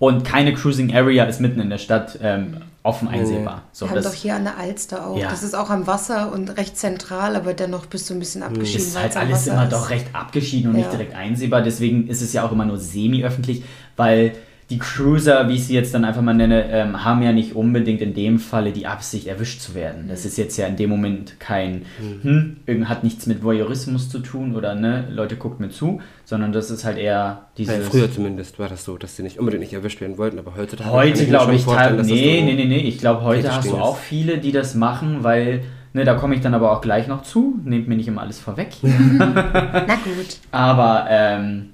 Und 0.02 0.24
keine 0.24 0.52
Cruising 0.52 0.92
Area 0.92 1.22
ist 1.26 1.40
mitten 1.40 1.60
in 1.60 1.70
der 1.70 1.78
Stadt 1.78 2.18
ähm, 2.20 2.56
offen 2.82 3.06
einsehbar. 3.06 3.62
So, 3.70 3.86
Wir 3.86 3.90
haben 3.90 3.96
doch 3.98 4.02
das 4.10 4.14
hier 4.14 4.34
an 4.34 4.42
der 4.42 4.58
Alster 4.58 5.06
auch. 5.06 5.16
Ja. 5.16 5.30
Das 5.30 5.44
ist 5.44 5.54
auch 5.54 5.70
am 5.70 5.86
Wasser 5.86 6.32
und 6.32 6.56
recht 6.56 6.76
zentral, 6.76 7.36
aber 7.36 7.54
dennoch 7.54 7.86
bist 7.86 8.10
du 8.10 8.14
ein 8.14 8.18
bisschen 8.18 8.42
abgeschieden. 8.42 8.82
ist 8.84 8.96
weil 8.96 9.02
halt 9.04 9.16
alles 9.16 9.32
Wasser 9.46 9.52
immer 9.52 9.62
ist. 9.62 9.72
doch 9.72 9.90
recht 9.90 10.06
abgeschieden 10.12 10.70
und 10.72 10.76
Ja. 10.76 10.82
nicht 10.86 10.92
direkt 10.92 11.14
einsehbar. 11.14 11.62
Deswegen 11.62 12.08
ist 12.08 12.20
es 12.20 12.32
ja 12.32 12.44
auch 12.44 12.50
immer 12.50 12.64
nur 12.64 12.78
semi-öffentlich, 12.78 13.62
weil 13.96 14.32
die 14.72 14.78
Cruiser, 14.78 15.48
wie 15.48 15.54
ich 15.54 15.66
sie 15.66 15.74
jetzt 15.74 15.92
dann 15.94 16.04
einfach 16.04 16.22
mal 16.22 16.34
nenne, 16.34 16.64
ähm, 16.70 17.04
haben 17.04 17.22
ja 17.22 17.32
nicht 17.32 17.54
unbedingt 17.54 18.00
in 18.00 18.14
dem 18.14 18.38
Falle 18.38 18.72
die 18.72 18.86
Absicht, 18.86 19.26
erwischt 19.26 19.60
zu 19.60 19.74
werden. 19.74 20.06
Das 20.08 20.24
ist 20.24 20.38
jetzt 20.38 20.56
ja 20.56 20.66
in 20.66 20.76
dem 20.76 20.90
Moment 20.90 21.38
kein, 21.38 21.82
hm, 22.22 22.56
irgend- 22.66 22.88
hat 22.88 23.04
nichts 23.04 23.26
mit 23.26 23.44
Voyeurismus 23.44 24.08
zu 24.08 24.18
tun 24.18 24.56
oder 24.56 24.74
ne, 24.74 25.04
Leute 25.10 25.36
guckt 25.36 25.60
mir 25.60 25.68
zu, 25.70 26.00
sondern 26.24 26.52
das 26.52 26.70
ist 26.70 26.84
halt 26.84 26.98
eher 26.98 27.46
dieses. 27.58 27.74
Weil 27.74 27.82
früher 27.82 28.10
zumindest 28.12 28.58
war 28.58 28.68
das 28.68 28.84
so, 28.84 28.96
dass 28.96 29.14
sie 29.16 29.22
nicht 29.22 29.38
unbedingt 29.38 29.62
nicht 29.62 29.74
erwischt 29.74 30.00
werden 30.00 30.18
wollten, 30.18 30.38
aber 30.38 30.54
Heute 30.56 31.20
mir 31.22 31.28
glaube 31.28 31.54
ich, 31.54 31.62
vorstellen, 31.62 31.88
teil- 31.90 31.96
dass 31.98 32.08
das 32.08 32.16
nee, 32.16 32.42
nee, 32.42 32.54
nee, 32.54 32.64
nee, 32.64 32.78
ich 32.78 32.98
glaube 32.98 33.22
heute 33.22 33.54
hast 33.54 33.68
du 33.70 33.76
auch 33.76 33.98
viele, 33.98 34.38
die 34.38 34.52
das 34.52 34.74
machen, 34.74 35.22
weil 35.22 35.62
Ne, 35.94 36.04
da 36.06 36.14
komme 36.14 36.34
ich 36.34 36.40
dann 36.40 36.54
aber 36.54 36.72
auch 36.72 36.80
gleich 36.80 37.06
noch 37.06 37.22
zu. 37.22 37.60
Nehmt 37.66 37.86
mir 37.86 37.96
nicht 37.96 38.08
immer 38.08 38.22
alles 38.22 38.38
vorweg. 38.40 38.68
Na 38.82 39.84
gut. 40.04 40.38
Aber 40.50 41.04
ähm, 41.10 41.71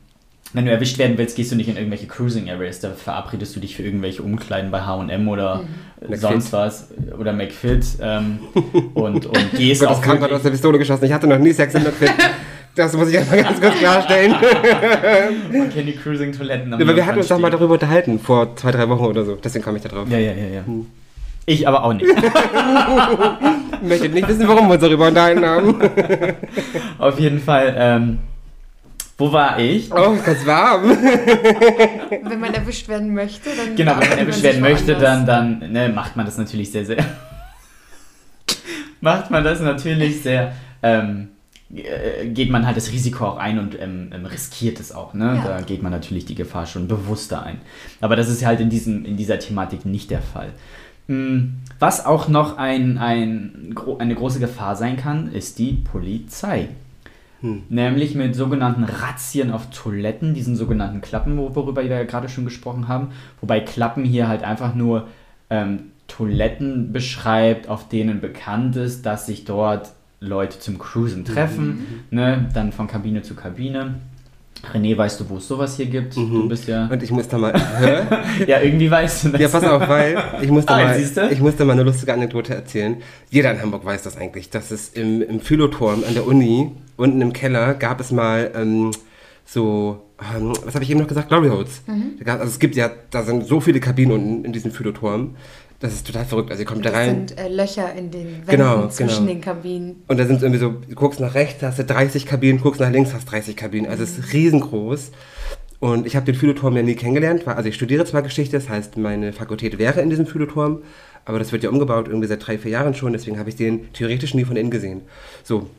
wenn 0.52 0.64
du 0.64 0.70
erwischt 0.70 0.98
werden 0.98 1.18
willst, 1.18 1.36
gehst 1.36 1.52
du 1.52 1.56
nicht 1.56 1.68
in 1.68 1.76
irgendwelche 1.76 2.06
Cruising 2.06 2.48
Areas. 2.50 2.80
Da 2.80 2.90
verabredest 2.90 3.54
du 3.54 3.60
dich 3.60 3.76
für 3.76 3.82
irgendwelche 3.82 4.22
Umkleiden 4.22 4.70
bei 4.70 4.80
HM 4.82 5.28
oder 5.28 5.62
Mhm. 6.00 6.14
sonst 6.16 6.52
was. 6.52 6.88
Oder 7.18 7.32
McFit. 7.32 7.84
Ähm, 8.00 8.38
und, 8.94 9.26
und 9.26 9.50
gehst 9.56 9.80
Gott, 9.82 9.90
auch 9.90 9.96
das 9.96 10.02
kam 10.02 10.18
gerade 10.18 10.34
aus 10.34 10.42
der 10.42 10.50
Pistole 10.50 10.78
geschossen. 10.78 11.04
Ich 11.04 11.12
hatte 11.12 11.26
noch 11.26 11.38
nie 11.38 11.52
Sex 11.52 11.74
in 11.74 11.82
der 11.84 11.92
Fit. 11.92 12.12
Das 12.74 12.96
muss 12.96 13.08
ich 13.08 13.18
einfach 13.18 13.36
ganz 13.36 13.60
kurz 13.60 13.74
klarstellen. 13.78 14.32
Man 15.52 15.68
kennt 15.70 15.88
die 15.88 15.96
Cruising-Toiletten. 15.96 16.72
am 16.72 16.80
Aber 16.80 16.94
wir 16.94 17.04
hatten 17.04 17.18
uns 17.18 17.26
doch 17.28 17.38
mal 17.38 17.50
darüber 17.50 17.74
unterhalten, 17.74 18.20
vor 18.20 18.54
zwei, 18.56 18.70
drei 18.70 18.88
Wochen 18.88 19.04
oder 19.04 19.24
so. 19.24 19.34
Deswegen 19.34 19.64
komme 19.64 19.78
ich 19.78 19.82
da 19.82 19.88
drauf. 19.88 20.06
Ja, 20.08 20.18
ja, 20.18 20.32
ja, 20.32 20.46
ja. 20.54 20.64
Hm. 20.64 20.86
Ich 21.46 21.66
aber 21.66 21.82
auch 21.84 21.92
nicht. 21.92 22.06
Ich 23.80 23.88
möchte 23.88 24.08
nicht 24.08 24.26
wissen, 24.26 24.48
warum 24.48 24.66
wir 24.66 24.74
uns 24.74 24.82
darüber 24.82 25.06
unterhalten 25.06 25.44
haben. 25.46 25.76
Auf 26.98 27.18
jeden 27.20 27.38
Fall, 27.38 27.74
ähm, 27.78 28.18
wo 29.18 29.32
war 29.32 29.58
ich? 29.58 29.92
Oh, 29.92 30.16
das 30.24 30.46
warm. 30.46 30.84
Wenn 30.90 32.38
man 32.38 32.54
erwischt 32.54 32.86
werden 32.86 33.12
möchte, 33.12 33.50
dann. 33.56 33.74
Genau, 33.74 33.98
wenn 33.98 34.08
man 34.08 34.18
erwischt 34.18 34.42
werden 34.44 34.60
möchte, 34.60 34.94
dann, 34.94 35.26
dann 35.26 35.58
ne, 35.72 35.88
macht 35.88 36.16
man 36.16 36.24
das 36.24 36.38
natürlich 36.38 36.70
sehr, 36.70 36.84
sehr. 36.84 37.04
macht 39.00 39.30
man 39.32 39.42
das 39.42 39.60
natürlich 39.60 40.22
sehr. 40.22 40.52
Ähm, 40.84 41.30
äh, 41.74 42.28
geht 42.28 42.48
man 42.48 42.64
halt 42.64 42.76
das 42.76 42.92
Risiko 42.92 43.26
auch 43.26 43.36
ein 43.38 43.58
und 43.58 43.78
ähm, 43.78 44.10
ähm, 44.14 44.24
riskiert 44.24 44.78
es 44.78 44.92
auch. 44.92 45.14
Ne? 45.14 45.34
Ja. 45.36 45.48
Da 45.48 45.60
geht 45.62 45.82
man 45.82 45.90
natürlich 45.90 46.24
die 46.24 46.36
Gefahr 46.36 46.66
schon 46.66 46.86
bewusster 46.86 47.42
ein. 47.42 47.60
Aber 48.00 48.14
das 48.14 48.28
ist 48.28 48.46
halt 48.46 48.60
in, 48.60 48.70
diesem, 48.70 49.04
in 49.04 49.16
dieser 49.16 49.40
Thematik 49.40 49.84
nicht 49.84 50.10
der 50.12 50.22
Fall. 50.22 50.50
Mm, 51.08 51.56
Was 51.80 52.06
auch 52.06 52.28
noch 52.28 52.56
ein, 52.56 52.98
ein, 52.98 53.74
eine 53.98 54.14
große 54.14 54.38
Gefahr 54.38 54.76
sein 54.76 54.96
kann, 54.96 55.32
ist 55.32 55.58
die 55.58 55.72
Polizei. 55.72 56.68
Nämlich 57.68 58.14
mit 58.14 58.34
sogenannten 58.34 58.84
Razzien 58.84 59.52
auf 59.52 59.70
Toiletten, 59.70 60.34
diesen 60.34 60.56
sogenannten 60.56 61.00
Klappen, 61.00 61.36
wo- 61.38 61.54
worüber 61.54 61.82
wir 61.82 61.90
ja 61.90 62.04
gerade 62.04 62.28
schon 62.28 62.44
gesprochen 62.44 62.88
haben. 62.88 63.08
Wobei 63.40 63.60
Klappen 63.60 64.04
hier 64.04 64.26
halt 64.28 64.42
einfach 64.42 64.74
nur 64.74 65.06
ähm, 65.50 65.92
Toiletten 66.08 66.92
beschreibt, 66.92 67.68
auf 67.68 67.88
denen 67.88 68.20
bekannt 68.20 68.76
ist, 68.76 69.06
dass 69.06 69.26
sich 69.26 69.44
dort 69.44 69.92
Leute 70.20 70.58
zum 70.58 70.78
Cruisen 70.78 71.24
treffen, 71.24 71.86
ne? 72.10 72.48
dann 72.54 72.72
von 72.72 72.88
Kabine 72.88 73.22
zu 73.22 73.34
Kabine. 73.36 73.94
René, 74.72 74.96
weißt 74.96 75.20
du, 75.20 75.28
wo 75.30 75.36
es 75.36 75.46
sowas 75.48 75.76
hier 75.76 75.86
gibt? 75.86 76.16
Du 76.16 76.48
bist 76.48 76.66
ja. 76.68 76.86
Und 76.88 77.02
ich 77.02 77.10
muss 77.10 77.28
da 77.28 77.38
mal. 77.38 77.52
Ja, 78.46 78.60
irgendwie 78.60 78.90
weißt 78.90 79.24
du 79.24 79.28
das. 79.30 79.40
Ja, 79.40 79.48
pass 79.48 79.64
auf, 79.64 79.88
weil 79.88 80.16
ich 80.42 80.50
musste, 80.50 80.72
Ah, 80.74 80.84
mal, 80.84 81.30
ich 81.30 81.40
musste 81.40 81.64
mal 81.64 81.72
eine 81.72 81.82
lustige 81.84 82.12
Anekdote 82.12 82.54
erzählen. 82.54 82.96
Jeder 83.30 83.50
in 83.52 83.62
Hamburg 83.62 83.84
weiß 83.84 84.02
das 84.02 84.16
eigentlich, 84.16 84.50
dass 84.50 84.70
es 84.70 84.88
im, 84.90 85.22
im 85.22 85.40
Phylloturm 85.40 86.02
an 86.06 86.14
der 86.14 86.26
Uni, 86.26 86.72
unten 86.96 87.20
im 87.20 87.32
Keller, 87.32 87.74
gab 87.74 88.00
es 88.00 88.10
mal 88.10 88.50
ähm, 88.54 88.90
so, 89.44 90.02
ähm, 90.36 90.52
was 90.64 90.74
habe 90.74 90.84
ich 90.84 90.90
eben 90.90 91.00
noch 91.00 91.06
gesagt? 91.08 91.28
Glory 91.28 91.48
Holes. 91.48 91.82
Da 92.18 92.24
gab- 92.24 92.40
Also 92.40 92.50
es 92.50 92.58
gibt 92.58 92.74
ja, 92.76 92.90
da 93.10 93.22
sind 93.22 93.46
so 93.46 93.60
viele 93.60 93.80
Kabinen 93.80 94.12
unten 94.12 94.44
in 94.44 94.52
diesem 94.52 94.70
Phylloturm. 94.72 95.36
Das 95.80 95.92
ist 95.94 96.06
total 96.06 96.24
verrückt. 96.24 96.50
Also 96.50 96.62
ihr 96.62 96.66
kommt 96.66 96.84
da 96.84 96.90
Das 96.90 96.98
rein. 96.98 97.28
sind 97.28 97.38
äh, 97.38 97.48
Löcher 97.48 97.92
in 97.94 98.10
den 98.10 98.26
Wänden 98.26 98.46
Genau, 98.50 98.88
zwischen 98.88 99.26
genau. 99.26 99.28
den 99.28 99.40
Kabinen. 99.40 100.02
Und 100.08 100.18
da 100.18 100.26
sind 100.26 100.42
irgendwie 100.42 100.58
so, 100.60 100.70
du 100.70 100.94
guckst 100.96 101.20
nach 101.20 101.34
rechts, 101.34 101.62
hast 101.62 101.78
du 101.78 101.84
30 101.84 102.26
Kabinen, 102.26 102.60
guckst 102.60 102.80
nach 102.80 102.90
links, 102.90 103.14
hast 103.14 103.30
30 103.30 103.56
Kabinen. 103.56 103.88
Also 103.88 104.02
es 104.02 104.18
ist 104.18 104.32
riesengroß. 104.32 105.12
Und 105.80 106.06
ich 106.08 106.16
habe 106.16 106.26
den 106.26 106.34
Phylloturm 106.34 106.76
ja 106.76 106.82
nie 106.82 106.96
kennengelernt. 106.96 107.46
weil- 107.46 107.54
Also 107.54 107.68
ich 107.68 107.76
studiere 107.76 108.04
zwar 108.04 108.22
Geschichte, 108.22 108.56
das 108.58 108.68
heißt, 108.68 108.96
meine 108.96 109.32
Fakultät 109.32 109.78
wäre 109.78 110.00
in 110.00 110.10
diesem 110.10 110.26
Phylloturm, 110.26 110.82
aber 111.24 111.38
das 111.38 111.52
wird 111.52 111.62
ja 111.62 111.70
umgebaut, 111.70 112.08
irgendwie 112.08 112.26
seit 112.26 112.44
drei, 112.44 112.58
vier 112.58 112.72
Jahren 112.72 112.94
schon, 112.94 113.12
deswegen 113.12 113.38
habe 113.38 113.48
ich 113.48 113.54
den 113.54 113.92
theoretisch 113.92 114.34
nie 114.34 114.44
von 114.44 114.56
innen 114.56 114.72
gesehen. 114.72 115.02
So, 115.44 115.70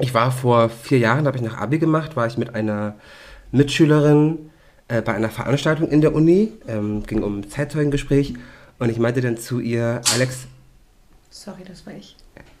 ich 0.00 0.12
war 0.14 0.32
vor 0.32 0.68
vier 0.70 0.98
Jahren, 0.98 1.26
habe 1.28 1.36
ich 1.36 1.44
nach 1.44 1.58
Abi 1.58 1.78
gemacht, 1.78 2.16
war 2.16 2.26
ich 2.26 2.36
mit 2.38 2.56
einer 2.56 2.96
Mitschülerin 3.52 4.50
äh, 4.88 5.02
bei 5.02 5.12
einer 5.14 5.28
Veranstaltung 5.28 5.88
in 5.88 6.00
der 6.00 6.14
Uni, 6.14 6.52
ähm, 6.66 7.02
ging 7.06 7.22
um 7.22 7.48
Zeitzeugengespräch 7.48 8.34
und 8.78 8.90
ich 8.90 8.98
meinte 8.98 9.20
dann 9.20 9.36
zu 9.38 9.60
ihr, 9.60 10.00
Alex, 10.14 10.46
Sorry, 11.30 11.62
das 11.66 11.86
war 11.86 11.94
ich. 11.94 12.16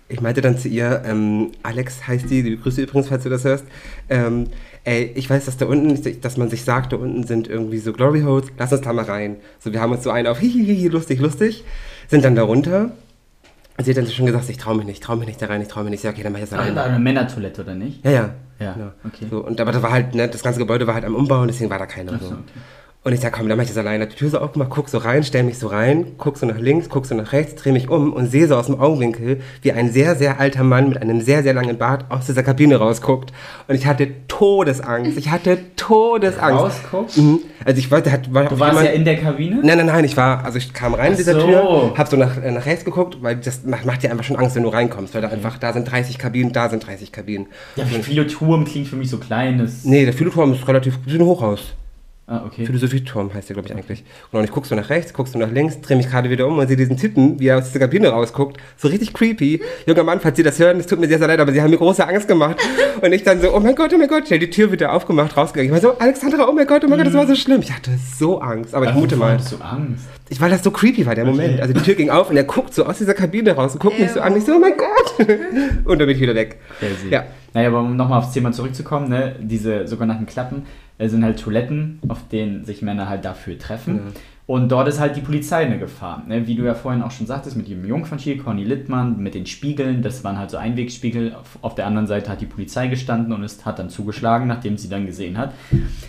ich 0.08 0.20
meinte 0.20 0.40
dann 0.40 0.56
zu 0.58 0.68
ihr, 0.68 1.02
ähm, 1.04 1.50
Alex 1.62 2.06
heißt 2.06 2.30
die, 2.30 2.42
die 2.42 2.56
Grüße 2.60 2.82
übrigens, 2.82 3.08
falls 3.08 3.24
du 3.24 3.28
das 3.30 3.44
hörst. 3.44 3.64
Ähm, 4.08 4.46
ey, 4.84 5.12
ich 5.14 5.28
weiß, 5.28 5.46
dass 5.46 5.56
da 5.56 5.66
unten, 5.66 6.20
dass 6.20 6.36
man 6.36 6.48
sich 6.50 6.64
sagt, 6.64 6.92
da 6.92 6.96
unten 6.96 7.24
sind 7.24 7.48
irgendwie 7.48 7.78
so 7.78 7.92
Glory 7.92 8.20
Holes, 8.22 8.46
lass 8.58 8.72
uns 8.72 8.82
da 8.82 8.92
mal 8.92 9.04
rein. 9.04 9.36
So, 9.58 9.72
wir 9.72 9.80
haben 9.80 9.92
uns 9.92 10.04
so 10.04 10.10
einen 10.10 10.26
auf 10.28 10.38
hihihihi, 10.40 10.88
lustig, 10.88 11.18
lustig, 11.20 11.64
sind 12.08 12.24
dann 12.24 12.34
da 12.36 12.42
runter. 12.42 12.92
Und 13.76 13.84
sie 13.84 13.90
hat 13.92 13.98
dann 13.98 14.06
schon 14.08 14.26
gesagt, 14.26 14.48
ich 14.48 14.58
traue 14.58 14.76
mich 14.76 14.86
nicht, 14.86 15.02
traue 15.02 15.16
mich 15.16 15.28
nicht 15.28 15.40
da 15.40 15.46
rein, 15.46 15.62
ich 15.62 15.68
traue 15.68 15.84
mich 15.84 15.92
nicht. 15.92 16.02
Ja, 16.04 16.10
okay, 16.10 16.22
dann 16.24 16.32
mach 16.32 16.40
ich 16.40 16.48
das 16.50 16.58
Ach, 16.58 16.64
da 16.64 16.70
alleine. 16.72 16.94
eine 16.94 16.98
Männertoilette, 17.04 17.62
oder 17.62 17.74
nicht? 17.74 18.04
Ja, 18.04 18.10
ja. 18.10 18.34
Ja, 18.60 18.72
Genau. 18.72 18.90
okay. 19.04 19.26
So, 19.30 19.44
und 19.44 19.60
aber 19.60 19.70
da 19.70 19.82
war 19.82 19.92
halt, 19.92 20.16
ne, 20.16 20.26
das 20.28 20.42
ganze 20.42 20.58
Gebäude 20.58 20.84
war 20.88 20.94
halt 20.94 21.04
am 21.04 21.14
Umbau 21.14 21.42
und 21.42 21.46
deswegen 21.48 21.70
war 21.70 21.78
da 21.78 21.86
keiner. 21.86 22.12
Ach 22.16 22.20
so, 22.20 22.28
so. 22.30 22.34
okay. 22.34 22.42
Und 23.04 23.12
ich 23.12 23.20
sag, 23.20 23.32
komm, 23.32 23.48
dann 23.48 23.56
mach 23.56 23.62
ich 23.62 23.70
das 23.70 23.78
alleine. 23.78 24.06
Die 24.08 24.16
Tür 24.16 24.28
so 24.28 24.38
aufgemacht, 24.38 24.70
guck 24.70 24.88
so 24.88 24.98
rein, 24.98 25.22
stell 25.22 25.44
mich 25.44 25.58
so 25.58 25.68
rein, 25.68 26.12
guck 26.18 26.36
so 26.36 26.46
nach 26.46 26.58
links, 26.58 26.88
guck 26.88 27.06
so 27.06 27.14
nach 27.14 27.32
rechts, 27.32 27.54
dreh 27.54 27.70
mich 27.70 27.88
um 27.88 28.12
und 28.12 28.26
sehe 28.26 28.48
so 28.48 28.56
aus 28.56 28.66
dem 28.66 28.78
Augenwinkel, 28.78 29.40
wie 29.62 29.72
ein 29.72 29.92
sehr, 29.92 30.16
sehr 30.16 30.40
alter 30.40 30.64
Mann 30.64 30.88
mit 30.88 31.00
einem 31.00 31.20
sehr, 31.20 31.44
sehr 31.44 31.54
langen 31.54 31.78
Bart 31.78 32.06
aus 32.10 32.26
dieser 32.26 32.42
Kabine 32.42 32.76
rausguckt. 32.76 33.32
Und 33.68 33.76
ich 33.76 33.86
hatte 33.86 34.08
Todesangst. 34.26 35.16
Ich 35.16 35.30
hatte 35.30 35.58
Todesangst. 35.76 36.60
Rausguckt? 36.60 37.16
Mhm. 37.16 37.38
Also 37.64 37.78
ich 37.78 37.90
wollte, 37.90 38.10
hat, 38.10 38.34
war 38.34 38.46
Du 38.46 38.58
warst 38.58 38.82
ja 38.82 38.90
in 38.90 39.04
der 39.04 39.16
Kabine? 39.16 39.60
Nein, 39.62 39.78
nein, 39.78 39.86
nein, 39.86 40.04
ich 40.04 40.16
war, 40.16 40.44
also 40.44 40.58
ich 40.58 40.72
kam 40.74 40.92
rein 40.94 41.12
in 41.12 41.16
dieser 41.16 41.34
so. 41.34 41.46
Tür, 41.46 41.94
hab 41.96 42.08
so 42.08 42.16
nach, 42.16 42.36
äh, 42.42 42.50
nach 42.50 42.66
rechts 42.66 42.84
geguckt, 42.84 43.18
weil 43.22 43.36
das 43.36 43.64
macht, 43.64 43.86
macht 43.86 44.02
dir 44.02 44.10
einfach 44.10 44.24
schon 44.24 44.36
Angst, 44.36 44.56
wenn 44.56 44.64
du 44.64 44.70
reinkommst, 44.70 45.14
weil 45.14 45.22
da 45.22 45.28
einfach, 45.28 45.56
da 45.56 45.72
sind 45.72 45.90
30 45.90 46.18
Kabinen, 46.18 46.52
da 46.52 46.68
sind 46.68 46.86
30 46.86 47.12
Kabinen. 47.12 47.46
Ja, 47.76 47.84
Philoturm 47.84 48.64
klingt 48.64 48.88
für 48.88 48.96
mich 48.96 49.08
so 49.08 49.18
klein. 49.18 49.66
Nee, 49.84 50.04
der 50.04 50.12
Philosophiturm 50.12 50.52
ist 50.52 50.66
relativ, 50.66 50.98
wie 51.06 51.14
ein 51.14 51.22
Hochhaus. 51.22 51.74
Ah, 52.28 52.44
okay. 52.46 52.66
Philosophieturm 52.66 53.32
heißt 53.32 53.48
der, 53.48 53.54
glaube 53.54 53.68
ich, 53.68 53.74
eigentlich. 53.74 54.04
Und 54.30 54.44
ich 54.44 54.50
guck 54.50 54.66
so 54.66 54.74
nach 54.74 54.90
rechts, 54.90 55.12
guckst 55.12 55.32
so 55.32 55.38
nach 55.38 55.50
links, 55.50 55.80
drehe 55.80 55.96
mich 55.96 56.08
gerade 56.08 56.30
wieder 56.30 56.46
um 56.46 56.58
und 56.58 56.68
sehe 56.68 56.76
diesen 56.76 56.96
Typen, 56.96 57.40
wie 57.40 57.48
er 57.48 57.58
aus 57.58 57.66
dieser 57.66 57.80
Kabine 57.80 58.08
rausguckt. 58.08 58.58
So 58.76 58.88
richtig 58.88 59.12
creepy. 59.12 59.62
Junger 59.86 60.04
Mann, 60.04 60.20
falls 60.20 60.36
Sie 60.36 60.42
das 60.42 60.58
hören, 60.58 60.78
es 60.78 60.86
tut 60.86 61.00
mir 61.00 61.08
sehr, 61.08 61.18
sehr 61.18 61.28
leid, 61.28 61.40
aber 61.40 61.52
Sie 61.52 61.60
haben 61.60 61.70
mir 61.70 61.78
große 61.78 62.06
Angst 62.06 62.28
gemacht. 62.28 62.56
Und 63.00 63.12
ich 63.12 63.22
dann 63.22 63.40
so, 63.40 63.54
oh 63.54 63.60
mein 63.60 63.74
Gott, 63.74 63.92
oh 63.94 63.98
mein 63.98 64.08
Gott, 64.08 64.26
schnell 64.26 64.38
die 64.38 64.50
Tür 64.50 64.70
wieder 64.70 64.92
aufgemacht, 64.92 65.36
rausgegangen. 65.36 65.74
Ich 65.74 65.82
war 65.82 65.92
so, 65.92 65.98
Alexandra, 65.98 66.48
oh 66.48 66.52
mein 66.52 66.66
Gott, 66.66 66.84
oh 66.84 66.88
mein 66.88 66.98
Gott, 66.98 67.06
das 67.06 67.14
war 67.14 67.26
so 67.26 67.34
schlimm. 67.34 67.60
Ich 67.62 67.72
hatte 67.72 67.92
so 68.18 68.40
Angst, 68.40 68.74
aber 68.74 68.90
ich 68.90 68.94
mute 68.94 69.16
mal. 69.16 69.32
hattest 69.32 69.52
du 69.52 69.56
Angst? 69.56 70.04
Ich, 70.30 70.40
weil 70.40 70.50
das 70.50 70.62
so 70.62 70.70
creepy 70.70 71.06
war, 71.06 71.14
der 71.14 71.24
Moment. 71.24 71.60
Also 71.60 71.72
die 71.72 71.80
Tür 71.80 71.94
ging 71.94 72.10
auf 72.10 72.28
und 72.30 72.36
er 72.36 72.44
guckt 72.44 72.74
so 72.74 72.84
aus 72.84 72.98
dieser 72.98 73.14
Kabine 73.14 73.52
raus 73.52 73.72
und 73.72 73.80
guckt 73.80 73.98
mich 73.98 74.10
so 74.10 74.20
an. 74.20 74.36
Ich 74.36 74.44
so, 74.44 74.56
oh 74.56 74.58
mein 74.58 74.74
Gott. 74.76 75.26
Und 75.84 75.98
dann 75.98 76.06
bin 76.06 76.10
ich 76.10 76.20
wieder 76.20 76.34
weg. 76.34 76.58
Crazy. 76.78 77.08
Ja. 77.10 77.24
Naja, 77.54 77.68
aber 77.68 77.80
um 77.80 77.96
nochmal 77.96 78.18
aufs 78.18 78.32
Thema 78.32 78.52
zurückzukommen, 78.52 79.08
ne, 79.08 79.36
diese 79.40 79.86
sogenannten 79.88 80.26
Klappen 80.26 80.66
sind 80.98 81.24
halt 81.24 81.38
Toiletten, 81.38 82.00
auf 82.08 82.26
denen 82.28 82.64
sich 82.64 82.82
Männer 82.82 83.08
halt 83.08 83.24
dafür 83.24 83.58
treffen. 83.58 83.96
Ja. 83.96 84.02
Und 84.48 84.70
dort 84.70 84.88
ist 84.88 84.98
halt 84.98 85.14
die 85.14 85.20
Polizei 85.20 85.66
eine 85.66 85.78
Gefahr. 85.78 86.24
Ne? 86.26 86.46
Wie 86.46 86.54
du 86.54 86.64
ja 86.64 86.74
vorhin 86.74 87.02
auch 87.02 87.10
schon 87.10 87.26
sagtest, 87.26 87.54
mit 87.54 87.68
dem 87.68 87.84
Jungfernstiel, 87.84 88.38
Conny 88.38 88.64
Littmann, 88.64 89.18
mit 89.18 89.34
den 89.34 89.44
Spiegeln, 89.44 90.00
das 90.00 90.24
waren 90.24 90.38
halt 90.38 90.50
so 90.50 90.56
Einwegspiegel. 90.56 91.34
Auf, 91.34 91.58
auf 91.60 91.74
der 91.74 91.86
anderen 91.86 92.06
Seite 92.06 92.30
hat 92.30 92.40
die 92.40 92.46
Polizei 92.46 92.88
gestanden 92.88 93.34
und 93.34 93.44
es 93.44 93.66
hat 93.66 93.78
dann 93.78 93.90
zugeschlagen, 93.90 94.48
nachdem 94.48 94.78
sie 94.78 94.88
dann 94.88 95.04
gesehen 95.04 95.36
hat, 95.36 95.52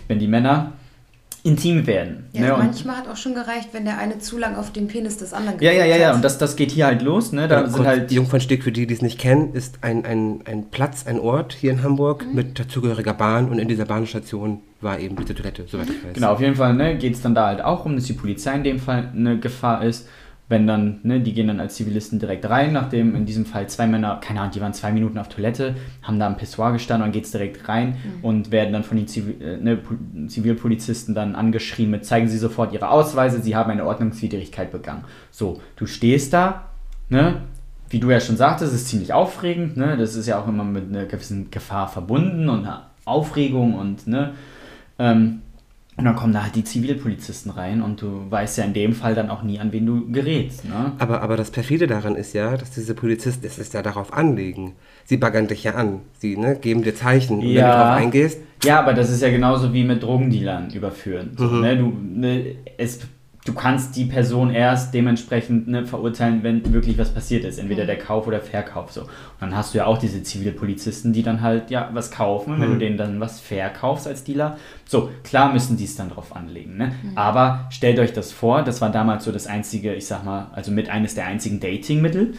wenn 0.07 0.19
die 0.19 0.27
Männer 0.27 0.71
intim 1.43 1.87
werden. 1.87 2.25
Ja, 2.33 2.41
ne? 2.41 2.55
manchmal 2.57 2.97
hat 2.97 3.07
auch 3.07 3.15
schon 3.15 3.33
gereicht, 3.33 3.69
wenn 3.71 3.85
der 3.85 3.97
eine 3.97 4.19
zu 4.19 4.37
lang 4.37 4.55
auf 4.55 4.71
den 4.71 4.87
Penis 4.87 5.17
des 5.17 5.33
anderen 5.33 5.59
ja, 5.61 5.71
ja, 5.71 5.85
ja, 5.85 5.95
ja, 5.95 6.13
und 6.13 6.23
das, 6.23 6.37
das 6.37 6.55
geht 6.55 6.71
hier 6.71 6.85
halt 6.85 7.01
los. 7.01 7.31
Ne? 7.31 7.47
Da 7.47 7.61
Ja, 7.61 7.67
sind 7.69 7.85
halt 7.85 8.11
die 8.11 8.15
Jungfernstieg, 8.15 8.63
für 8.63 8.71
die, 8.71 8.87
die 8.87 8.93
es 8.93 9.01
nicht 9.01 9.19
kennen, 9.19 9.53
ist 9.53 9.79
ein, 9.81 10.05
ein, 10.05 10.41
ein 10.45 10.69
Platz, 10.69 11.05
ein 11.07 11.19
Ort 11.19 11.53
hier 11.53 11.71
in 11.71 11.83
Hamburg 11.83 12.25
mit 12.33 12.59
dazugehöriger 12.59 13.13
Bahn 13.13 13.49
und 13.49 13.59
in 13.59 13.67
dieser 13.67 13.85
Bahnstation 13.85 14.59
war 14.81 14.99
eben 14.99 15.15
diese 15.15 15.35
Toilette, 15.35 15.65
soweit 15.67 15.89
ich 15.89 16.03
weiß. 16.03 16.13
Genau, 16.13 16.33
auf 16.33 16.41
jeden 16.41 16.55
Fall 16.55 16.73
ne, 16.73 16.97
geht 16.97 17.15
es 17.15 17.21
dann 17.21 17.35
da 17.35 17.47
halt 17.47 17.61
auch 17.61 17.85
um, 17.85 17.95
dass 17.95 18.05
die 18.05 18.13
Polizei 18.13 18.55
in 18.55 18.63
dem 18.63 18.79
Fall 18.79 19.11
eine 19.15 19.39
Gefahr 19.39 19.83
ist. 19.83 20.07
Wenn 20.51 20.65
dann, 20.65 20.99
ne, 21.03 21.19
die 21.19 21.33
gehen 21.33 21.47
dann 21.47 21.59
als 21.59 21.75
Zivilisten 21.75 22.17
direkt 22.17 22.49
rein, 22.49 22.73
nachdem 22.73 23.15
in 23.15 23.27
diesem 23.27 23.45
Fall 23.45 23.67
zwei 23.69 23.85
Männer, 23.85 24.19
keine 24.19 24.41
Ahnung, 24.41 24.51
die 24.51 24.61
waren 24.61 24.73
zwei 24.73 24.91
Minuten 24.91 25.19
auf 25.19 25.29
Toilette, 25.29 25.75
haben 26.01 26.17
da 26.17 26.25
am 26.25 26.37
Pissoir 26.37 26.71
gestanden 26.71 27.03
und 27.03 27.09
dann 27.09 27.13
geht 27.13 27.25
es 27.25 27.31
direkt 27.31 27.69
rein 27.69 27.97
und 28.23 28.51
werden 28.51 28.73
dann 28.73 28.83
von 28.83 28.97
den 28.97 29.07
Zivil, 29.07 29.39
äh, 29.41 29.57
ne, 29.57 29.77
Pol- 29.77 29.99
Zivilpolizisten 30.27 31.13
dann 31.13 31.35
angeschrien 31.35 31.91
mit, 31.91 32.03
zeigen 32.03 32.27
Sie 32.27 32.39
sofort 32.39 32.73
Ihre 32.73 32.89
Ausweise, 32.89 33.39
Sie 33.41 33.55
haben 33.55 33.69
eine 33.69 33.85
Ordnungswidrigkeit 33.85 34.71
begangen. 34.71 35.03
So, 35.29 35.61
du 35.75 35.85
stehst 35.85 36.33
da, 36.33 36.65
ne, 37.09 37.41
wie 37.91 37.99
du 37.99 38.09
ja 38.09 38.19
schon 38.19 38.37
sagtest, 38.37 38.73
ist 38.73 38.87
ziemlich 38.87 39.13
aufregend, 39.13 39.77
ne, 39.77 39.97
das 39.97 40.15
ist 40.15 40.25
ja 40.25 40.39
auch 40.41 40.47
immer 40.47 40.63
mit 40.63 40.89
einer 40.89 41.05
gewissen 41.05 41.51
Gefahr 41.51 41.87
verbunden 41.87 42.49
und 42.49 42.61
einer 42.61 42.87
Aufregung 43.05 43.75
und, 43.75 44.07
ne, 44.07 44.31
ähm, 44.97 45.41
und 45.99 46.05
dann 46.05 46.15
kommen 46.15 46.33
da 46.33 46.43
halt 46.43 46.55
die 46.55 46.63
Zivilpolizisten 46.63 47.51
rein 47.51 47.81
und 47.81 48.01
du 48.01 48.25
weißt 48.29 48.57
ja 48.57 48.63
in 48.63 48.73
dem 48.73 48.93
Fall 48.93 49.13
dann 49.15 49.29
auch 49.29 49.43
nie, 49.43 49.59
an 49.59 49.71
wen 49.71 49.85
du 49.85 50.09
gerätst. 50.11 50.65
Ne? 50.65 50.93
Aber, 50.97 51.21
aber 51.21 51.35
das 51.37 51.51
perfide 51.51 51.85
daran 51.87 52.15
ist 52.15 52.33
ja, 52.33 52.55
dass 52.57 52.71
diese 52.71 52.95
Polizisten 52.95 53.45
es 53.45 53.59
ist 53.59 53.73
ja 53.73 53.81
darauf 53.81 54.13
anlegen. 54.13 54.73
Sie 55.05 55.17
baggern 55.17 55.47
dich 55.47 55.63
ja 55.65 55.75
an. 55.75 55.99
Sie 56.17 56.37
ne, 56.37 56.55
geben 56.55 56.81
dir 56.83 56.95
Zeichen. 56.95 57.39
Und 57.39 57.43
wenn 57.43 57.53
du 57.53 57.59
Ja. 57.59 57.71
darauf 57.71 57.97
eingehst, 57.97 58.39
Ja, 58.63 58.79
aber 58.79 58.93
das 58.93 59.09
ist 59.09 59.21
ja 59.21 59.29
genauso 59.29 59.73
wie 59.73 59.83
mit 59.83 60.01
Drogendealern 60.03 60.71
überführen. 60.71 61.31
So, 61.37 61.45
Mhm. 61.45 61.61
ne? 61.61 61.77
Du, 61.77 61.93
ne, 62.01 62.55
es, 62.77 62.99
du 63.49 63.55
kannst 63.55 63.95
die 63.95 64.05
Person 64.05 64.51
erst 64.51 64.93
dementsprechend 64.93 65.67
ne, 65.67 65.83
verurteilen, 65.83 66.43
wenn 66.43 66.71
wirklich 66.71 66.99
was 66.99 67.11
passiert 67.11 67.43
ist. 67.43 67.57
Entweder 67.57 67.87
der 67.87 67.97
Kauf 67.97 68.27
oder 68.27 68.41
Verkauf. 68.41 68.91
So. 68.91 69.01
Und 69.01 69.09
dann 69.39 69.55
hast 69.55 69.73
du 69.73 69.79
ja 69.79 69.87
auch 69.87 69.97
diese 69.97 70.21
Zivilpolizisten, 70.21 71.13
die 71.13 71.23
dann 71.23 71.41
halt 71.41 71.71
ja 71.71 71.89
was 71.93 72.11
kaufen. 72.11 72.53
Und 72.53 72.61
wenn 72.61 72.71
du 72.73 72.77
denen 72.77 72.97
dann 72.97 73.19
was 73.19 73.39
verkaufst 73.39 74.07
als 74.07 74.23
Dealer, 74.23 74.57
so, 74.85 75.09
klar 75.23 75.51
müssen 75.51 75.77
die 75.77 75.85
es 75.85 75.95
dann 75.95 76.11
drauf 76.11 76.35
anlegen. 76.35 76.77
Ne? 76.77 76.91
Aber 77.15 77.65
stellt 77.71 77.97
euch 77.97 78.13
das 78.13 78.31
vor, 78.31 78.61
das 78.61 78.81
war 78.81 78.91
damals 78.91 79.25
so 79.25 79.31
das 79.31 79.47
einzige, 79.47 79.95
ich 79.95 80.05
sag 80.05 80.23
mal, 80.23 80.51
also 80.53 80.71
mit 80.71 80.89
eines 80.89 81.15
der 81.15 81.25
einzigen 81.25 81.59
Datingmittel 81.59 82.33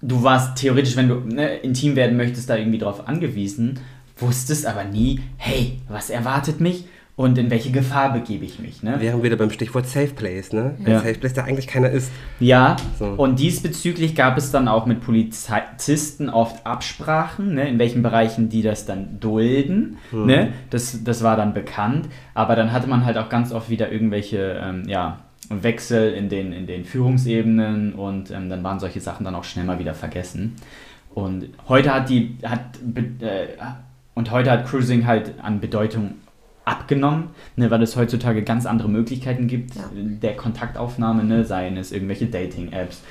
du 0.00 0.22
warst 0.22 0.58
theoretisch, 0.58 0.94
wenn 0.94 1.08
du 1.08 1.16
ne, 1.16 1.56
intim 1.56 1.96
werden 1.96 2.16
möchtest, 2.16 2.48
da 2.48 2.56
irgendwie 2.56 2.78
drauf 2.78 3.08
angewiesen, 3.08 3.80
wusstest 4.16 4.64
aber 4.64 4.84
nie, 4.84 5.22
hey, 5.38 5.80
was 5.88 6.08
erwartet 6.08 6.60
mich 6.60 6.84
und 7.18 7.36
in 7.36 7.50
welche 7.50 7.72
Gefahr 7.72 8.12
begebe 8.12 8.44
ich 8.44 8.60
mich. 8.60 8.84
Ne? 8.84 9.00
Wären 9.00 9.24
wieder 9.24 9.34
beim 9.34 9.50
Stichwort 9.50 9.88
Safe 9.88 10.14
Place, 10.14 10.52
ne? 10.52 10.76
Ein 10.78 10.88
Ja. 10.92 11.00
Safe 11.00 11.14
Place, 11.14 11.32
der 11.32 11.46
eigentlich 11.46 11.66
keiner 11.66 11.90
ist. 11.90 12.12
Ja, 12.38 12.76
So. 12.96 13.06
und 13.06 13.40
diesbezüglich 13.40 14.14
gab 14.14 14.38
es 14.38 14.52
dann 14.52 14.68
auch 14.68 14.86
mit 14.86 15.00
Polizisten 15.00 16.28
oft 16.28 16.64
Absprachen, 16.64 17.54
ne, 17.54 17.68
in 17.68 17.80
welchen 17.80 18.04
Bereichen 18.04 18.50
die 18.50 18.62
das 18.62 18.86
dann 18.86 19.18
dulden. 19.18 19.98
Ne? 20.12 20.52
Das, 20.70 21.02
das 21.02 21.24
war 21.24 21.36
dann 21.36 21.54
bekannt, 21.54 22.06
aber 22.34 22.54
dann 22.54 22.70
hatte 22.70 22.86
man 22.86 23.04
halt 23.04 23.18
auch 23.18 23.28
ganz 23.28 23.50
oft 23.50 23.68
wieder 23.68 23.90
irgendwelche 23.90 24.60
ähm, 24.62 24.84
ja, 24.86 25.18
Wechsel 25.50 26.12
in 26.12 26.28
den, 26.28 26.52
in 26.52 26.68
den 26.68 26.84
Führungsebenen 26.84 27.94
und 27.94 28.30
ähm, 28.30 28.48
dann 28.48 28.62
waren 28.62 28.78
solche 28.78 29.00
Sachen 29.00 29.24
dann 29.24 29.34
auch 29.34 29.42
schnell 29.44 29.64
mal 29.64 29.80
wieder 29.80 29.94
vergessen. 29.94 30.54
Und 31.12 31.48
heute 31.68 31.92
hat 31.92 32.10
die, 32.10 32.36
hat, 32.44 32.60
äh, 32.94 33.48
und 34.14 34.30
heute 34.30 34.52
hat 34.52 34.66
Cruising 34.68 35.04
halt 35.04 35.34
an 35.42 35.58
Bedeutung 35.58 36.12
abgenommen, 36.68 37.30
ne, 37.56 37.70
weil 37.70 37.82
es 37.82 37.96
heutzutage 37.96 38.42
ganz 38.42 38.66
andere 38.66 38.88
Möglichkeiten 38.88 39.46
gibt 39.48 39.74
Ja. 39.74 39.82
der 39.94 40.36
Kontaktaufnahme, 40.36 41.24
ne, 41.24 41.44
seien 41.44 41.76
es 41.76 41.92
irgendwelche 41.92 42.26
Dating-Apps, 42.26 43.02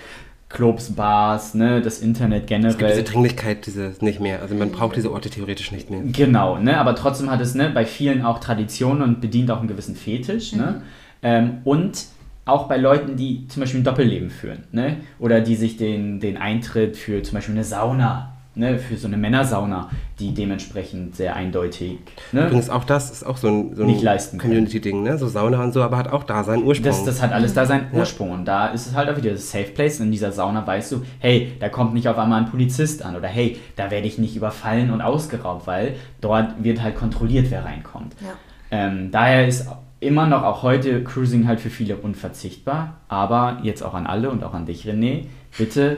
Clubs, 0.49 0.91
Bars, 0.95 1.53
ne, 1.55 1.81
das 1.81 1.99
Internet 1.99 2.43
Es 2.43 2.47
gibt 2.49 2.63
diese 2.63 2.77
generell. 2.77 3.03
Dringlichkeit 3.03 3.65
diese 3.65 3.93
nicht 3.99 4.21
mehr. 4.21 4.41
Also 4.41 4.55
man 4.55 4.71
braucht 4.71 4.95
diese 4.95 5.11
Orte 5.11 5.29
theoretisch 5.29 5.71
nicht 5.73 5.89
mehr. 5.89 6.01
Genau, 6.05 6.57
ne, 6.57 6.77
aber 6.77 6.95
trotzdem 6.95 7.29
hat 7.29 7.41
es 7.41 7.53
ne, 7.53 7.69
bei 7.69 7.85
vielen 7.85 8.23
auch 8.23 8.39
Tradition 8.39 9.01
und 9.01 9.19
bedient 9.19 9.51
auch 9.51 9.59
einen 9.59 9.67
gewissen 9.67 9.95
Fetisch. 9.95 10.53
Ne? 10.53 10.81
Ähm, 11.21 11.57
und 11.65 12.05
auch 12.45 12.69
bei 12.69 12.77
Leuten, 12.77 13.17
die 13.17 13.45
zum 13.49 13.59
Beispiel 13.59 13.81
ein 13.81 13.83
Doppelleben 13.83 14.29
führen, 14.29 14.63
ne? 14.71 14.97
oder 15.19 15.41
die 15.41 15.55
sich 15.57 15.75
den, 15.75 16.21
den 16.21 16.37
Eintritt 16.37 16.95
für 16.95 17.21
zum 17.23 17.33
Beispiel 17.35 17.55
eine 17.55 17.65
Sauna, 17.65 18.36
ne? 18.57 18.79
für 18.79 18.97
so 18.97 19.07
eine 19.07 19.17
Männersauna, 19.17 19.89
die 20.19 20.33
dementsprechend 20.33 21.15
sehr 21.15 21.35
eindeutig 21.35 21.99
ne? 22.31 22.47
Übrigens 22.47 22.69
auch 22.69 22.83
das 22.83 23.11
ist 23.11 23.23
auch 23.23 23.37
so 23.37 23.47
ein, 23.47 23.75
so 23.75 23.83
Nicht 23.83 24.01
leisten 24.01 24.37
ein. 24.37 24.39
Community-Ding, 24.41 25.03
ne? 25.03 25.17
So 25.17 25.27
Sauna 25.27 25.63
und 25.63 25.73
so, 25.73 25.83
aber 25.83 25.97
hat 25.97 26.11
auch 26.11 26.23
da 26.23 26.43
seinen 26.43 26.63
Ursprung. 26.63 26.91
Das, 26.91 27.03
das 27.03 27.21
hat 27.21 27.31
alles 27.31 27.53
da 27.53 27.65
seinen 27.65 27.91
Ja. 27.93 27.99
Ursprung. 27.99 28.31
Und 28.31 28.45
da 28.45 28.67
ist 28.67 28.87
es 28.87 28.95
halt 28.95 29.09
auch 29.09 29.17
wieder 29.17 29.31
das 29.31 29.49
Safe 29.51 29.65
Place. 29.71 29.99
In 29.99 30.11
dieser 30.11 30.31
Sauna 30.31 30.65
weißt 30.65 30.91
du, 30.91 31.01
hey, 31.19 31.53
da 31.59 31.69
kommt 31.69 31.93
nicht 31.93 32.07
auf 32.07 32.17
einmal 32.17 32.41
ein 32.41 32.49
Polizist 32.49 33.03
an. 33.03 33.15
Oder 33.15 33.27
hey, 33.27 33.57
da 33.75 33.91
werde 33.91 34.07
ich 34.07 34.17
nicht 34.17 34.35
überfallen 34.35 34.91
und 34.91 35.01
ausgeraubt, 35.01 35.67
weil 35.67 35.95
dort 36.21 36.63
wird 36.63 36.81
halt 36.81 36.95
kontrolliert, 36.95 37.47
wer 37.49 37.65
reinkommt. 37.65 38.15
Ja. 38.21 38.33
Ähm, 38.71 39.11
daher 39.11 39.47
ist 39.47 39.67
immer 39.99 40.27
noch 40.27 40.43
auch 40.43 40.61
heute 40.63 41.03
Cruising 41.03 41.47
halt 41.47 41.59
für 41.59 41.69
viele 41.69 41.97
unverzichtbar. 41.97 42.97
Aber 43.07 43.59
jetzt 43.63 43.81
auch 43.83 43.93
an 43.93 44.05
alle 44.07 44.29
und 44.29 44.43
auch 44.43 44.53
an 44.53 44.65
dich, 44.65 44.85
René, 44.87 45.25
bitte 45.57 45.97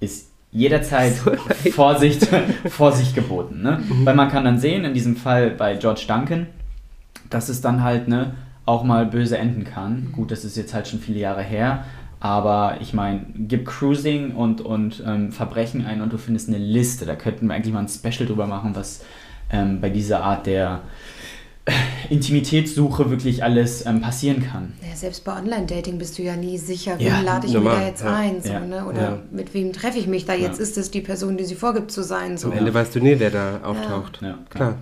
ist 0.00 0.29
jederzeit 0.52 1.12
Vorsicht, 1.72 2.26
Vorsicht 2.68 3.14
geboten. 3.14 3.62
Ne? 3.62 3.82
Weil 4.04 4.14
man 4.14 4.30
kann 4.30 4.44
dann 4.44 4.58
sehen, 4.58 4.84
in 4.84 4.94
diesem 4.94 5.16
Fall 5.16 5.50
bei 5.50 5.76
George 5.76 6.04
Duncan, 6.08 6.46
dass 7.28 7.48
es 7.48 7.60
dann 7.60 7.82
halt 7.82 8.08
ne, 8.08 8.34
auch 8.66 8.82
mal 8.82 9.06
böse 9.06 9.38
enden 9.38 9.64
kann. 9.64 10.10
Gut, 10.12 10.30
das 10.30 10.44
ist 10.44 10.56
jetzt 10.56 10.74
halt 10.74 10.88
schon 10.88 10.98
viele 10.98 11.20
Jahre 11.20 11.42
her, 11.42 11.84
aber 12.18 12.76
ich 12.80 12.92
meine, 12.92 13.24
gib 13.34 13.66
Cruising 13.66 14.34
und, 14.34 14.60
und 14.60 15.02
ähm, 15.06 15.32
Verbrechen 15.32 15.86
ein 15.86 16.02
und 16.02 16.12
du 16.12 16.18
findest 16.18 16.48
eine 16.48 16.58
Liste. 16.58 17.06
Da 17.06 17.14
könnten 17.14 17.46
wir 17.46 17.54
eigentlich 17.54 17.72
mal 17.72 17.80
ein 17.80 17.88
Special 17.88 18.26
drüber 18.26 18.46
machen, 18.46 18.74
was 18.74 19.04
ähm, 19.50 19.80
bei 19.80 19.88
dieser 19.88 20.22
Art 20.22 20.46
der 20.46 20.80
Intimitätssuche 22.10 23.10
wirklich 23.10 23.42
alles 23.44 23.86
ähm, 23.86 24.00
passieren 24.00 24.42
kann. 24.42 24.72
Ja, 24.82 24.94
selbst 24.96 25.24
bei 25.24 25.36
Online-Dating 25.38 25.98
bist 25.98 26.18
du 26.18 26.22
ja 26.22 26.36
nie 26.36 26.58
sicher, 26.58 26.98
wen 26.98 27.06
Ja, 27.06 27.20
lade 27.20 27.46
ich 27.46 27.52
normal, 27.52 27.76
mir 27.76 27.80
da 27.82 27.86
jetzt 27.88 28.02
ja. 28.04 28.14
ein, 28.16 28.42
so, 28.42 28.52
Ja. 28.52 28.60
ne? 28.60 28.84
Oder 28.86 29.00
Ja. 29.02 29.18
mit 29.30 29.54
wem 29.54 29.72
treffe 29.72 29.98
ich 29.98 30.06
mich 30.06 30.24
da 30.24 30.34
jetzt? 30.34 30.58
Ja. 30.58 30.62
Ist 30.62 30.76
es 30.78 30.90
die 30.90 31.00
Person, 31.00 31.36
die 31.36 31.44
sie 31.44 31.54
vorgibt 31.54 31.90
zu 31.90 32.02
sein? 32.02 32.36
So. 32.36 32.50
Am 32.50 32.58
Ende 32.58 32.74
weißt 32.74 32.94
du 32.94 33.00
nie, 33.00 33.14
wer 33.18 33.30
da 33.30 33.60
auftaucht. 33.62 34.20
Ja, 34.22 34.38
Klar. 34.50 34.76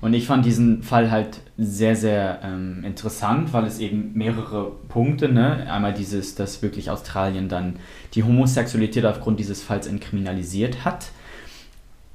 Und 0.00 0.14
ich 0.14 0.26
fand 0.26 0.44
diesen 0.44 0.82
Fall 0.82 1.12
halt 1.12 1.38
sehr, 1.56 1.94
sehr 1.94 2.40
ähm, 2.42 2.82
interessant, 2.84 3.52
weil 3.52 3.64
es 3.66 3.78
eben 3.78 4.10
mehrere 4.14 4.72
Punkte, 4.88 5.28
ne? 5.28 5.70
Einmal 5.70 5.94
dieses, 5.94 6.34
dass 6.34 6.60
wirklich 6.60 6.90
Australien 6.90 7.48
dann 7.48 7.76
die 8.14 8.24
Homosexualität 8.24 9.04
aufgrund 9.06 9.38
dieses 9.38 9.62
Falls 9.62 9.86
entkriminalisiert 9.86 10.84
hat. 10.84 11.06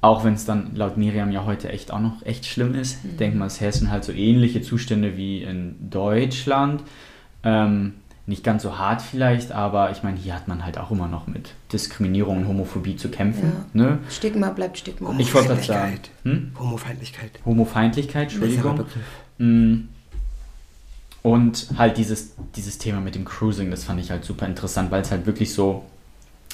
Auch 0.00 0.24
wenn 0.24 0.34
es 0.34 0.44
dann 0.44 0.76
laut 0.76 0.96
Miriam 0.96 1.32
ja 1.32 1.44
heute 1.44 1.70
echt 1.70 1.92
auch 1.92 1.98
noch 1.98 2.24
echt 2.24 2.46
schlimm 2.46 2.74
ist. 2.74 3.04
Ich 3.04 3.16
denke 3.16 3.36
mal, 3.36 3.46
es 3.46 3.60
herrschen 3.60 3.90
halt 3.90 4.04
so 4.04 4.12
ähnliche 4.12 4.62
Zustände 4.62 5.16
wie 5.16 5.42
in 5.42 5.90
Deutschland. 5.90 6.82
Ähm, 7.42 7.94
nicht 8.28 8.44
ganz 8.44 8.62
so 8.62 8.78
hart 8.78 9.00
vielleicht, 9.00 9.52
aber 9.52 9.90
ich 9.90 10.02
meine, 10.02 10.18
hier 10.18 10.34
hat 10.34 10.48
man 10.48 10.64
halt 10.64 10.76
auch 10.76 10.90
immer 10.90 11.08
noch 11.08 11.26
mit 11.26 11.54
Diskriminierung 11.72 12.36
und 12.36 12.48
Homophobie 12.48 12.94
zu 12.94 13.08
kämpfen. 13.08 13.52
Ne? 13.72 13.98
Stigma 14.10 14.50
bleibt 14.50 14.76
Stigma. 14.76 15.14
Ich 15.18 15.32
wollte 15.34 15.48
gerade 15.48 15.62
sagen. 15.62 15.80
Homofeindlichkeit. 15.80 16.10
Hm? 16.24 16.52
Homofeindlichkeit. 16.58 17.30
Homofeindlichkeit, 17.46 18.22
Entschuldigung. 18.30 18.84
Mm. 19.38 19.88
Und 21.22 21.68
halt 21.78 21.96
dieses, 21.96 22.34
dieses 22.54 22.76
Thema 22.78 23.00
mit 23.00 23.14
dem 23.14 23.24
Cruising, 23.24 23.70
das 23.70 23.84
fand 23.84 23.98
ich 23.98 24.10
halt 24.10 24.24
super 24.24 24.46
interessant, 24.46 24.90
weil 24.90 25.02
es 25.02 25.10
halt 25.10 25.26
wirklich 25.26 25.54
so, 25.54 25.86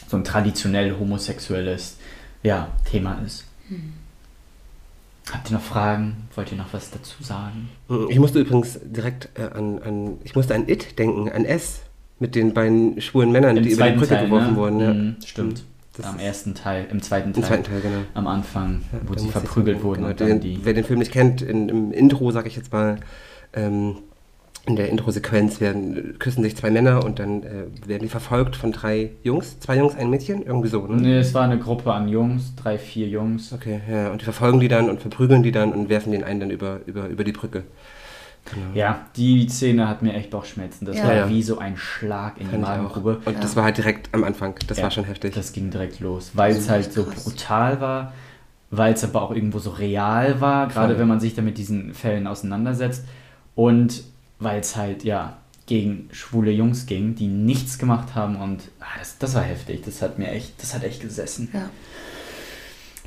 so 0.08 0.16
ein 0.16 0.24
traditionell 0.24 0.96
homosexuelles 0.98 1.98
ja, 2.44 2.68
Thema 2.84 3.18
ist. 3.26 3.44
Habt 5.32 5.50
ihr 5.50 5.54
noch 5.54 5.62
Fragen? 5.62 6.28
Wollt 6.36 6.52
ihr 6.52 6.58
noch 6.58 6.72
was 6.72 6.90
dazu 6.90 7.22
sagen? 7.22 7.70
Ich 8.08 8.18
musste 8.18 8.40
übrigens 8.40 8.78
direkt 8.84 9.30
äh, 9.38 9.44
an, 9.44 9.78
an, 9.80 10.18
ich 10.22 10.36
musste 10.36 10.54
an 10.54 10.68
It 10.68 10.98
denken, 10.98 11.30
an 11.30 11.44
S, 11.46 11.80
mit 12.20 12.34
den 12.34 12.52
beiden 12.54 13.00
schwulen 13.00 13.32
Männern, 13.32 13.56
die 13.62 13.70
über 13.70 13.90
die 13.90 13.96
Brücke 13.96 14.18
geworfen 14.18 14.52
ne? 14.52 14.56
wurden. 14.56 14.80
Ja. 14.80 14.92
Mm, 14.92 15.16
stimmt. 15.24 15.64
Das 15.96 16.06
Am 16.06 16.18
ersten 16.18 16.54
Teil, 16.54 16.86
im 16.90 17.00
zweiten 17.00 17.32
Teil. 17.32 17.42
Im 17.42 17.48
zweiten 17.48 17.64
Teil, 17.64 17.80
genau. 17.80 17.98
Am 18.14 18.26
Anfang, 18.26 18.82
Ja, 18.92 18.98
wo 19.06 19.16
sie 19.16 19.28
verprügelt 19.28 19.82
wurden 19.82 20.00
genau, 20.00 20.10
und 20.10 20.20
dann 20.20 20.28
den, 20.28 20.40
die. 20.40 20.60
Wer 20.62 20.74
den 20.74 20.84
Film 20.84 20.98
nicht 20.98 21.12
kennt, 21.12 21.40
in, 21.40 21.68
im 21.68 21.92
Intro, 21.92 22.32
sag 22.32 22.46
ich 22.46 22.56
jetzt 22.56 22.72
mal, 22.72 22.98
ähm, 23.52 23.98
in 24.66 24.76
der 24.76 24.88
Intro-Sequenz 24.88 25.60
werden, 25.60 26.18
küssen 26.18 26.42
sich 26.42 26.56
zwei 26.56 26.70
Männer 26.70 27.04
und 27.04 27.18
dann 27.18 27.42
äh, 27.42 27.64
werden 27.86 28.02
die 28.02 28.08
verfolgt 28.08 28.56
von 28.56 28.72
drei 28.72 29.10
Jungs, 29.22 29.60
zwei 29.60 29.76
Jungs, 29.76 29.94
ein 29.94 30.08
Mädchen, 30.08 30.42
irgendwie 30.42 30.68
so, 30.68 30.86
ne? 30.86 30.96
Nee, 30.96 31.18
es 31.18 31.34
war 31.34 31.42
eine 31.42 31.58
Gruppe 31.58 31.92
an 31.92 32.08
Jungs, 32.08 32.54
drei, 32.56 32.78
vier 32.78 33.06
Jungs. 33.08 33.52
Okay, 33.52 33.80
ja, 33.90 34.10
und 34.10 34.22
die 34.22 34.24
verfolgen 34.24 34.60
die 34.60 34.68
dann 34.68 34.88
und 34.88 35.00
verprügeln 35.02 35.42
die 35.42 35.52
dann 35.52 35.72
und 35.72 35.90
werfen 35.90 36.12
den 36.12 36.24
einen 36.24 36.40
dann 36.40 36.50
über, 36.50 36.80
über, 36.86 37.08
über 37.08 37.24
die 37.24 37.32
Brücke. 37.32 37.64
Genau. 38.46 38.66
Ja, 38.74 39.06
die 39.16 39.48
Szene 39.48 39.88
hat 39.88 40.02
mir 40.02 40.12
echt 40.14 40.30
Bauchschmerzen. 40.30 40.84
Das 40.86 40.96
Ja. 40.98 41.04
war 41.04 41.14
Ja. 41.14 41.28
wie 41.30 41.42
so 41.42 41.58
ein 41.58 41.76
Schlag 41.76 42.38
in 42.38 42.46
die 42.46 42.50
Fand 42.52 42.64
auch. 42.64 42.68
Magengrube. 42.68 43.20
Und 43.24 43.42
das 43.44 43.56
war 43.56 43.64
halt 43.64 43.76
direkt 43.78 44.08
am 44.14 44.24
Anfang, 44.24 44.54
das 44.66 44.78
Ja, 44.78 44.84
war 44.84 44.90
schon 44.90 45.04
heftig. 45.04 45.34
Das 45.34 45.52
ging 45.52 45.70
direkt 45.70 46.00
los, 46.00 46.30
weil 46.34 46.52
es 46.52 46.68
halt 46.70 46.92
so 46.92 47.04
krass. 47.04 47.24
brutal 47.24 47.80
war, 47.80 48.12
weil 48.70 48.94
es 48.94 49.04
aber 49.04 49.22
auch 49.22 49.30
irgendwo 49.34 49.58
so 49.58 49.70
real 49.70 50.40
war, 50.40 50.68
gerade 50.68 50.94
Voll. 50.94 51.00
wenn 51.00 51.08
man 51.08 51.20
sich 51.20 51.34
da 51.34 51.42
mit 51.42 51.56
diesen 51.58 51.94
Fällen 51.94 52.26
auseinandersetzt. 52.26 53.04
Und 53.54 54.02
weil 54.38 54.60
es 54.60 54.76
halt, 54.76 55.04
ja, 55.04 55.36
gegen 55.66 56.08
schwule 56.12 56.50
Jungs 56.50 56.86
ging, 56.86 57.14
die 57.14 57.26
nichts 57.26 57.78
gemacht 57.78 58.14
haben 58.14 58.36
und 58.36 58.64
ah, 58.80 58.98
das, 58.98 59.18
das 59.18 59.34
war 59.34 59.42
heftig. 59.42 59.82
Das 59.84 60.02
hat 60.02 60.18
mir 60.18 60.28
echt, 60.30 60.60
das 60.62 60.74
hat 60.74 60.84
echt 60.84 61.00
gesessen. 61.00 61.48
Ja. 61.52 61.70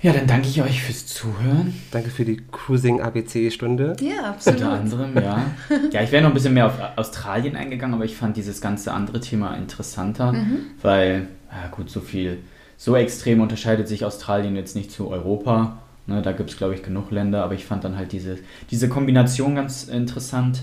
Ja, 0.04 0.14
dann 0.14 0.28
danke 0.28 0.48
ich 0.48 0.62
euch 0.62 0.84
fürs 0.84 1.08
Zuhören. 1.08 1.74
Danke 1.90 2.12
für 2.12 2.24
die 2.24 2.38
Cruising-ABC-Stunde. 2.52 3.96
ja, 4.00 4.30
absolut. 4.30 4.62
Unter 4.62 4.72
anderem, 4.74 5.16
ja. 5.16 5.46
Ja, 5.92 6.04
ich 6.04 6.12
wäre 6.12 6.22
noch 6.22 6.30
ein 6.30 6.36
bisschen 6.36 6.54
mehr 6.54 6.68
auf 6.68 6.80
Australien 6.98 7.56
eingegangen, 7.56 7.96
aber 7.96 8.06
ich 8.06 8.16
fand 8.16 8.38
dieses 8.38 8.62
ganze 8.62 8.92
andere 8.94 9.20
Thema 9.22 9.56
interessanter, 9.56 10.36
weil, 10.84 11.28
ja 11.52 11.68
gut, 11.72 11.90
so 11.90 12.00
viel, 12.00 12.38
so 12.78 12.96
extrem 12.96 13.42
unterscheidet 13.42 13.88
sich 13.88 14.06
Australien 14.06 14.56
jetzt 14.56 14.76
nicht 14.76 14.92
zu 14.92 15.10
Europa. 15.10 15.80
Ne, 16.06 16.22
da 16.22 16.32
gibt 16.32 16.52
es, 16.52 16.58
glaube 16.58 16.76
ich, 16.76 16.84
genug 16.84 17.10
Länder, 17.10 17.44
aber 17.44 17.56
ich 17.56 17.66
fand 17.66 17.84
dann 17.84 17.98
halt 17.98 18.12
diese, 18.12 18.38
diese 18.70 18.88
Kombination 18.90 19.56
ganz 19.56 19.86
interessant. 19.86 20.62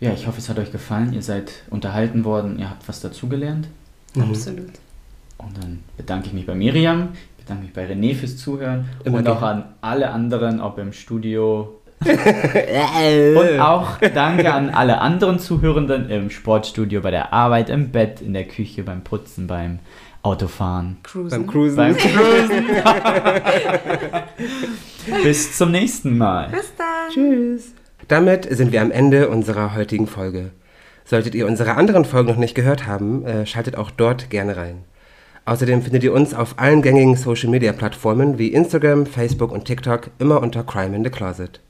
Ja, 0.00 0.12
ich 0.12 0.26
hoffe, 0.26 0.38
es 0.38 0.48
hat 0.48 0.58
euch 0.58 0.72
gefallen. 0.72 1.12
Ihr 1.12 1.22
seid 1.22 1.52
unterhalten 1.68 2.24
worden, 2.24 2.58
ihr 2.58 2.70
habt 2.70 2.88
was 2.88 3.00
dazugelernt. 3.00 3.68
Absolut. 4.18 4.70
Und 5.36 5.56
dann 5.62 5.80
bedanke 5.96 6.28
ich 6.28 6.32
mich 6.32 6.46
bei 6.46 6.54
Miriam, 6.54 7.10
bedanke 7.38 7.64
mich 7.64 7.72
bei 7.72 7.86
René 7.86 8.14
fürs 8.14 8.36
Zuhören 8.36 8.88
Immer 9.04 9.18
und 9.18 9.28
auch 9.28 9.40
gerne. 9.40 9.64
an 9.64 9.74
alle 9.82 10.10
anderen, 10.10 10.60
ob 10.60 10.78
im 10.78 10.92
Studio. 10.92 11.76
und 12.00 13.60
auch 13.60 13.98
danke 14.14 14.54
an 14.54 14.70
alle 14.70 15.02
anderen 15.02 15.38
Zuhörenden 15.38 16.08
im 16.08 16.30
Sportstudio, 16.30 17.02
bei 17.02 17.10
der 17.10 17.34
Arbeit, 17.34 17.68
im 17.68 17.90
Bett, 17.90 18.22
in 18.22 18.32
der 18.32 18.44
Küche, 18.44 18.82
beim 18.84 19.04
Putzen, 19.04 19.46
beim 19.46 19.80
Autofahren. 20.22 20.96
Cruisen. 21.02 21.30
Beim 21.30 21.46
Cruisen. 21.46 21.76
Beim 21.76 21.96
Cruisen. 21.98 22.66
Bis 25.22 25.56
zum 25.58 25.72
nächsten 25.72 26.16
Mal. 26.16 26.48
Bis 26.48 26.72
dann. 26.76 27.10
Tschüss. 27.12 27.74
Damit 28.10 28.48
sind 28.50 28.72
wir 28.72 28.82
am 28.82 28.90
Ende 28.90 29.28
unserer 29.28 29.72
heutigen 29.76 30.08
Folge. 30.08 30.50
Solltet 31.04 31.36
ihr 31.36 31.46
unsere 31.46 31.76
anderen 31.76 32.04
Folgen 32.04 32.28
noch 32.28 32.38
nicht 32.38 32.56
gehört 32.56 32.88
haben, 32.88 33.24
äh, 33.24 33.46
schaltet 33.46 33.76
auch 33.76 33.92
dort 33.92 34.30
gerne 34.30 34.56
rein. 34.56 34.82
Außerdem 35.44 35.80
findet 35.80 36.02
ihr 36.02 36.12
uns 36.12 36.34
auf 36.34 36.58
allen 36.58 36.82
gängigen 36.82 37.14
Social-Media-Plattformen 37.14 38.36
wie 38.36 38.48
Instagram, 38.48 39.06
Facebook 39.06 39.52
und 39.52 39.64
TikTok 39.64 40.10
immer 40.18 40.42
unter 40.42 40.64
Crime 40.64 40.96
in 40.96 41.04
the 41.04 41.10
Closet. 41.10 41.60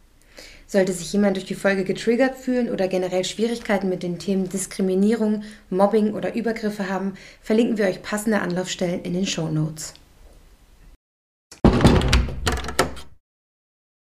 Sollte 0.67 0.95
sich 0.95 1.13
jemand 1.13 1.37
durch 1.37 1.45
die 1.45 1.55
Folge 1.55 1.85
getriggert 1.85 2.37
fühlen 2.37 2.71
oder 2.71 2.89
generell 2.89 3.25
Schwierigkeiten 3.25 3.91
mit 3.91 4.03
den 4.03 4.19
Themen 4.19 4.49
Diskriminierung, 4.49 5.43
Mobbing 5.69 6.15
oder 6.15 6.35
Übergriffe 6.35 6.89
haben, 6.89 7.17
verlinken 7.43 7.77
wir 7.77 7.85
euch 7.85 8.01
passende 8.01 8.41
Anlaufstellen 8.41 9.03
in 9.03 9.13
den 9.13 9.27
Show 9.27 9.49
Notes. 9.51 9.93